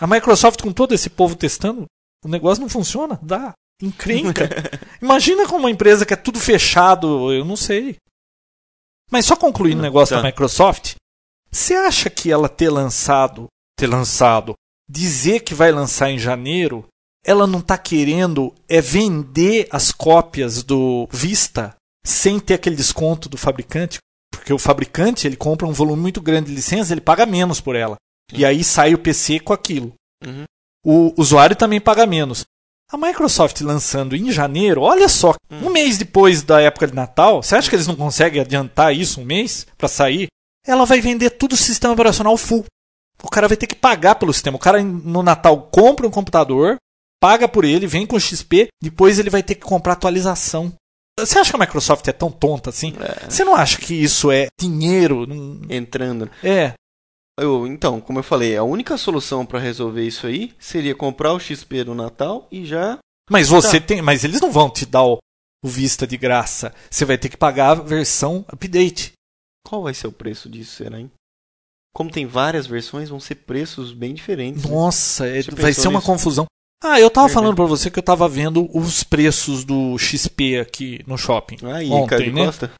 A 0.00 0.06
Microsoft 0.06 0.62
com 0.62 0.72
todo 0.72 0.94
esse 0.94 1.08
povo 1.10 1.36
testando, 1.36 1.84
o 2.24 2.28
negócio 2.28 2.60
não 2.60 2.68
funciona? 2.68 3.18
Dá. 3.22 3.52
Encrenca. 3.82 4.48
Imagina 5.00 5.46
como 5.46 5.60
uma 5.60 5.70
empresa 5.70 6.04
que 6.04 6.12
é 6.14 6.16
tudo 6.16 6.38
fechado, 6.38 7.32
eu 7.32 7.44
não 7.44 7.56
sei. 7.56 7.96
Mas 9.10 9.26
só 9.26 9.36
concluindo 9.36 9.78
o 9.78 9.82
negócio 9.82 10.14
Tá. 10.14 10.22
da 10.22 10.28
Microsoft, 10.28 10.94
você 11.50 11.74
acha 11.74 12.08
que 12.08 12.30
ela 12.30 12.48
ter 12.48 12.70
lançado, 12.70 13.46
ter 13.76 13.86
lançado, 13.86 14.54
dizer 14.88 15.40
que 15.40 15.54
vai 15.54 15.72
lançar 15.72 16.10
em 16.10 16.18
janeiro, 16.18 16.86
ela 17.24 17.46
não 17.46 17.58
está 17.58 17.76
querendo 17.76 18.54
é 18.68 18.80
vender 18.80 19.68
as 19.70 19.90
cópias 19.92 20.62
do 20.62 21.08
Vista 21.10 21.74
sem 22.04 22.38
ter 22.38 22.54
aquele 22.54 22.76
desconto 22.76 23.28
do 23.28 23.36
fabricante? 23.36 23.98
Porque 24.30 24.52
o 24.52 24.58
fabricante 24.58 25.26
ele 25.26 25.36
compra 25.36 25.66
um 25.66 25.72
volume 25.72 26.00
muito 26.00 26.20
grande 26.22 26.48
de 26.48 26.54
licença, 26.54 26.92
ele 26.94 27.00
paga 27.00 27.26
menos 27.26 27.60
por 27.60 27.74
ela. 27.74 27.96
E 28.32 28.44
aí 28.44 28.62
sai 28.62 28.94
o 28.94 28.98
PC 28.98 29.40
com 29.40 29.52
aquilo. 29.52 29.92
Uhum. 30.24 30.44
O 30.84 31.12
usuário 31.20 31.56
também 31.56 31.80
paga 31.80 32.06
menos. 32.06 32.44
A 32.92 32.96
Microsoft 32.98 33.60
lançando 33.60 34.16
em 34.16 34.32
janeiro, 34.32 34.82
olha 34.82 35.08
só, 35.08 35.34
Hum. 35.50 35.66
um 35.66 35.70
mês 35.70 35.96
depois 35.96 36.42
da 36.42 36.60
época 36.60 36.86
de 36.88 36.94
Natal, 36.94 37.42
você 37.42 37.54
acha 37.54 37.68
que 37.70 37.76
eles 37.76 37.86
não 37.86 37.94
conseguem 37.96 38.40
adiantar 38.40 38.94
isso 38.94 39.20
um 39.20 39.24
mês 39.24 39.66
para 39.78 39.88
sair? 39.88 40.26
Ela 40.66 40.84
vai 40.84 41.00
vender 41.00 41.30
tudo 41.30 41.52
o 41.52 41.56
sistema 41.56 41.94
operacional 41.94 42.36
full. 42.36 42.64
O 43.22 43.28
cara 43.30 43.46
vai 43.48 43.56
ter 43.56 43.66
que 43.66 43.74
pagar 43.74 44.16
pelo 44.16 44.32
sistema. 44.32 44.56
O 44.56 44.60
cara 44.60 44.82
no 44.82 45.22
Natal 45.22 45.68
compra 45.70 46.06
um 46.06 46.10
computador, 46.10 46.76
paga 47.20 47.46
por 47.46 47.64
ele, 47.64 47.86
vem 47.86 48.06
com 48.06 48.18
XP, 48.18 48.68
depois 48.82 49.18
ele 49.18 49.30
vai 49.30 49.42
ter 49.42 49.54
que 49.54 49.60
comprar 49.62 49.92
atualização. 49.92 50.72
Você 51.18 51.38
acha 51.38 51.50
que 51.50 51.56
a 51.56 51.60
Microsoft 51.60 52.06
é 52.08 52.12
tão 52.12 52.30
tonta 52.30 52.70
assim? 52.70 52.94
É, 52.98 53.28
Você 53.28 53.44
não 53.44 53.54
acha 53.54 53.78
que 53.78 53.94
isso 53.94 54.30
é 54.32 54.46
dinheiro? 54.58 55.26
Entrando. 55.68 56.30
É. 56.42 56.72
Eu, 57.40 57.66
então, 57.66 58.00
como 58.00 58.18
eu 58.18 58.22
falei, 58.22 58.56
a 58.56 58.62
única 58.62 58.96
solução 58.96 59.44
pra 59.46 59.58
resolver 59.58 60.06
isso 60.06 60.26
aí 60.26 60.54
seria 60.58 60.94
comprar 60.94 61.32
o 61.32 61.40
XP 61.40 61.84
no 61.84 61.94
Natal 61.94 62.46
e 62.50 62.64
já. 62.64 62.98
Mas 63.30 63.48
você 63.48 63.80
Tá. 63.80 63.86
tem. 63.86 64.02
Mas 64.02 64.24
eles 64.24 64.40
não 64.40 64.50
vão 64.50 64.68
te 64.70 64.84
dar 64.84 65.04
o, 65.04 65.18
o 65.64 65.68
Vista 65.68 66.06
de 66.06 66.16
graça. 66.16 66.74
Você 66.90 67.04
vai 67.04 67.16
ter 67.18 67.28
que 67.28 67.36
pagar 67.36 67.70
a 67.70 67.74
versão 67.82 68.44
update. 68.48 69.12
Qual 69.66 69.82
vai 69.82 69.94
ser 69.94 70.06
o 70.06 70.12
preço 70.12 70.48
disso, 70.48 70.72
será, 70.76 70.98
hein? 70.98 71.10
Como 71.94 72.10
tem 72.10 72.24
várias 72.26 72.66
versões, 72.66 73.08
vão 73.08 73.18
ser 73.20 73.34
preços 73.36 73.92
bem 73.92 74.14
diferentes. 74.14 74.64
né? 74.64 74.70
Nossa, 74.70 75.26
é- 75.26 75.42
Já 75.42 75.52
vai 75.54 75.72
ser 75.72 75.88
uma 75.88 75.98
nisso? 75.98 76.06
confusão. 76.10 76.46
Ah, 76.82 76.98
eu 76.98 77.10
tava 77.10 77.26
Verdade. 77.26 77.34
falando 77.44 77.56
pra 77.56 77.64
você 77.66 77.90
que 77.90 77.98
eu 77.98 78.02
tava 78.02 78.26
vendo 78.28 78.68
os 78.76 79.02
preços 79.04 79.64
do 79.64 79.98
XP 79.98 80.58
aqui 80.58 81.00
no 81.06 81.18
shopping. 81.18 81.58
Aí, 81.66 81.90
Ontem, 81.90 82.06
cara 82.08 82.24
de 82.24 82.32
né? 82.32 82.46
Costa? 82.46 82.72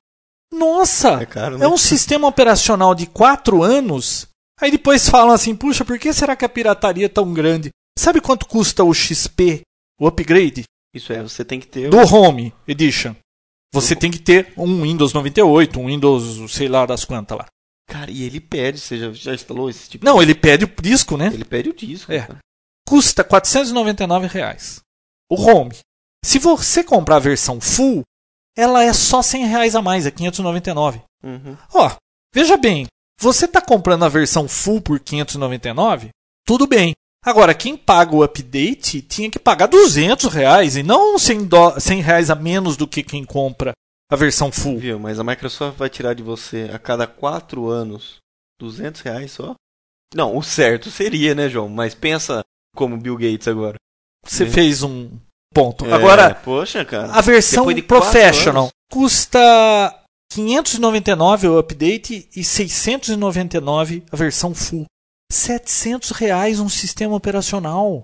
Nossa! 0.53 1.21
É 1.23 1.27
caro, 1.27 1.59
né? 1.59 1.65
É 1.65 1.69
um 1.69 1.77
sistema 1.77 2.27
operacional 2.27 2.95
de 2.95 3.07
quatro 3.07 3.63
anos. 3.63 4.27
Aí 4.61 4.71
depois 4.71 5.09
falam 5.09 5.33
assim, 5.33 5.55
puxa, 5.57 5.85
por 5.85 5.99
que 5.99 6.13
será 6.13 6.37
que 6.37 6.45
a 6.45 6.49
pirataria 6.49 7.07
é 7.07 7.09
tão 7.09 7.33
grande? 7.33 7.71
Sabe 7.99 8.21
quanto 8.21 8.47
custa 8.47 8.85
o 8.85 8.93
XP, 8.93 9.63
o 9.99 10.07
upgrade? 10.07 10.65
Isso 10.95 11.13
é, 11.13 11.23
você 11.23 11.45
tem 11.45 11.61
que 11.61 11.67
ter. 11.67 11.89
Do 11.89 11.99
Home 11.99 12.53
Edition. 12.67 13.15
Você 13.73 13.95
tem 13.95 14.11
que 14.11 14.19
ter 14.19 14.53
um 14.57 14.83
Windows 14.83 15.13
98, 15.13 15.79
um 15.79 15.87
Windows, 15.87 16.53
sei 16.53 16.69
lá 16.69 16.85
das 16.85 17.05
quantas 17.05 17.39
lá. 17.39 17.47
Cara, 17.89 18.11
e 18.11 18.23
ele 18.23 18.41
pede, 18.41 18.79
você 18.79 18.99
já, 18.99 19.13
já 19.13 19.35
instalou 19.35 19.69
esse 19.69 19.89
tipo 19.89 20.05
Não, 20.05 20.23
ele 20.23 20.35
pede 20.35 20.65
o 20.65 20.73
disco, 20.81 21.17
né? 21.17 21.27
Ele 21.27 21.45
pede 21.45 21.71
o 21.71 21.75
disco. 21.75 22.13
É. 22.13 22.21
cara. 22.21 22.39
Custa 22.87 23.23
499 23.23 24.27
reais. 24.27 24.81
O 25.31 25.41
Home. 25.41 25.77
Se 26.25 26.39
você 26.39 26.85
comprar 26.85 27.17
a 27.17 27.21
versão 27.21 27.61
full, 27.61 28.03
ela 28.57 28.83
é 28.83 28.93
só 28.93 29.23
100 29.23 29.47
reais 29.47 29.75
a 29.75 29.83
mais, 29.83 30.07
é 30.07 30.11
599. 30.11 31.01
Uhum. 31.23 31.57
Ó, 31.73 31.97
veja 32.35 32.57
bem, 32.57 32.87
você 33.21 33.45
está 33.45 33.61
comprando 33.61 34.05
a 34.05 34.09
versão 34.09 34.49
full 34.49 34.81
por 34.81 34.99
599, 34.99 36.09
tudo 36.47 36.67
bem. 36.67 36.93
Agora, 37.25 37.53
quem 37.55 37.77
paga 37.77 38.15
o 38.17 38.23
update 38.23 39.03
tinha 39.03 39.31
que 39.31 39.39
pagar 39.39 39.67
200 39.67 40.33
reais 40.33 40.75
e 40.77 40.83
não 40.83 41.19
100, 41.19 41.45
dó- 41.45 41.79
100 41.79 42.01
reais 42.01 42.31
a 42.31 42.35
menos 42.35 42.77
do 42.79 42.89
que 42.89 43.03
quem 43.03 43.25
compra 43.27 43.73
a 44.11 44.17
versão 44.17 44.51
full. 44.51 44.79
Viu? 44.79 44.99
Mas 44.99 45.19
a 45.21 45.25
Microsoft 45.25 45.77
vai 45.77 45.91
tirar 45.91 46.15
de 46.15 46.23
você 46.23 46.71
a 46.73 46.79
cada 46.79 47.07
quatro 47.07 47.69
anos 47.69 48.17
200 48.59 49.03
reais 49.03 49.33
só? 49.33 49.55
Não, 50.15 50.35
o 50.37 50.43
certo 50.43 50.91
seria, 50.91 51.35
né, 51.35 51.49
João? 51.49 51.69
Mas 51.69 51.95
pensa 51.95 52.43
como 52.75 52.97
Bill 52.97 53.17
Gates 53.19 53.47
agora. 53.47 53.77
Você 54.27 54.45
É. 54.45 54.51
fez 54.51 54.83
um 54.83 55.11
ponto. 55.55 55.85
É, 55.85 55.93
Agora, 55.93 56.35
poxa, 56.35 56.85
cara. 56.87 57.13
a 57.13 57.21
versão 57.21 57.71
de 57.73 57.83
Professional 57.83 58.69
custa 58.91 60.00
599 60.31 61.49
o 61.49 61.59
update 61.59 62.29
e 62.35 62.45
699 62.45 64.05
a 64.11 64.17
versão 64.17 64.55
full. 64.55 64.85
700 65.33 66.11
reais 66.13 66.61
um 66.61 66.69
sistema 66.69 67.15
operacional. 67.15 68.03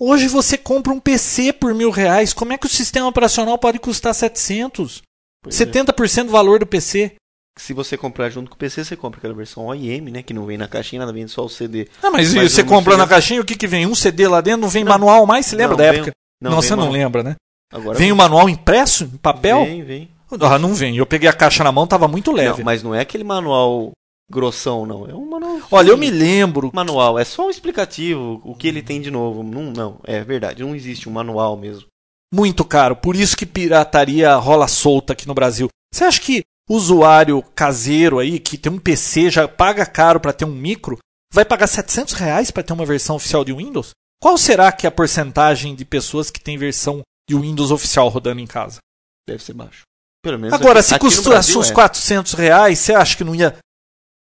Hoje 0.00 0.28
você 0.28 0.56
compra 0.56 0.92
um 0.92 1.00
PC 1.00 1.52
por 1.52 1.74
mil 1.74 1.90
reais. 1.90 2.32
Como 2.32 2.52
é 2.52 2.58
que 2.58 2.66
o 2.66 2.70
sistema 2.70 3.08
operacional 3.08 3.58
pode 3.58 3.78
custar 3.80 4.14
700? 4.14 5.02
Pois 5.42 5.60
é. 5.60 5.64
70% 5.66 6.26
do 6.26 6.30
valor 6.32 6.60
do 6.60 6.66
PC. 6.66 7.14
Se 7.58 7.72
você 7.72 7.96
comprar 7.96 8.30
junto 8.30 8.48
com 8.48 8.54
o 8.54 8.58
PC, 8.58 8.84
você 8.84 8.96
compra 8.96 9.18
aquela 9.18 9.34
versão 9.34 9.66
OEM, 9.66 10.02
né? 10.02 10.22
Que 10.22 10.32
não 10.32 10.46
vem 10.46 10.56
na 10.56 10.68
caixinha, 10.68 11.00
nada 11.00 11.12
vem 11.12 11.26
só 11.26 11.44
o 11.44 11.48
CD. 11.48 11.88
Ah, 12.00 12.08
mas, 12.10 12.32
Mas 12.32 12.52
você 12.52 12.62
seria- 12.62 12.96
na 12.96 13.06
caixinha, 13.08 13.40
o 13.40 13.44
que, 13.44 13.56
que 13.56 13.66
vem? 13.66 13.84
Um 13.84 13.96
CD 13.96 14.28
lá 14.28 14.40
dentro? 14.40 14.60
Não 14.60 14.68
vem 14.68 14.84
Não. 14.84 14.92
manual 14.92 15.26
mais? 15.26 15.46
Você 15.46 15.56
lembra 15.56 15.76
Não, 15.76 15.84
da 15.84 15.90
vem- 15.90 16.00
época? 16.00 16.12
Não, 16.40 16.50
Não, 16.52 16.60
vem 16.60 16.68
você 16.68 16.76
não 16.76 16.88
lembra, 16.90 17.24
né? 17.24 17.34
Agora 17.72 17.98
Vem 17.98 18.12
o 18.12 18.16
manual 18.16 18.48
impresso, 18.48 19.04
em 19.12 19.16
papel? 19.16 19.64
Vem, 19.64 19.82
vem. 19.82 20.08
Ah, 20.40 20.58
não 20.58 20.74
vem. 20.74 20.96
Eu 20.96 21.06
peguei 21.06 21.28
a 21.28 21.32
caixa 21.32 21.64
na 21.64 21.72
mão, 21.72 21.86
tava 21.86 22.08
muito 22.08 22.32
leve. 22.32 22.58
Não, 22.58 22.64
mas 22.64 22.82
não 22.82 22.94
é 22.94 23.00
aquele 23.00 23.24
manual 23.24 23.92
grossão, 24.30 24.84
não. 24.84 25.08
É 25.08 25.14
um 25.14 25.28
manual. 25.28 25.60
Olha, 25.70 25.90
eu 25.90 25.96
me 25.96 26.10
lembro. 26.10 26.70
Manual, 26.74 27.18
é 27.18 27.24
só 27.24 27.46
um 27.46 27.50
explicativo, 27.50 28.40
o 28.44 28.54
que 28.54 28.68
ele 28.68 28.82
tem 28.82 29.00
de 29.00 29.10
novo. 29.10 29.42
Não, 29.42 29.70
não, 29.70 30.00
é 30.04 30.22
verdade, 30.22 30.62
não 30.62 30.74
existe 30.74 31.08
um 31.08 31.12
manual 31.12 31.56
mesmo. 31.56 31.86
Muito 32.32 32.64
caro. 32.64 32.94
Por 32.94 33.16
isso 33.16 33.36
que 33.36 33.46
pirataria 33.46 34.34
rola 34.34 34.68
solta 34.68 35.14
aqui 35.14 35.26
no 35.26 35.34
Brasil. 35.34 35.68
Você 35.92 36.04
acha 36.04 36.20
que 36.20 36.42
usuário 36.68 37.42
caseiro 37.54 38.18
aí, 38.18 38.38
que 38.38 38.58
tem 38.58 38.70
um 38.70 38.78
PC, 38.78 39.30
já 39.30 39.48
paga 39.48 39.86
caro 39.86 40.20
para 40.20 40.34
ter 40.34 40.44
um 40.44 40.54
micro, 40.54 40.98
vai 41.32 41.44
pagar 41.44 41.66
700 41.66 42.12
reais 42.14 42.50
para 42.50 42.62
ter 42.62 42.74
uma 42.74 42.84
versão 42.84 43.16
oficial 43.16 43.44
de 43.44 43.54
Windows? 43.54 43.92
Qual 44.20 44.36
será 44.36 44.70
que 44.70 44.86
é 44.86 44.88
a 44.88 44.92
porcentagem 44.92 45.74
de 45.74 45.84
pessoas 45.84 46.30
que 46.30 46.40
tem 46.40 46.58
versão 46.58 47.00
de 47.28 47.36
Windows 47.36 47.70
oficial 47.70 48.08
rodando 48.08 48.40
em 48.40 48.46
casa? 48.46 48.78
Deve 49.26 49.42
ser 49.42 49.54
baixo. 49.54 49.82
Pelo 50.22 50.38
menos 50.38 50.52
Agora, 50.54 50.80
aqui- 50.80 50.88
se 50.88 50.98
custasse 50.98 51.56
uns 51.56 51.70
é. 51.70 51.74
400 51.74 52.32
reais, 52.34 52.78
você 52.78 52.94
acha 52.94 53.16
que 53.16 53.24
não 53.24 53.34
ia... 53.34 53.56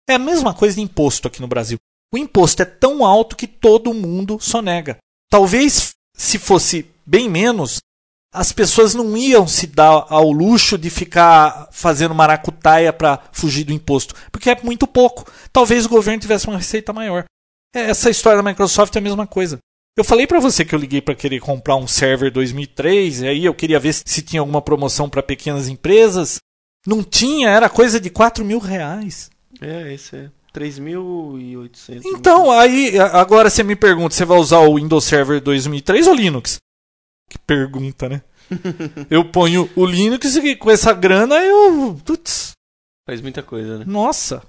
É 0.09 0.15
a 0.15 0.19
mesma 0.19 0.55
coisa 0.55 0.77
de 0.77 0.83
imposto 0.83 1.27
aqui 1.27 1.41
no 1.41 1.49
Brasil. 1.49 1.79
O 2.15 2.19
imposto 2.19 2.63
é 2.63 2.65
tão 2.65 3.05
alto 3.05 3.35
que 3.37 3.47
todo 3.47 3.93
mundo 3.93 4.39
sonega. 4.41 4.99
Talvez, 5.31 5.95
se 6.17 6.39
fosse 6.39 6.89
bem 7.05 7.29
menos, 7.29 7.79
as 8.33 8.53
pessoas 8.53 8.95
não 8.95 9.17
iam 9.17 9.49
se 9.49 9.67
dar 9.67 10.07
ao 10.09 10.31
luxo 10.31 10.79
de 10.79 10.91
ficar 10.91 11.69
fazendo 11.73 12.15
maracutaia 12.15 12.93
para 12.93 13.21
fugir 13.33 13.65
do 13.65 13.73
imposto, 13.73 14.15
porque 14.31 14.51
é 14.51 14.63
muito 14.63 14.87
pouco. 14.87 15.29
Talvez 15.53 15.85
o 15.87 15.89
governo 15.89 16.21
tivesse 16.21 16.47
uma 16.47 16.59
receita 16.59 16.93
maior. 16.93 17.25
É, 17.75 17.91
Essa 17.91 18.09
história 18.11 18.41
da 18.41 18.49
Microsoft 18.49 18.95
é 18.95 18.99
a 18.99 19.03
mesma 19.03 19.27
coisa. 19.27 19.59
Eu 19.97 20.05
falei 20.05 20.27
para 20.27 20.39
você 20.39 20.63
que 20.63 20.75
eu 20.75 20.79
liguei 20.79 21.01
para 21.01 21.15
querer 21.15 21.41
comprar 21.41 21.77
um 21.77 21.87
server 21.87 22.31
2003, 22.31 23.23
e 23.23 23.29
aí 23.29 23.45
eu 23.47 23.55
queria 23.55 23.81
ver 23.81 23.95
se 23.95 24.21
tinha 24.21 24.41
alguma 24.41 24.61
promoção 24.61 25.09
para 25.09 25.23
pequenas 25.23 25.69
empresas. 25.69 26.37
Não 26.87 27.03
tinha, 27.03 27.49
era 27.49 27.71
coisa 27.71 27.99
de 27.99 28.11
4 28.11 28.45
mil 28.45 28.59
reais. 28.59 29.31
É, 29.59 29.95
esse 29.95 30.17
é 30.17 30.31
3.800. 30.53 32.03
Então, 32.05 32.51
aí, 32.51 32.99
agora 32.99 33.49
você 33.49 33.63
me 33.63 33.75
pergunta, 33.75 34.15
você 34.15 34.27
vai 34.27 34.39
usar 34.39 34.59
o 34.59 34.77
Windows 34.77 35.05
Server 35.05 35.41
2003 35.41 36.07
ou 36.07 36.15
Linux? 36.15 36.59
Que 37.31 37.39
pergunta, 37.39 38.07
né? 38.07 38.23
eu 39.11 39.25
ponho 39.25 39.69
o 39.75 39.87
Linux 39.87 40.37
e 40.37 40.57
com 40.57 40.71
essa 40.71 40.93
grana 40.93 41.37
eu. 41.37 41.99
Putz, 42.05 42.53
Faz 43.07 43.21
muita 43.23 43.43
coisa, 43.43 43.79
né? 43.79 43.85
nossa. 43.87 44.45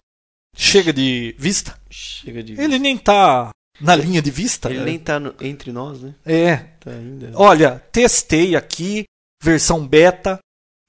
Chega 0.56 0.92
de 0.92 1.36
vista. 1.38 1.80
Chega 1.90 2.44
de. 2.44 2.60
Ele 2.60 2.80
nem 2.80 2.98
tá 2.98 3.52
na 3.80 3.96
linha 3.96 4.22
de 4.22 4.32
vista. 4.32 4.70
Ele 4.70 4.84
nem 4.84 5.00
tá 5.00 5.20
no- 5.20 5.34
entre 5.42 5.72
nós, 5.72 6.02
né? 6.02 6.14
É. 6.26 6.58
Tá 6.80 6.92
ainda. 6.92 7.32
Olha, 7.36 7.84
testei 7.92 8.56
aqui, 8.56 9.04
versão 9.44 9.86
beta. 9.88 10.40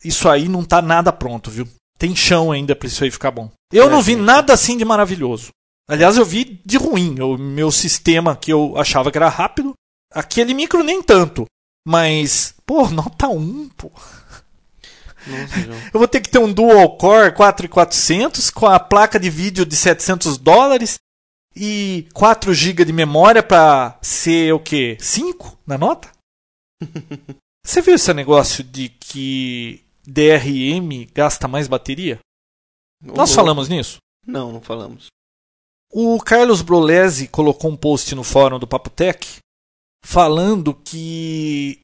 Isso 0.04 0.28
aí 0.28 0.48
não 0.48 0.64
tá 0.64 0.80
nada 0.80 1.12
pronto, 1.12 1.50
viu? 1.50 1.68
Tem 1.98 2.14
chão 2.14 2.52
ainda 2.52 2.76
pra 2.76 2.86
isso 2.86 3.02
aí 3.02 3.10
ficar 3.10 3.30
bom. 3.32 3.50
Eu 3.72 3.86
É, 3.88 3.90
não 3.90 4.00
vi 4.00 4.14
sim. 4.14 4.20
nada 4.20 4.52
assim 4.52 4.76
de 4.76 4.84
maravilhoso. 4.84 5.50
Aliás, 5.90 6.16
eu 6.16 6.24
vi 6.24 6.60
de 6.64 6.76
ruim. 6.76 7.18
O 7.20 7.36
meu 7.36 7.72
sistema 7.72 8.36
que 8.36 8.52
eu 8.52 8.76
achava 8.78 9.10
que 9.10 9.18
era 9.18 9.28
rápido, 9.28 9.72
aquele 10.12 10.54
micro 10.54 10.82
nem 10.84 11.02
tanto. 11.02 11.44
Mas, 11.86 12.54
pô, 12.66 12.88
nota 12.88 13.26
1, 13.28 13.68
pô. 13.70 13.90
Nossa. 15.26 15.58
Eu 15.92 15.98
vou 15.98 16.06
ter 16.08 16.20
que 16.20 16.28
ter 16.28 16.38
um 16.38 16.52
dual 16.52 16.96
core 16.96 17.32
4400 17.32 18.50
com 18.50 18.66
a 18.66 18.78
placa 18.78 19.18
de 19.18 19.28
vídeo 19.30 19.66
de 19.66 19.76
700 19.76 20.38
dólares 20.38 20.96
e 21.58 22.08
4 22.14 22.54
GB 22.54 22.84
de 22.84 22.92
memória 22.92 23.42
pra 23.42 23.98
ser 24.00 24.52
o 24.52 24.60
quê? 24.60 24.96
5 25.00 25.58
na 25.66 25.76
nota? 25.76 26.10
Você 27.66 27.82
viu 27.82 27.94
esse 27.94 28.14
negócio 28.14 28.62
de 28.62 28.88
que 28.88 29.84
DRM 30.06 31.06
gasta 31.12 31.48
mais 31.48 31.66
bateria? 31.66 32.18
Nós 33.02 33.34
falamos 33.34 33.68
nisso? 33.68 33.98
Não, 34.26 34.52
não 34.52 34.60
falamos. 34.60 35.06
O 35.92 36.18
Carlos 36.20 36.62
Brolesi 36.62 37.28
colocou 37.28 37.70
um 37.70 37.76
post 37.76 38.14
no 38.14 38.22
fórum 38.22 38.58
do 38.58 38.66
Papotec 38.66 39.38
falando 40.04 40.74
que 40.74 41.80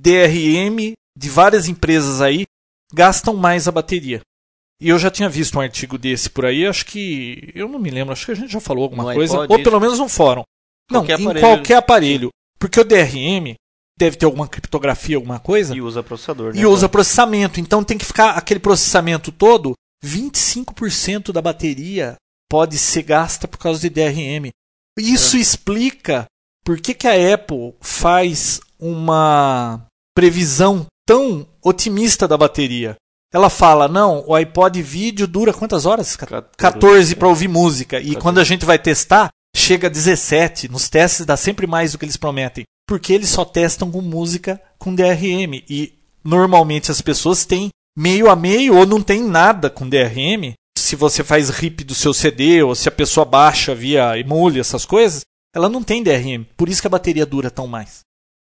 DRM 0.00 0.92
de 1.16 1.28
várias 1.28 1.68
empresas 1.68 2.20
aí 2.20 2.44
gastam 2.92 3.34
mais 3.34 3.68
a 3.68 3.72
bateria. 3.72 4.20
E 4.80 4.88
eu 4.90 4.98
já 4.98 5.10
tinha 5.10 5.28
visto 5.28 5.58
um 5.58 5.60
artigo 5.60 5.98
desse 5.98 6.30
por 6.30 6.46
aí, 6.46 6.66
acho 6.66 6.86
que. 6.86 7.50
Eu 7.54 7.68
não 7.68 7.78
me 7.78 7.90
lembro, 7.90 8.12
acho 8.12 8.26
que 8.26 8.32
a 8.32 8.34
gente 8.36 8.52
já 8.52 8.60
falou 8.60 8.84
alguma 8.84 9.02
No 9.04 9.14
coisa. 9.14 9.34
iPod, 9.42 9.52
ou 9.52 9.62
pelo 9.64 9.80
menos 9.80 9.98
no 9.98 10.08
fórum. 10.08 10.42
Não, 10.90 11.00
Qualquer 11.00 11.18
em 11.20 11.24
aparelho. 11.24 11.46
qualquer 11.46 11.74
aparelho. 11.76 12.28
Porque 12.60 12.80
o 12.80 12.84
DRM 12.84 13.54
deve 13.98 14.16
ter 14.16 14.24
alguma 14.26 14.46
criptografia, 14.48 15.16
alguma 15.16 15.38
coisa, 15.40 15.74
E 15.74 15.80
usa 15.82 16.02
processador, 16.02 16.54
né? 16.54 16.60
e 16.60 16.66
usa 16.66 16.88
processamento. 16.88 17.58
Então 17.60 17.82
tem 17.82 17.98
que 17.98 18.04
ficar 18.04 18.30
aquele 18.30 18.60
processamento 18.60 19.32
todo, 19.32 19.74
25% 20.04 21.32
da 21.32 21.42
bateria 21.42 22.14
pode 22.50 22.78
ser 22.78 23.02
gasta 23.02 23.46
por 23.48 23.58
causa 23.58 23.80
de 23.80 23.90
DRM. 23.90 24.50
Isso 24.98 25.36
É. 25.36 25.40
explica 25.40 26.24
por 26.64 26.80
que, 26.80 26.94
que 26.94 27.06
a 27.06 27.34
Apple 27.34 27.74
faz 27.80 28.60
uma 28.78 29.86
previsão 30.14 30.86
tão 31.06 31.46
otimista 31.62 32.26
da 32.28 32.36
bateria. 32.36 32.96
Ela 33.32 33.50
fala, 33.50 33.88
não, 33.88 34.24
o 34.26 34.34
iPod 34.34 34.80
vídeo 34.82 35.26
dura 35.26 35.52
quantas 35.52 35.84
horas? 35.84 36.16
14 36.56 37.14
para 37.16 37.28
ouvir 37.28 37.48
música. 37.48 37.98
E 37.98 38.14
14. 38.14 38.20
quando 38.20 38.38
a 38.38 38.44
gente 38.44 38.64
vai 38.64 38.78
testar, 38.78 39.28
chega 39.54 39.88
a 39.88 39.90
17. 39.90 40.68
Nos 40.68 40.88
testes 40.88 41.26
dá 41.26 41.36
sempre 41.36 41.66
mais 41.66 41.92
do 41.92 41.98
que 41.98 42.04
eles 42.04 42.16
prometem. 42.16 42.64
Porque 42.86 43.12
eles 43.12 43.28
só 43.28 43.44
testam 43.44 43.90
com 43.90 44.00
música 44.00 44.60
com 44.78 44.94
DRM. 44.94 45.62
E 45.68 45.92
normalmente 46.24 46.90
as 46.90 47.02
pessoas 47.02 47.44
têm 47.44 47.68
meio 47.96 48.30
a 48.30 48.36
meio 48.36 48.76
ou 48.76 48.86
não 48.86 49.02
tem 49.02 49.22
nada 49.22 49.68
com 49.68 49.88
DRM. 49.88 50.54
Se 50.78 50.96
você 50.96 51.22
faz 51.22 51.50
RIP 51.50 51.84
do 51.84 51.94
seu 51.94 52.14
CD 52.14 52.62
ou 52.62 52.74
se 52.74 52.88
a 52.88 52.92
pessoa 52.92 53.26
baixa 53.26 53.74
via 53.74 54.18
emule, 54.18 54.58
essas 54.58 54.86
coisas, 54.86 55.20
ela 55.54 55.68
não 55.68 55.82
tem 55.82 56.02
DRM. 56.02 56.44
Por 56.56 56.68
isso 56.68 56.80
que 56.80 56.86
a 56.86 56.90
bateria 56.90 57.26
dura 57.26 57.50
tão 57.50 57.66
mais. 57.66 58.00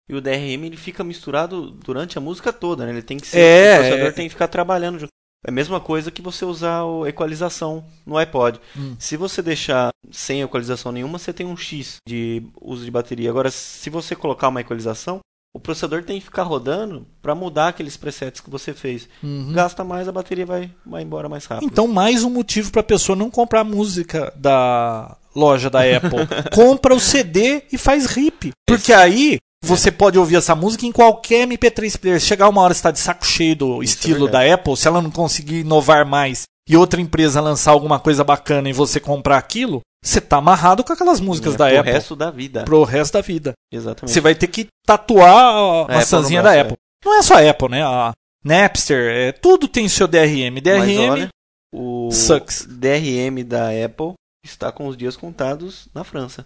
E 0.07 0.15
o 0.15 0.21
DRM 0.21 0.65
ele 0.65 0.77
fica 0.77 1.03
misturado 1.03 1.71
durante 1.71 2.17
a 2.17 2.21
música 2.21 2.53
toda, 2.53 2.85
né? 2.85 2.91
Ele 2.91 3.01
tem 3.01 3.17
que 3.17 3.27
ser. 3.27 3.39
É, 3.39 3.73
o 3.73 3.77
processador 3.77 4.07
é. 4.07 4.11
tem 4.11 4.25
que 4.25 4.33
ficar 4.33 4.47
trabalhando 4.47 4.99
junto. 4.99 5.09
É 5.45 5.51
a 5.51 5.53
mesma 5.53 5.79
coisa 5.79 6.09
que 6.09 6.23
você 6.23 6.43
usar 6.43 6.81
a 6.81 7.07
equalização 7.09 7.85
no 8.05 8.17
iPod. 8.17 8.59
Hum. 8.75 8.95
Se 8.97 9.15
você 9.15 9.43
deixar 9.43 9.89
sem 10.11 10.41
equalização 10.41 10.91
nenhuma, 10.91 11.19
você 11.19 11.31
tem 11.31 11.45
um 11.45 11.55
X 11.55 11.97
de 12.07 12.41
uso 12.59 12.83
de 12.83 12.89
bateria. 12.89 13.29
Agora, 13.29 13.51
se 13.51 13.89
você 13.91 14.15
colocar 14.15 14.47
uma 14.47 14.61
equalização, 14.61 15.19
o 15.55 15.59
processador 15.59 16.03
tem 16.03 16.19
que 16.19 16.25
ficar 16.25 16.43
rodando 16.43 17.05
para 17.21 17.35
mudar 17.35 17.69
aqueles 17.69 17.95
presets 17.95 18.41
que 18.41 18.49
você 18.49 18.73
fez. 18.73 19.07
Uhum. 19.23 19.53
Gasta 19.53 19.83
mais, 19.83 20.07
a 20.07 20.11
bateria 20.11 20.45
vai, 20.45 20.71
vai 20.85 21.03
embora 21.03 21.29
mais 21.29 21.45
rápido. 21.45 21.69
Então, 21.71 21.87
mais 21.87 22.23
um 22.23 22.29
motivo 22.29 22.71
para 22.71 22.81
a 22.81 22.83
pessoa 22.83 23.15
não 23.15 23.29
comprar 23.29 23.63
música 23.63 24.33
da 24.35 25.15
loja 25.35 25.69
da 25.69 25.79
Apple. 25.79 26.27
Compra 26.53 26.95
o 26.95 26.99
CD 26.99 27.63
e 27.71 27.77
faz 27.77 28.05
RIP. 28.05 28.51
Porque 28.67 28.91
aí 28.91 29.37
você 29.65 29.91
pode 29.91 30.17
ouvir 30.17 30.37
essa 30.37 30.55
música 30.55 30.85
em 30.85 30.91
qualquer 30.91 31.47
MP3 31.47 31.97
player. 31.99 32.19
Chegar 32.19 32.49
uma 32.49 32.61
hora 32.61 32.73
está 32.73 32.91
de 32.91 32.99
saco 32.99 33.25
cheio 33.25 33.55
do 33.55 33.83
Isso 33.83 33.95
é 33.95 33.97
estilo 33.97 34.27
da 34.27 34.39
verdade. 34.39 34.53
Apple, 34.61 34.77
se 34.77 34.87
ela 34.87 35.01
não 35.01 35.11
conseguir 35.11 35.59
inovar 35.61 36.05
mais 36.05 36.43
e 36.67 36.75
outra 36.75 36.99
empresa 37.01 37.39
lançar 37.41 37.71
alguma 37.71 37.99
coisa 37.99 38.23
bacana 38.23 38.69
e 38.69 38.73
você 38.73 38.99
comprar 38.99 39.37
aquilo, 39.37 39.81
você 40.03 40.19
tá 40.21 40.37
amarrado 40.37 40.83
com 40.83 40.93
aquelas 40.93 41.19
músicas 41.19 41.53
É, 41.53 41.57
da 41.57 41.67
pro 41.69 41.79
Apple 41.79 41.91
resto 41.91 42.15
da 42.15 42.31
vida. 42.31 42.63
pro 42.63 42.83
resto 42.83 43.13
da 43.13 43.21
vida. 43.21 43.53
Exatamente. 43.71 44.13
Você 44.13 44.21
vai 44.21 44.35
ter 44.35 44.47
que 44.47 44.67
tatuar 44.85 45.29
a 45.31 45.81
Apple 45.83 45.95
maçãzinha 45.95 46.41
da 46.41 46.51
braço, 46.51 46.61
Apple. 46.65 46.77
Não 47.03 47.19
é 47.19 47.21
só 47.21 47.35
a 47.35 47.49
Apple, 47.49 47.69
né? 47.69 47.83
A 47.83 48.11
Napster, 48.43 49.11
é, 49.11 49.31
tudo 49.31 49.67
tem 49.67 49.87
seu 49.89 50.07
DRM. 50.07 50.53
Mas 50.53 50.63
DRM 50.63 51.09
olha, 51.11 51.29
o 51.73 52.09
sucks. 52.11 52.65
DRM 52.69 53.43
da 53.43 53.69
Apple 53.69 54.13
está 54.43 54.71
com 54.71 54.87
os 54.87 54.95
dias 54.95 55.17
contados 55.17 55.87
na 55.93 56.03
França. 56.03 56.45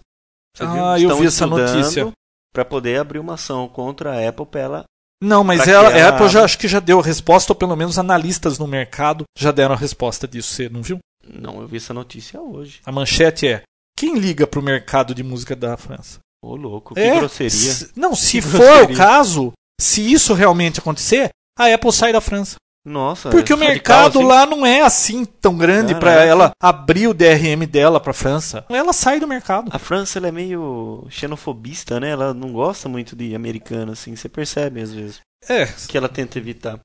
Ah, 0.58 0.98
eu 0.98 1.08
Estão 1.08 1.18
vi 1.20 1.26
essa 1.26 1.46
notícia. 1.46 2.12
Para 2.52 2.64
poder 2.64 2.98
abrir 3.00 3.18
uma 3.18 3.34
ação 3.34 3.68
contra 3.68 4.12
a 4.12 4.28
Apple 4.28 4.46
pra 4.46 4.60
ela. 4.60 4.84
Não, 5.22 5.44
mas 5.44 5.68
ela, 5.68 5.90
a 5.90 6.08
Apple 6.08 6.28
já 6.28 6.42
acho 6.44 6.58
que 6.58 6.66
já 6.66 6.80
deu 6.80 6.98
a 6.98 7.02
resposta, 7.02 7.52
ou 7.52 7.56
pelo 7.56 7.76
menos 7.76 7.98
analistas 7.98 8.58
no 8.58 8.66
mercado 8.66 9.24
já 9.38 9.52
deram 9.52 9.74
a 9.74 9.78
resposta 9.78 10.26
disso. 10.26 10.52
Você 10.54 10.68
não 10.68 10.82
viu? 10.82 10.98
Não, 11.28 11.60
eu 11.60 11.68
vi 11.68 11.76
essa 11.76 11.92
notícia 11.92 12.40
hoje. 12.40 12.80
A 12.86 12.90
manchete 12.90 13.46
é: 13.46 13.62
quem 13.96 14.18
liga 14.18 14.46
pro 14.46 14.62
mercado 14.62 15.14
de 15.14 15.22
música 15.22 15.54
da 15.54 15.76
França? 15.76 16.18
Ô, 16.42 16.56
louco, 16.56 16.94
que 16.94 17.00
é, 17.00 17.16
grosseria. 17.18 17.50
se- 17.50 17.90
não, 17.94 18.14
se 18.16 18.40
Que 18.40 18.48
for 18.48 18.58
grosseria. 18.58 18.94
o 18.94 18.96
caso, 18.96 19.52
se 19.78 20.10
isso 20.10 20.32
realmente 20.32 20.80
acontecer, 20.80 21.28
a 21.58 21.66
Apple 21.72 21.92
sai 21.92 22.12
da 22.14 22.20
França. 22.22 22.56
Nossa, 22.84 23.28
Porque 23.28 23.52
o 23.52 23.56
radical, 23.56 23.74
mercado 23.74 24.18
assim. 24.20 24.26
lá 24.28 24.46
não 24.46 24.64
é 24.64 24.80
assim 24.80 25.24
tão 25.24 25.56
grande 25.56 25.94
pra 25.94 26.12
Caraca. 26.12 26.26
ela 26.26 26.50
abrir 26.62 27.08
o 27.08 27.14
DRM 27.14 27.66
dela 27.70 28.00
pra 28.00 28.12
França. 28.14 28.64
Ela 28.70 28.92
sai 28.94 29.20
do 29.20 29.28
mercado. 29.28 29.68
A 29.72 29.78
França 29.78 30.18
ela 30.18 30.28
é 30.28 30.32
meio 30.32 31.06
xenofobista, 31.10 32.00
né? 32.00 32.08
Ela 32.10 32.32
não 32.32 32.52
gosta 32.52 32.88
muito 32.88 33.14
de 33.14 33.34
americano, 33.34 33.92
assim. 33.92 34.16
Você 34.16 34.28
percebe 34.30 34.80
às 34.80 34.92
vezes 34.92 35.20
É. 35.48 35.66
que 35.88 35.96
ela 35.96 36.08
tenta 36.08 36.38
evitar. 36.38 36.80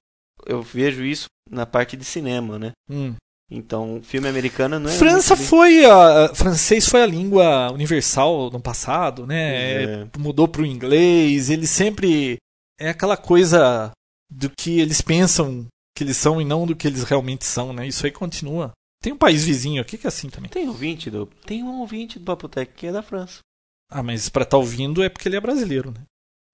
Eu 0.45 0.61
vejo 0.61 1.03
isso 1.03 1.27
na 1.49 1.65
parte 1.65 1.95
de 1.95 2.03
cinema, 2.03 2.59
né? 2.59 2.71
hum. 2.89 3.15
Então, 3.49 4.01
filme 4.03 4.27
americano 4.27 4.79
não 4.79 4.89
é. 4.89 4.93
França 4.93 5.35
foi 5.35 5.85
a 5.85 6.31
francês 6.33 6.87
foi 6.89 7.03
a 7.03 7.05
língua 7.05 7.71
universal 7.71 8.49
no 8.49 8.59
passado, 8.59 9.27
né? 9.27 9.85
Pois 9.85 9.89
É, 9.89 10.07
Mudou 10.17 10.47
pro 10.47 10.65
inglês. 10.65 11.51
Ele 11.51 11.67
sempre 11.67 12.37
é 12.79 12.89
aquela 12.89 13.15
coisa 13.15 13.91
do 14.31 14.49
que 14.49 14.79
eles 14.79 14.99
pensam 14.99 15.67
que 15.95 16.03
eles 16.03 16.17
são 16.17 16.41
e 16.41 16.45
não 16.45 16.65
do 16.67 16.75
que 16.75 16.87
eles 16.87 17.03
realmente 17.03 17.45
são, 17.45 17.71
né? 17.73 17.87
Isso 17.87 18.05
aí 18.05 18.11
continua. 18.11 18.71
Tem 19.01 19.13
um 19.13 19.17
país 19.17 19.45
vizinho 19.45 19.81
aqui 19.81 19.97
que 19.97 20.05
é 20.05 20.09
assim 20.09 20.29
também. 20.29 20.49
Tem 20.49 20.67
ouvinte 20.67 21.09
do. 21.09 21.25
Tem 21.45 21.63
um 21.63 21.79
ouvinte 21.79 22.19
do 22.19 22.25
Papotec 22.25 22.73
que 22.73 22.87
é 22.87 22.91
da 22.91 23.01
França. 23.03 23.39
Ah, 23.89 24.01
mas 24.03 24.29
pra 24.29 24.43
estar 24.43 24.57
ouvindo 24.57 25.03
é 25.03 25.09
porque 25.09 25.27
ele 25.29 25.35
é 25.35 25.41
brasileiro, 25.41 25.91
né? 25.91 26.01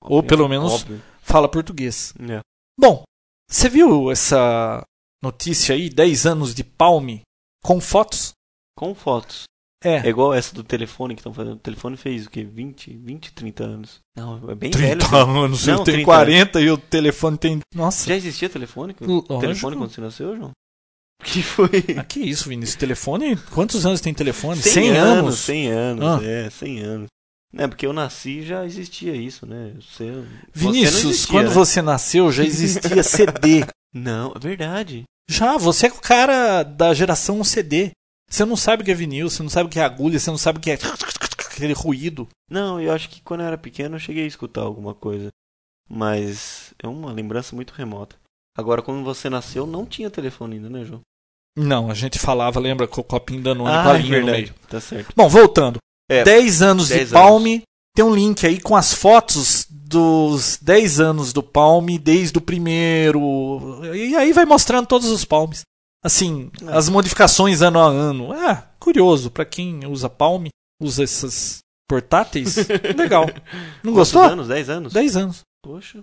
Ou 0.02 0.22
pelo 0.22 0.48
menos- 0.50 0.74
Óbvio. 0.74 1.02
Fala 1.22 1.48
português. 1.50 2.14
É. 2.20 2.40
Bom, 2.80 3.04
você 3.50 3.70
viu 3.70 4.12
essa 4.12 4.84
notícia 5.24 5.76
aí, 5.76 5.90
10 5.90 6.26
anos 6.26 6.54
de 6.54 6.64
Palme 6.64 7.22
com 7.64 7.80
fotos? 7.80 8.34
Com 8.76 8.94
fotos. 8.96 9.44
É. 9.84 9.96
É 9.98 10.10
igual 10.10 10.34
essa 10.34 10.54
do 10.54 10.64
telefone 10.64 11.16
que 11.16 11.22
estão 11.22 11.34
fazendo. 11.34 11.54
O 11.56 11.60
telefone 11.60 11.98
fez 11.98 12.26
o 12.26 12.30
quê? 12.30 12.44
20, 12.44 12.98
20, 12.98 13.34
30 13.34 13.64
anos. 13.64 14.00
Não, 14.16 14.50
é 14.50 14.56
bem 14.56 14.70
30 14.70 15.08
velho. 15.08 15.16
anos, 15.16 15.66
Não, 15.66 15.74
eu 15.80 15.84
tenho 15.84 15.96
30 15.98 16.06
40 16.06 16.62
e 16.62 16.70
o 16.70 16.78
telefone 16.78 17.38
tem. 17.38 17.60
Nossa. 17.74 18.08
Já 18.08 18.16
existia 18.16 18.48
telefone? 18.50 18.96
Lógico. 19.02 19.40
Telefone 19.40 19.76
quando 19.78 19.92
você 19.92 20.02
nasceu, 20.02 20.36
João? 20.38 20.52
Que 21.24 21.44
foi? 21.44 21.70
Ah, 21.98 22.04
que 22.04 22.20
isso, 22.20 22.50
Vinícius? 22.50 22.76
Telefone? 22.78 23.36
Quantos 23.52 23.86
anos 23.86 24.02
tem 24.02 24.12
telefone? 24.12 24.60
100, 24.60 24.72
100 24.74 24.90
anos? 24.98 25.40
100 25.40 25.68
anos, 25.68 26.04
Ah. 26.04 26.20
é, 26.26 26.50
100 26.50 26.80
anos. 26.80 27.08
É, 27.56 27.68
porque 27.68 27.86
eu 27.86 27.94
nasci 27.94 28.44
já 28.44 28.66
existia 28.66 29.16
isso, 29.16 29.46
né? 29.46 29.74
Você, 29.80 30.10
você 30.12 30.26
Vinícius, 30.54 31.04
existia, 31.06 31.32
quando 31.34 31.48
né? 31.50 31.54
você 31.54 31.82
nasceu 31.82 32.32
já 32.32 32.44
existia 32.44 33.04
CD. 33.04 33.64
Não, 33.94 34.32
é 34.36 34.40
verdade. 34.40 35.04
Já, 35.30 35.58
você 35.58 35.88
é 35.88 35.90
o 35.92 35.96
cara 36.02 36.64
da 36.64 36.94
geração 36.94 37.44
CD. 37.44 37.92
Você 38.32 38.46
não 38.46 38.56
sabe 38.56 38.82
o 38.82 38.86
que 38.86 38.92
é 38.92 38.96
vinil, 38.96 39.30
você 39.30 39.44
não 39.44 39.50
sabe 39.50 39.68
o 39.68 39.70
que 39.70 39.80
é 39.80 39.84
agulha, 39.84 40.18
você 40.18 40.32
não 40.32 40.38
sabe 40.38 40.58
o 40.58 40.62
que 40.62 40.72
é 40.72 40.76
aquele 41.52 41.74
ruído. 41.74 42.28
Não, 42.50 42.80
eu 42.80 42.94
acho 42.94 43.10
que 43.10 43.22
quando 43.22 43.42
eu 43.42 43.48
era 43.48 43.58
pequeno 43.58 43.96
eu 43.96 44.00
cheguei 44.00 44.24
a 44.24 44.28
escutar 44.28 44.62
alguma 44.62 44.96
coisa. 44.96 45.30
Mas 45.90 46.74
é 46.82 46.88
uma 46.88 47.12
lembrança 47.12 47.54
muito 47.56 47.74
remota. 47.74 48.16
Agora, 48.58 48.82
quando 48.82 49.04
você 49.04 49.30
nasceu, 49.30 49.68
não 49.68 49.86
tinha 49.86 50.10
telefone 50.10 50.56
ainda, 50.56 50.70
né, 50.70 50.86
João? 50.86 51.02
Não, 51.58 51.92
a 51.92 51.94
gente 51.94 52.18
falava, 52.18 52.60
lembra, 52.60 52.88
com 52.88 53.02
o 53.02 53.04
copinho 53.04 53.42
Danone 53.42 53.70
Ah, 53.70 53.84
com 53.84 53.90
a 53.90 53.96
é 53.96 54.02
linha 54.02 54.20
no 54.20 54.26
verdade. 54.26 54.42
meio. 54.44 54.56
Tá 54.70 54.80
certo. 54.80 55.14
Bom, 55.16 55.28
voltando. 55.28 55.80
É, 56.10 56.24
10 56.24 56.62
anos 56.62 56.90
10 56.90 57.10
de 57.10 57.14
Palme. 57.14 57.64
Tem 57.94 58.06
um 58.06 58.16
link 58.16 58.46
aí 58.48 58.62
com 58.62 58.74
as 58.74 58.94
fotos 58.94 59.66
dos 59.70 60.58
10 60.62 61.02
anos 61.02 61.34
do 61.34 61.44
Palme, 61.44 62.00
desde 62.00 62.38
o 62.38 62.42
primeiro. 62.42 63.20
E 63.94 64.16
aí 64.16 64.32
vai 64.32 64.46
mostrando 64.46 64.88
todos 64.88 65.10
os 65.10 65.26
Palmes. 65.26 65.64
Assim, 66.04 66.52
É. 66.64 66.76
as 66.78 66.90
modificações 66.90 67.62
ano 67.62 67.80
a 67.80 67.88
ano. 67.88 68.34
É, 68.34 68.68
curioso. 68.80 69.30
Pra 69.32 69.46
quem 69.46 69.86
usa 69.86 70.10
Palme, 70.10 70.50
usa 70.82 71.04
essas 71.04 71.60
portáteis. 71.90 72.56
Legal. 72.98 73.26
Não 73.84 73.94
Quantos 73.94 74.12
gostou? 74.12 74.24
anos? 74.24 74.48
10 74.48 74.70
anos? 74.70 74.94
10 74.94 75.16
anos. 75.18 75.42
Poxa. 75.64 76.02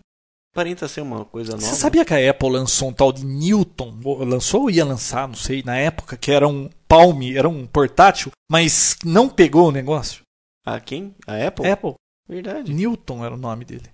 Aparenta 0.55 0.89
ser 0.89 1.03
uma 1.03 1.25
coisa 1.25 1.53
nova. 1.53 1.63
Você 1.63 1.75
sabia 1.75 2.05
que 2.05 2.15
a 2.15 2.31
Apple 2.31 2.51
lançou 2.51 2.89
um 2.89 2.93
tal 2.93 3.13
de 3.13 3.25
Newton? 3.25 4.01
Ou 4.05 4.25
Lançou 4.25 4.63
ou 4.63 4.71
ia 4.71 4.85
lançar, 4.85 5.29
não 5.29 5.35
sei, 5.35 5.63
na 5.63 5.77
época, 5.77 6.17
que 6.17 6.31
era 6.31 6.49
um 6.49 6.69
Palme, 6.89 7.37
era 7.37 7.49
um 7.49 7.67
portátil, 7.67 8.33
mas 8.51 8.97
não 9.05 9.29
pegou 9.29 9.69
o 9.69 9.73
negócio? 9.73 10.23
Ah, 10.67 10.81
quem? 10.81 11.15
A 11.27 11.35
Apple? 11.47 11.69
Apple. 11.71 11.95
Verdade. 12.27 12.73
Newton 12.73 13.25
era 13.25 13.35
o 13.35 13.39
nome 13.39 13.65
dele. 13.65 13.91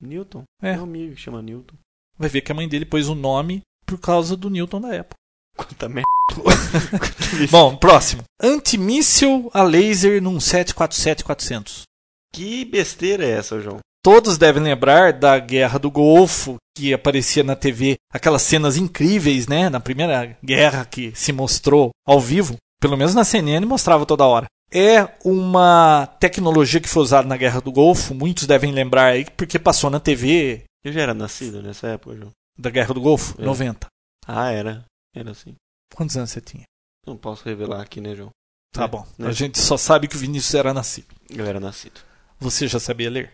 Newton. 0.00 0.44
É. 0.62 0.74
Meu 0.74 0.84
amigo 0.84 1.14
que 1.14 1.20
chama 1.20 1.42
Newton. 1.42 1.74
Vai 2.16 2.28
ver 2.28 2.40
que 2.40 2.50
a 2.52 2.54
mãe 2.54 2.68
dele 2.68 2.86
pôs 2.86 3.08
o 3.08 3.14
nome 3.14 3.60
por 3.86 3.98
causa 3.98 4.36
do 4.36 4.48
Newton 4.50 4.80
da 4.80 5.00
Apple. 5.00 5.14
Quanta 5.58 5.88
merda. 5.88 6.06
Bom, 7.50 7.76
próximo. 7.76 8.22
Antimíssil 8.40 9.50
a 9.52 9.62
laser 9.62 10.22
num 10.22 10.38
747-400. 10.38 11.82
Que 12.32 12.64
besteira 12.64 13.24
é 13.24 13.30
essa, 13.30 13.60
João? 13.60 13.78
Todos 14.02 14.38
devem 14.38 14.62
lembrar 14.62 15.12
da 15.12 15.38
Guerra 15.38 15.78
do 15.78 15.90
Golfo, 15.90 16.56
que 16.76 16.94
aparecia 16.94 17.42
na 17.42 17.56
TV, 17.56 17.96
aquelas 18.12 18.42
cenas 18.42 18.76
incríveis, 18.76 19.46
né? 19.48 19.68
Na 19.68 19.80
primeira 19.80 20.36
guerra 20.42 20.84
que 20.84 21.12
se 21.14 21.32
mostrou 21.32 21.90
ao 22.06 22.20
vivo. 22.20 22.56
Pelo 22.80 22.96
menos 22.96 23.14
na 23.14 23.24
CNN 23.24 23.66
mostrava 23.66 24.06
toda 24.06 24.24
hora. 24.24 24.46
É 24.72 25.08
uma 25.24 26.06
tecnologia 26.20 26.78
que 26.80 26.88
foi 26.88 27.02
usada 27.02 27.26
na 27.26 27.36
Guerra 27.36 27.60
do 27.60 27.72
Golfo, 27.72 28.14
muitos 28.14 28.46
devem 28.46 28.70
lembrar 28.70 29.06
aí, 29.06 29.26
porque 29.36 29.58
passou 29.58 29.88
na 29.90 29.98
TV 29.98 30.62
Eu 30.84 30.92
já 30.92 31.00
era 31.00 31.14
nascido 31.14 31.62
nessa 31.62 31.88
época, 31.88 32.14
João. 32.16 32.30
da 32.58 32.68
Guerra 32.70 32.92
do 32.94 33.00
Golfo, 33.00 33.34
É. 33.40 33.44
90. 33.44 33.86
Ah, 34.26 34.52
era. 34.52 34.84
Era 35.18 35.30
assim. 35.32 35.54
Quantos 35.94 36.16
anos 36.16 36.30
você 36.30 36.40
tinha? 36.40 36.64
Não 37.06 37.16
posso 37.16 37.44
revelar 37.44 37.80
aqui, 37.80 38.00
né, 38.00 38.14
João? 38.14 38.30
Tá 38.72 38.84
É, 38.84 38.88
bom. 38.88 39.06
né? 39.18 39.28
A 39.28 39.32
gente 39.32 39.58
só 39.58 39.76
sabe 39.76 40.06
que 40.08 40.16
o 40.16 40.18
Vinícius 40.18 40.54
era 40.54 40.74
nascido. 40.74 41.06
Eu 41.30 41.46
era 41.46 41.58
nascido. 41.58 42.00
Você 42.38 42.68
já 42.68 42.78
sabia 42.78 43.10
ler? 43.10 43.32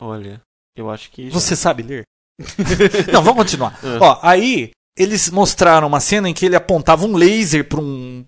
Olha, 0.00 0.40
eu 0.76 0.90
acho 0.90 1.10
que. 1.10 1.28
já. 1.30 1.32
Você 1.32 1.54
sabe 1.56 1.82
ler? 1.82 2.02
Não, 3.12 3.22
vamos 3.22 3.42
continuar. 3.44 3.78
Ah. 3.84 3.98
Ó, 4.00 4.18
aí 4.22 4.70
eles 4.98 5.30
mostraram 5.30 5.86
uma 5.86 6.00
cena 6.00 6.28
em 6.28 6.34
que 6.34 6.44
ele 6.46 6.56
apontava 6.56 7.06
um 7.06 7.16
laser 7.16 7.66
para 7.68 7.80
um 7.80 8.24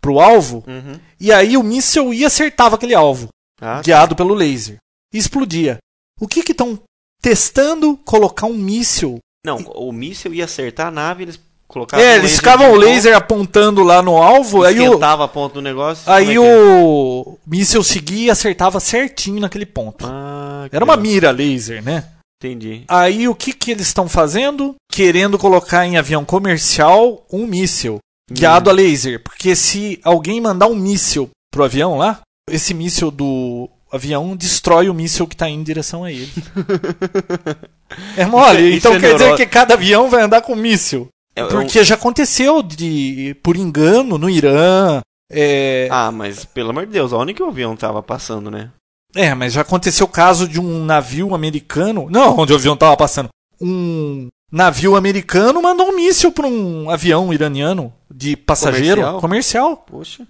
pro 0.00 0.20
alvo 0.20 0.62
Uhum. 0.66 1.00
e 1.18 1.32
aí 1.32 1.56
o 1.56 1.62
míssil 1.62 2.12
ia 2.12 2.22
e 2.22 2.24
acertava 2.26 2.74
aquele 2.76 2.94
alvo, 2.94 3.28
Ah, 3.60 3.80
guiado 3.80 4.14
pelo 4.14 4.34
laser. 4.34 4.76
E 5.12 5.16
explodia. 5.18 5.78
O 6.20 6.28
que 6.28 6.42
que 6.42 6.52
estão 6.52 6.78
testando 7.22 7.96
colocar 7.98 8.46
um 8.46 8.52
míssil? 8.54 9.18
Não, 9.46 9.56
o 9.58 9.90
míssil 9.92 10.34
ia 10.34 10.44
acertar 10.44 10.88
a 10.88 10.90
nave, 10.90 11.22
eles 11.22 11.40
colocavam. 11.74 12.04
É, 12.04 12.16
eles 12.16 12.36
ficavam 12.36 12.72
o 12.72 12.76
laser 12.76 13.14
apontando 13.14 13.82
lá 13.82 14.00
no 14.00 14.16
alvo, 14.16 14.64
aí 14.64 14.80
o 14.88 15.04
a 15.04 15.28
ponta 15.28 15.54
do 15.54 15.62
negócio. 15.62 16.10
aí 16.10 16.30
é 16.30 16.34
é? 16.34 16.40
o 16.40 17.36
míssil 17.46 17.82
seguia 17.82 18.28
e 18.28 18.30
acertava 18.30 18.80
certinho 18.80 19.40
naquele 19.40 19.66
ponto. 19.66 20.06
Ah, 20.08 20.66
Era 20.72 20.84
uma 20.84 20.96
mira 20.96 21.30
laser, 21.30 21.82
né? 21.82 22.04
Entendi. 22.42 22.84
Aí 22.88 23.28
o 23.28 23.34
que, 23.34 23.52
que 23.52 23.70
eles 23.70 23.86
estão 23.86 24.08
fazendo? 24.08 24.74
Querendo 24.90 25.38
colocar 25.38 25.84
em 25.86 25.96
avião 25.96 26.24
comercial 26.24 27.26
um 27.32 27.46
míssil 27.46 27.98
guiado 28.30 28.70
a 28.70 28.72
laser. 28.72 29.22
Porque 29.22 29.54
se 29.56 30.00
alguém 30.04 30.40
mandar 30.40 30.66
um 30.66 30.74
míssil 30.74 31.30
pro 31.52 31.64
avião 31.64 31.96
lá, 31.96 32.20
esse 32.50 32.74
míssil 32.74 33.10
do 33.10 33.68
avião 33.90 34.36
destrói 34.36 34.88
o 34.88 34.94
míssil 34.94 35.26
que 35.26 35.36
tá 35.36 35.48
indo 35.48 35.60
em 35.60 35.64
direção 35.64 36.04
a 36.04 36.12
ele. 36.12 36.30
É 38.16 38.26
mole. 38.26 38.70
Isso 38.70 38.88
então 38.88 38.94
é 38.94 39.00
quer 39.00 39.12
dizer 39.12 39.36
que 39.36 39.46
cada 39.46 39.74
avião 39.74 40.08
vai 40.08 40.22
andar 40.22 40.42
com 40.42 40.54
um 40.54 40.56
míssil. 40.56 41.08
É- 41.36 41.40
é 41.40 41.46
Porque 41.46 41.82
já 41.84 41.94
aconteceu 41.94 42.62
de, 42.62 43.34
por 43.42 43.56
engano, 43.56 44.16
no 44.18 44.28
Irã. 44.30 45.00
É, 45.30 45.88
Ah, 45.90 46.12
mas 46.12 46.44
pelo 46.44 46.70
amor 46.70 46.86
de 46.86 46.92
Deus, 46.92 47.12
onde 47.12 47.34
que 47.34 47.42
o 47.42 47.48
avião 47.48 47.76
tava 47.76 48.02
passando, 48.02 48.50
né? 48.50 48.70
é, 49.16 49.32
mas 49.34 49.52
já 49.52 49.60
aconteceu 49.62 50.06
o 50.06 50.10
caso 50.10 50.46
de 50.48 50.60
um 50.60 50.84
navio 50.84 51.34
americano. 51.34 52.08
Não, 52.10 52.36
onde 52.38 52.52
o 52.52 52.56
avião 52.56 52.76
tava 52.76 52.96
passando. 52.96 53.28
Um 53.60 54.28
navio 54.50 54.96
americano 54.96 55.62
mandou 55.62 55.88
um 55.88 55.96
míssil 55.96 56.30
para 56.32 56.46
um 56.46 56.90
avião 56.90 57.32
iraniano 57.32 57.92
de 58.12 58.36
passageiro 58.36 58.96
Comercial? 59.02 59.20
comercial. 59.20 59.76
Poxa. 59.78 60.26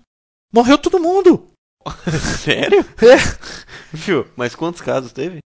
Morreu 0.52 0.76
todo 0.78 1.00
mundo. 1.00 1.46
Sério? 2.42 2.84
É, 3.02 3.16
Viu? 3.92 4.26
Mas 4.36 4.54
quantos 4.54 4.80
casos 4.80 5.12
teve? 5.12 5.38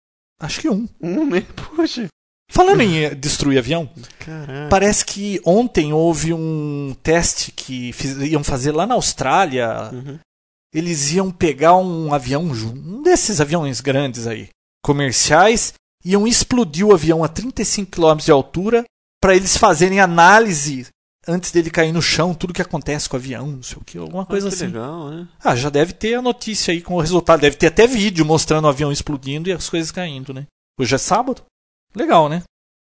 acho 0.40 0.60
que 0.60 0.68
um. 0.68 0.86
Um, 1.00 1.24
né? 1.26 1.42
Poxa. 1.76 2.06
Falando 2.50 2.80
em 2.80 2.98
eh, 3.04 3.14
destruir 3.14 3.58
avião, 3.58 3.88
Caraca. 4.20 4.68
parece 4.70 5.04
que 5.04 5.40
ontem 5.44 5.92
houve 5.92 6.32
um 6.32 6.94
teste 7.02 7.50
que 7.52 7.92
fiz- 7.92 8.16
iam 8.18 8.42
fazer 8.44 8.72
lá 8.72 8.86
na 8.86 8.94
Austrália. 8.94 9.90
Uhum. 9.92 10.18
Eles 10.72 11.10
iam 11.12 11.30
pegar 11.30 11.76
um 11.76 12.12
avião, 12.14 12.42
um 12.44 13.02
desses 13.02 13.40
aviões 13.40 13.80
grandes 13.80 14.26
aí, 14.26 14.48
comerciais, 14.84 15.74
iam 16.04 16.26
explodir 16.26 16.86
o 16.86 16.92
avião 16.94 17.24
a 17.24 17.28
35 17.28 17.90
km 17.90 18.16
de 18.24 18.30
altura 18.30 18.84
para 19.20 19.34
eles 19.34 19.56
fazerem 19.56 20.00
análise 20.00 20.86
antes 21.28 21.50
dele 21.50 21.70
cair 21.70 21.90
no 21.92 22.00
chão, 22.00 22.32
tudo 22.32 22.52
que 22.52 22.62
acontece 22.62 23.08
com 23.08 23.16
o 23.16 23.18
avião, 23.18 23.46
não 23.48 23.62
sei 23.62 23.76
o 23.78 23.84
que, 23.84 23.98
alguma 23.98 24.24
coisa 24.24 24.46
Ah, 24.46 24.50
que 24.50 24.54
assim. 24.54 24.66
legal, 24.66 25.10
né? 25.10 25.26
Ah, 25.42 25.56
já 25.56 25.68
deve 25.68 25.92
ter 25.92 26.14
a 26.14 26.22
notícia 26.22 26.72
aí 26.72 26.80
com 26.80 26.94
o 26.94 27.00
resultado, 27.00 27.40
deve 27.40 27.56
ter 27.56 27.66
até 27.66 27.84
vídeo 27.86 28.24
mostrando 28.24 28.66
o 28.66 28.68
avião 28.68 28.92
explodindo 28.92 29.48
e 29.48 29.52
as 29.52 29.68
coisas 29.68 29.90
caindo, 29.90 30.32
né? 30.32 30.46
Hoje 30.78 30.94
é 30.94 30.98
sábado. 30.98 31.42
Legal, 31.96 32.28
né? 32.28 32.42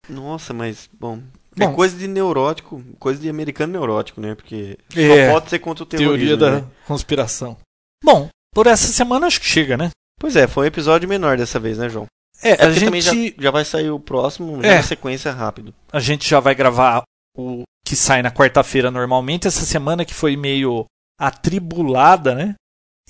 Nossa, 0.09 0.53
mas, 0.53 0.89
bom. 0.93 1.21
Bom. 1.57 1.71
é 1.71 1.75
coisa 1.75 1.97
de 1.99 2.09
neurótico, 2.09 2.83
coisa 2.99 3.21
de 3.21 3.29
americano 3.29 3.73
neurótico, 3.75 4.21
né? 4.21 4.35
Porque 4.35 4.79
É. 4.97 5.27
só 5.27 5.33
pode 5.35 5.51
ser 5.51 5.59
contra 5.59 5.85
o 5.85 5.87
terrorismo. 5.87 6.17
Teoria 6.17 6.37
da 6.37 6.61
né? 6.63 6.67
conspiração. 6.87 7.57
Bom, 8.03 8.29
por 8.55 8.67
essa 8.67 8.87
semana 8.89 9.27
acho 9.27 9.39
que 9.39 9.47
chega, 9.47 9.77
né? 9.77 9.91
Pois 10.19 10.35
é, 10.35 10.47
foi 10.49 10.65
um 10.65 10.69
episódio 10.69 11.09
menor 11.09 11.37
dessa 11.37 11.61
vez, 11.61 11.77
né, 11.79 11.89
João? 11.91 12.07
É, 12.43 12.51
É 12.51 12.55
a 12.55 12.57
porque 12.69 12.85
também 12.87 13.01
já, 13.03 13.13
gente, 13.13 13.37
já 13.39 13.51
vai 13.51 13.65
sair 13.65 13.91
o 13.91 14.01
próximo, 14.01 14.63
já 14.63 14.69
É. 14.69 14.77
na 14.77 14.83
sequência 14.83 15.31
rápido. 15.31 15.75
a 15.93 16.01
gente 16.01 16.29
já 16.29 16.41
vai 16.41 16.55
gravar 16.55 17.03
o 17.37 17.63
que 17.87 17.95
sai 17.95 18.23
na 18.23 18.31
quarta-feira 18.31 18.91
normalmente. 18.91 19.47
Essa 19.47 19.65
semana 19.67 20.05
que 20.07 20.15
foi 20.15 20.37
meio 20.37 20.87
atribulada, 21.21 22.35
né? 22.35 22.55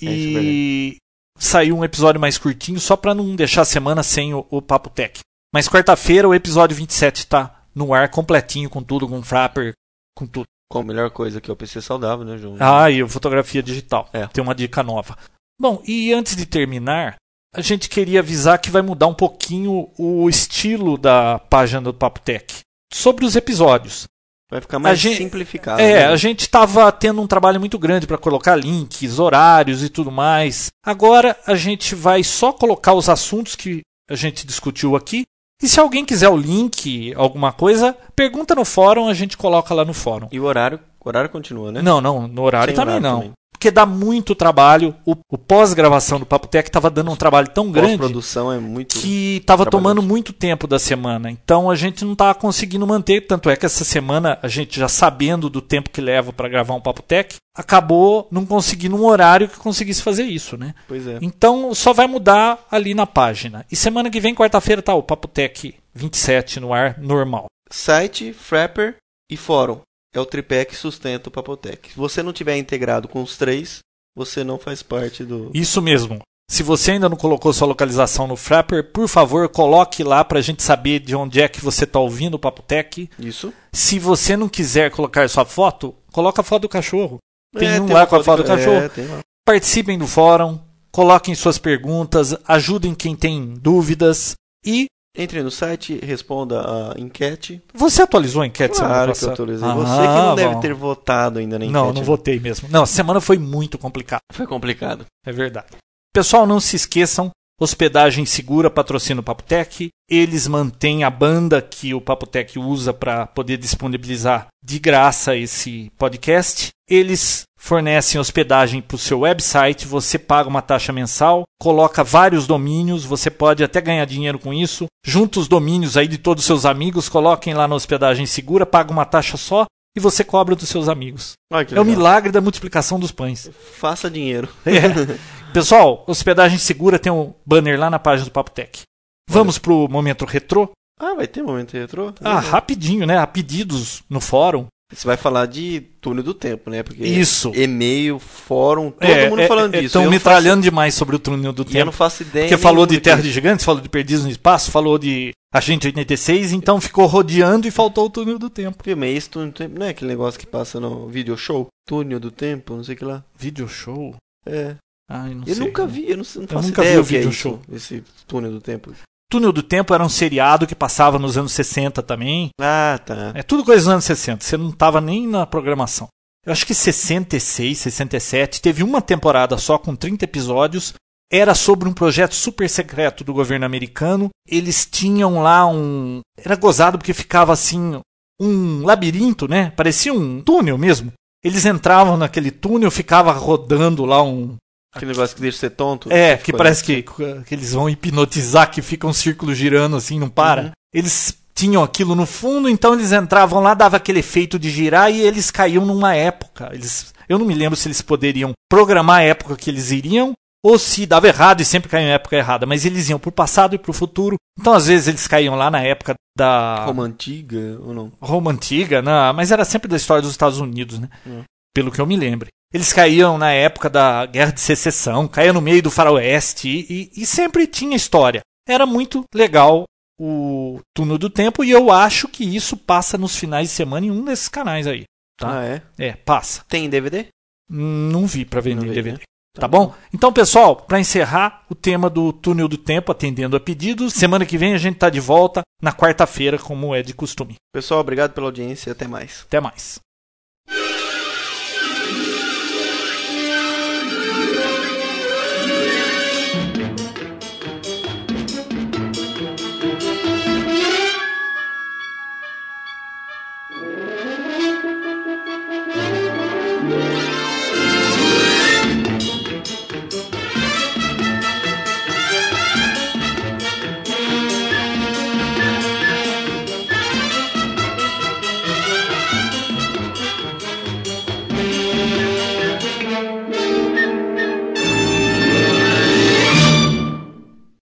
É, 0.01 0.05
isso 0.05 0.39
E 0.39 0.97
saiu 1.37 1.77
um 1.77 1.83
episódio 1.85 2.19
mais 2.19 2.37
curtinho 2.37 2.79
só 2.79 2.97
pra 2.97 3.13
não 3.15 3.35
deixar 3.35 3.61
a 3.61 3.65
semana 3.65 4.03
sem 4.03 4.33
o, 4.33 4.45
o 4.49 4.61
Papo 4.61 4.89
Tech. 4.89 5.19
Mas 5.53 5.69
quarta-feira 5.69 6.27
o 6.27 6.33
episódio 6.33 6.75
27 6.75 7.27
tá 7.27 7.63
no 7.75 7.93
ar 7.93 8.09
completinho 8.09 8.69
com 8.69 8.81
tudo, 8.81 9.07
com 9.07 9.21
Frapper, 9.21 9.73
com 10.17 10.25
tudo. 10.25 10.45
Com 10.71 10.79
a 10.79 10.83
melhor 10.83 11.11
coisa 11.11 11.39
que 11.39 11.51
é 11.51 11.53
o 11.53 11.55
PC 11.55 11.79
saudável, 11.81 12.25
né, 12.25 12.37
João? 12.37 12.57
Ah, 12.59 12.89
e 12.89 13.07
fotografia 13.07 13.61
digital. 13.61 14.09
É. 14.11 14.25
Tem 14.25 14.43
uma 14.43 14.55
dica 14.55 14.81
nova. 14.81 15.15
Bom, 15.61 15.83
e 15.85 16.11
antes 16.11 16.35
de 16.35 16.47
terminar, 16.47 17.17
a 17.55 17.61
gente 17.61 17.87
queria 17.87 18.21
avisar 18.21 18.57
que 18.59 18.71
vai 18.71 18.81
mudar 18.81 19.05
um 19.05 19.13
pouquinho 19.13 19.91
o 19.95 20.27
estilo 20.27 20.97
da 20.97 21.37
página 21.37 21.81
do 21.81 21.93
Papo 21.93 22.19
Tech. 22.19 22.61
Sobre 22.91 23.23
os 23.23 23.35
episódios. 23.35 24.05
Vai 24.49 24.61
ficar 24.61 24.79
mais 24.79 24.97
gente- 24.97 25.17
simplificado. 25.17 25.79
É, 25.81 25.99
né? 25.99 26.05
a 26.07 26.15
gente 26.15 26.41
estava 26.41 26.91
tendo 26.91 27.21
um 27.21 27.27
trabalho 27.27 27.59
muito 27.59 27.77
grande 27.77 28.07
para 28.07 28.17
colocar 28.17 28.55
links, 28.55 29.19
horários 29.19 29.83
e 29.83 29.89
tudo 29.89 30.11
mais. 30.11 30.71
Agora 30.83 31.37
a 31.45 31.55
gente 31.55 31.93
vai 31.93 32.23
só 32.23 32.51
colocar 32.51 32.93
os 32.93 33.09
assuntos 33.09 33.55
que 33.55 33.81
a 34.09 34.15
gente 34.15 34.45
discutiu 34.47 34.95
aqui. 34.95 35.23
E 35.63 35.69
se 35.69 35.79
alguém 35.79 36.03
quiser 36.03 36.27
o 36.27 36.35
link, 36.35 37.13
alguma 37.15 37.53
coisa, 37.53 37.95
pergunta 38.13 38.53
no 38.53 38.65
fórum, 38.65 39.07
a 39.07 39.13
gente 39.13 39.37
coloca 39.37 39.73
lá 39.73 39.85
no 39.85 39.93
fórum. 39.93 40.27
E 40.29 40.37
o 40.37 40.43
horário, 40.43 40.77
o 40.99 41.07
horário 41.07 41.29
continua, 41.29 41.71
né? 41.71 41.81
Não, 41.81 42.01
não, 42.01 42.27
no 42.27 42.41
horário 42.41 42.75
Sem 42.75 42.75
também 42.75 42.97
horário 42.97 43.09
não. 43.09 43.21
também. 43.21 43.31
Porque 43.63 43.71
dá 43.71 43.85
muito 43.85 44.35
trabalho. 44.35 44.93
O, 45.05 45.15
o 45.29 45.37
pós-gravação 45.37 46.19
do 46.19 46.25
Papo 46.25 46.49
Tech 46.49 46.67
estava 46.67 46.89
dando 46.89 47.09
um 47.11 47.15
trabalho 47.15 47.47
tão 47.47 47.71
grande 47.71 47.97
Pós-produção 47.97 48.51
é 48.51 48.59
muito. 48.59 48.99
que 48.99 49.37
estava 49.37 49.65
tomando 49.65 50.01
muito 50.01 50.33
tempo 50.33 50.67
da 50.67 50.77
semana. 50.77 51.31
Então 51.31 51.71
a 51.71 51.75
gente 51.75 52.03
não 52.03 52.11
estava 52.11 52.35
conseguindo 52.35 52.85
manter. 52.85 53.21
Tanto 53.21 53.49
é 53.49 53.55
que 53.55 53.65
essa 53.65 53.85
semana, 53.85 54.37
a 54.41 54.49
gente 54.49 54.77
já 54.77 54.89
sabendo 54.89 55.49
do 55.49 55.61
tempo 55.61 55.91
que 55.91 56.01
leva 56.01 56.33
para 56.33 56.49
gravar 56.49 56.73
um 56.73 56.81
Papo 56.81 57.01
Tech, 57.01 57.37
acabou 57.55 58.27
não 58.29 58.45
conseguindo 58.45 58.97
um 58.97 59.05
horário 59.05 59.47
que 59.47 59.57
conseguisse 59.57 60.01
fazer 60.01 60.23
isso, 60.23 60.57
né? 60.57 60.75
Pois 60.85 61.07
é. 61.07 61.19
Então 61.21 61.73
só 61.73 61.93
vai 61.93 62.05
mudar 62.05 62.67
ali 62.69 62.93
na 62.93 63.07
página. 63.07 63.65
E 63.71 63.77
semana 63.77 64.09
que 64.09 64.19
vem, 64.19 64.35
quarta-feira, 64.35 64.81
tá 64.81 64.93
o 64.93 65.01
Papo 65.01 65.29
Tech 65.29 65.73
27 65.95 66.59
no 66.59 66.73
ar 66.73 66.99
normal. 66.99 67.45
Site, 67.71 68.33
Frapper 68.33 68.97
e 69.31 69.37
Fórum. 69.37 69.79
É 70.13 70.19
o 70.19 70.25
tripé 70.25 70.63
que 70.65 70.75
sustenta 70.75 71.29
o 71.29 71.31
Papotec. 71.31 71.89
Se 71.91 71.97
você 71.97 72.21
não 72.21 72.31
tiver 72.33 72.57
integrado 72.57 73.07
com 73.07 73.21
os 73.23 73.35
três, 73.35 73.79
você 74.15 74.43
não 74.43 74.59
faz 74.59 74.83
parte 74.83 75.23
do. 75.23 75.49
Isso 75.53 75.81
mesmo. 75.81 76.19
Se 76.51 76.61
você 76.61 76.91
ainda 76.91 77.09
não 77.09 77.17
colocou 77.17 77.51
sua 77.51 77.67
localização 77.67 78.27
no 78.27 78.35
Frapper, 78.35 78.91
por 78.91 79.07
favor, 79.07 79.49
coloque 79.49 80.03
lá 80.03 80.23
para 80.23 80.37
a 80.39 80.41
gente 80.41 80.61
saber 80.61 80.99
de 80.99 81.15
onde 81.15 81.41
é 81.41 81.47
que 81.47 81.61
você 81.63 81.85
está 81.85 81.99
ouvindo 81.99 82.35
o 82.35 82.39
Papo 82.39 82.61
Tech. 82.61 83.09
Isso? 83.17 83.51
Se 83.71 83.97
você 83.97 84.37
não 84.37 84.47
quiser 84.49 84.91
colocar 84.91 85.27
sua 85.29 85.45
foto, 85.45 85.95
coloca 86.11 86.41
a 86.41 86.43
foto 86.43 86.63
do 86.63 86.69
cachorro. 86.69 87.17
Tem 87.57 87.69
É, 87.69 87.81
um 87.81 87.85
uma 87.85 87.93
lá 87.95 88.05
com 88.05 88.15
a 88.17 88.23
foto 88.23 88.43
do 88.43 88.51
é, 88.51 88.55
cachorro. 88.55 88.89
tem 88.89 89.07
lá. 89.07 89.19
Participem 89.45 89.97
do 89.97 90.05
fórum, 90.05 90.59
coloquem 90.91 91.33
suas 91.33 91.57
perguntas, 91.57 92.35
ajudem 92.47 92.93
quem 92.93 93.15
tem 93.15 93.55
dúvidas. 93.55 94.35
E 94.65 94.85
Entre 95.15 95.43
no 95.43 95.51
site, 95.51 95.99
responda 96.03 96.61
a 96.61 96.99
enquete. 96.99 97.61
você 97.71 98.01
atualizou 98.01 98.41
a 98.41 98.47
enquete 98.47 98.75
semana 98.75 98.95
Claro 98.95 99.11
que 99.11 99.17
eu 99.17 99.29
passada? 99.29 99.33
atualizei. 99.33 99.67
Ah, 99.69 99.73
Você 99.75 100.01
que 100.01 100.07
não 100.07 100.35
deve 100.35 100.53
bom. 100.55 100.59
ter 100.59 100.73
votado 100.73 101.37
ainda 101.39 101.59
na 101.59 101.65
enquete. 101.65 101.73
Não, 101.73 101.87
não 101.93 102.01
né? 102.01 102.01
votei 102.01 102.39
mesmo. 102.39 102.67
Não, 102.71 102.81
a 102.81 102.87
semana 102.87 103.21
foi 103.21 103.37
muito 103.37 103.77
complicada. 103.77 104.21
Foi 104.31 104.47
complicado. 104.47 105.05
É 105.23 105.31
verdade. 105.31 105.67
Pessoal, 106.11 106.47
não 106.47 106.59
se 106.59 106.75
esqueçam, 106.75 107.29
Hospedagem 107.59 108.25
Segura 108.25 108.69
patrocina 108.69 109.21
o 109.21 109.23
Papotec. 109.23 109.89
Eles 110.09 110.47
mantêm 110.47 111.03
a 111.03 111.09
banda 111.09 111.61
que 111.61 111.93
o 111.93 112.01
Papotec 112.01 112.57
usa 112.57 112.93
para 112.93 113.27
poder 113.27 113.57
disponibilizar 113.57 114.47
de 114.63 114.79
graça 114.79 115.35
esse 115.35 115.91
podcast. 115.97 116.69
Eles 116.89 117.43
fornecem 117.57 118.19
hospedagem 118.19 118.81
para 118.81 118.95
o 118.95 118.99
seu 118.99 119.21
website, 119.21 119.87
você 119.87 120.19
paga 120.19 120.49
uma 120.49 120.61
taxa 120.61 120.91
mensal, 120.91 121.43
coloca 121.61 122.03
vários 122.03 122.45
domínios, 122.45 123.05
você 123.05 123.29
pode 123.29 123.63
até 123.63 123.79
ganhar 123.79 124.03
dinheiro 124.05 124.37
com 124.37 124.53
isso. 124.53 124.87
Junta 125.05 125.39
os 125.39 125.47
domínios 125.47 125.95
aí 125.95 126.07
de 126.07 126.17
todos 126.17 126.43
os 126.43 126.47
seus 126.47 126.65
amigos, 126.65 127.07
coloquem 127.07 127.53
lá 127.53 127.67
na 127.67 127.75
Hospedagem 127.75 128.25
Segura, 128.25 128.65
paga 128.65 128.91
uma 128.91 129.05
taxa 129.05 129.37
só 129.37 129.65
e 129.95 129.99
você 129.99 130.23
cobra 130.23 130.55
dos 130.55 130.67
seus 130.67 130.89
amigos. 130.89 131.33
É 131.77 131.79
o 131.79 131.85
milagre 131.85 132.31
da 132.31 132.41
multiplicação 132.41 132.99
dos 132.99 133.11
pães. 133.11 133.49
Faça 133.77 134.09
dinheiro. 134.09 134.49
É. 134.65 135.33
Pessoal, 135.53 136.03
hospedagem 136.07 136.57
segura 136.57 136.97
tem 136.97 137.11
um 137.11 137.33
banner 137.45 137.79
lá 137.79 137.89
na 137.89 137.99
página 137.99 138.25
do 138.25 138.31
Papo 138.31 138.51
Tech. 138.51 138.81
Vamos 139.29 139.57
pro 139.57 139.87
momento 139.87 140.25
retrô? 140.25 140.69
Ah, 140.99 141.13
vai 141.13 141.27
ter 141.27 141.41
momento 141.43 141.73
retrô? 141.73 142.13
Ah, 142.21 142.39
rapidinho, 142.39 143.05
né? 143.05 143.17
A 143.17 143.27
pedidos 143.27 144.03
no 144.09 144.19
fórum. 144.19 144.65
Você 144.91 145.07
vai 145.07 145.17
falar 145.17 145.47
de 145.47 145.81
túnel 146.01 146.23
do 146.23 146.33
tempo, 146.33 146.69
né? 146.69 146.83
Porque 146.83 147.03
Isso. 147.03 147.51
e-mail, 147.55 148.19
fórum, 148.19 148.91
todo 148.91 149.03
É, 149.09 149.29
mundo 149.29 149.41
é, 149.41 149.47
falando 149.47 149.73
é, 149.75 149.81
disso. 149.81 149.97
Estão 149.97 150.09
metralhando 150.09 150.61
demais 150.61 150.93
sobre 150.93 151.15
o 151.15 151.19
túnel 151.19 151.51
do 151.51 151.63
faço- 151.63 151.75
E 151.75 151.79
eu 151.79 151.85
não 151.85 151.91
tempo. 151.91 151.97
faço 151.97 152.21
ideia. 152.23 152.47
Porque 152.47 152.61
falou 152.61 152.85
de 152.85 152.99
Terra 152.99 153.21
de 153.21 153.31
Gigantes, 153.31 153.65
falou 153.65 153.81
de 153.81 153.89
Perdidos 153.89 154.23
no 154.23 154.29
Espaço, 154.29 154.69
falou 154.69 154.99
de 154.99 155.31
Agente 155.51 155.87
86, 155.87 156.51
então 156.51 156.79
ficou 156.79 157.05
rodeando 157.07 157.67
e 157.67 157.71
faltou 157.71 158.05
o 158.05 158.09
túnel 158.09 158.37
do 158.37 158.49
tempo. 158.51 158.83
Viu, 158.83 158.95
mas 158.97 159.17
esse 159.17 159.29
túnel 159.29 159.49
do 159.49 159.53
tempo 159.55 159.79
não 159.79 159.85
é 159.85 159.89
aquele 159.89 160.09
negócio 160.11 160.39
que 160.39 160.45
passa 160.45 160.79
no 160.79 161.07
video 161.07 161.35
show? 161.37 161.67
Túnel 161.87 162.19
do 162.19 162.29
tempo, 162.29 162.75
não 162.75 162.83
sei 162.83 162.93
o 162.93 162.97
que 162.97 163.05
lá. 163.05 163.23
Video 163.35 163.67
show? 163.67 164.15
É. 164.45 164.75
Ai, 165.09 165.37
Eu 165.45 165.55
sei. 165.55 165.65
nunca 165.65 165.85
vi, 165.85 166.09
eu 166.09 166.17
não, 166.17 166.23
não 166.35 166.47
faço 166.47 166.67
nunca 166.69 166.81
ideia 166.81 166.95
vi 166.95 166.99
o 166.99 167.03
o 167.03 167.07
que 167.07 167.15
é 167.17 167.19
isso, 167.21 167.31
show. 167.33 167.61
esse 167.71 168.03
túnel 168.27 168.51
do 168.51 168.61
tempo. 168.61 168.93
Túnel 169.29 169.51
do 169.51 169.63
Tempo 169.63 169.95
era 169.95 170.05
um 170.05 170.09
seriado 170.09 170.67
que 170.67 170.75
passava 170.75 171.17
nos 171.17 171.37
anos 171.39 171.53
60 171.53 172.03
também. 172.03 172.49
Ah, 172.61 172.99
tá. 173.03 173.31
É 173.33 173.41
tudo 173.41 173.65
coisa 173.65 173.81
dos 173.81 173.89
anos 173.91 174.05
60. 174.05 174.43
Você 174.43 174.55
não 174.57 174.69
estava 174.69 175.01
nem 175.01 175.27
na 175.27 175.43
programação. 175.47 176.07
Eu 176.45 176.51
acho 176.51 176.67
que 176.67 176.73
66, 176.75 177.79
67, 177.79 178.61
teve 178.61 178.83
uma 178.83 179.01
temporada 179.01 179.57
só 179.57 179.79
com 179.79 179.95
30 179.95 180.25
episódios. 180.25 180.93
Era 181.31 181.55
sobre 181.55 181.89
um 181.89 181.93
projeto 181.93 182.35
super 182.35 182.69
secreto 182.69 183.23
do 183.23 183.33
governo 183.33 183.65
americano. 183.65 184.29
Eles 184.47 184.85
tinham 184.85 185.41
lá 185.41 185.65
um. 185.65 186.19
Era 186.37 186.55
gozado 186.55 186.99
porque 186.99 187.13
ficava 187.13 187.51
assim. 187.53 187.99
Um 188.39 188.83
labirinto, 188.85 189.47
né? 189.47 189.71
Parecia 189.71 190.13
um 190.13 190.41
túnel 190.41 190.77
mesmo. 190.77 191.11
Eles 191.43 191.65
entravam 191.65 192.17
naquele 192.17 192.51
túnel, 192.51 192.91
ficava 192.91 193.31
rodando 193.31 194.05
lá 194.05 194.21
um. 194.21 194.55
Aquele 194.93 195.11
negócio 195.11 195.35
que 195.35 195.41
deixa 195.41 195.57
você 195.57 195.69
tonto. 195.69 196.11
É, 196.11 196.37
que 196.37 196.45
Ficou 196.45 196.57
parece 196.59 196.83
que, 196.83 197.03
que 197.03 197.55
eles 197.55 197.73
vão 197.73 197.89
hipnotizar, 197.89 198.69
que 198.69 198.81
fica 198.81 199.07
um 199.07 199.13
círculo 199.13 199.53
girando 199.53 199.95
assim, 199.95 200.19
não 200.19 200.29
para. 200.29 200.63
Uhum. 200.63 200.71
Eles 200.93 201.37
tinham 201.55 201.83
aquilo 201.83 202.15
no 202.15 202.25
fundo, 202.25 202.69
então 202.69 202.93
eles 202.93 203.11
entravam 203.11 203.59
lá, 203.59 203.73
dava 203.73 203.97
aquele 203.97 204.19
efeito 204.19 204.59
de 204.59 204.69
girar 204.69 205.11
e 205.11 205.21
eles 205.21 205.51
caíam 205.51 205.85
numa 205.85 206.15
época. 206.15 206.69
Eles, 206.73 207.13
eu 207.27 207.39
não 207.39 207.45
me 207.45 207.53
lembro 207.53 207.75
se 207.75 207.87
eles 207.87 208.01
poderiam 208.01 208.51
programar 208.69 209.17
a 209.17 209.23
época 209.23 209.55
que 209.55 209.69
eles 209.69 209.91
iriam 209.91 210.33
ou 210.65 210.79
se 210.79 211.05
dava 211.05 211.27
errado 211.27 211.61
e 211.61 211.65
sempre 211.65 211.89
caíam 211.89 212.07
em 212.07 212.13
época 212.13 212.37
errada, 212.37 212.65
mas 212.65 212.85
eles 212.85 213.09
iam 213.09 213.19
pro 213.19 213.31
passado 213.31 213.75
e 213.75 213.77
pro 213.77 213.93
futuro. 213.93 214.37
Então 214.59 214.73
às 214.73 214.87
vezes 214.87 215.07
eles 215.07 215.27
caíam 215.27 215.55
lá 215.55 215.69
na 215.69 215.81
época 215.81 216.15
da 216.37 216.85
Roma 216.85 217.03
antiga 217.03 217.77
ou 217.81 217.93
não? 217.93 218.11
Roma 218.21 218.51
antiga, 218.51 219.01
não, 219.01 219.33
mas 219.33 219.51
era 219.51 219.65
sempre 219.65 219.89
da 219.89 219.97
história 219.97 220.21
dos 220.21 220.31
Estados 220.31 220.59
Unidos, 220.59 220.99
né? 220.99 221.09
Hum. 221.27 221.43
Pelo 221.73 221.91
que 221.91 221.99
eu 221.99 222.05
me 222.05 222.15
lembro. 222.15 222.47
Eles 222.73 222.91
caíam 222.91 223.37
na 223.37 223.51
época 223.51 223.89
da 223.89 224.25
Guerra 224.25 224.51
de 224.51 224.61
Secessão, 224.61 225.27
caíam 225.27 225.53
no 225.53 225.61
meio 225.61 225.81
do 225.83 225.91
faroeste 225.91 226.67
e, 226.67 227.11
e, 227.15 227.21
e 227.21 227.25
sempre 227.25 227.67
tinha 227.67 227.95
história. 227.95 228.41
Era 228.67 228.85
muito 228.85 229.23
legal 229.33 229.83
o 230.19 230.79
Túnel 230.95 231.17
do 231.17 231.29
Tempo 231.29 231.63
e 231.63 231.71
eu 231.71 231.91
acho 231.91 232.27
que 232.27 232.43
isso 232.43 232.75
passa 232.77 233.17
nos 233.17 233.35
finais 233.35 233.69
de 233.69 233.75
semana 233.75 234.05
em 234.05 234.11
um 234.11 234.25
desses 234.25 234.47
canais 234.47 234.87
aí. 234.87 235.03
Tá. 235.37 235.59
Ah, 235.59 235.63
é? 235.65 235.81
É, 235.97 236.13
passa. 236.13 236.63
Tem 236.67 236.89
DVD? 236.89 237.27
Não 237.69 238.25
vi 238.25 238.45
pra 238.45 238.61
vender 238.61 238.87
vi, 238.87 238.95
DVD. 238.95 239.17
né? 239.17 239.23
Tá 239.55 239.67
bom? 239.67 239.93
Então, 240.11 240.33
pessoal, 240.33 240.75
para 240.75 240.99
encerrar 240.99 241.63
o 241.69 241.75
tema 241.75 242.09
do 242.09 242.33
túnel 242.33 242.67
do 242.67 242.77
tempo, 242.77 243.11
atendendo 243.11 243.55
a 243.55 243.59
pedidos, 243.59 244.13
semana 244.13 244.47
que 244.47 244.57
vem 244.57 244.73
a 244.73 244.79
gente 244.79 244.97
tá 244.97 245.11
de 245.11 245.19
volta 245.19 245.61
na 245.79 245.93
quarta-feira, 245.93 246.57
como 246.57 246.95
é 246.95 247.03
de 247.03 247.13
costume. 247.13 247.55
Pessoal, 247.71 247.99
obrigado 247.99 248.33
pela 248.33 248.47
audiência 248.47 248.89
e 248.89 248.91
até 248.91 249.07
mais. 249.07 249.43
Até 249.45 249.59
mais. 249.59 249.99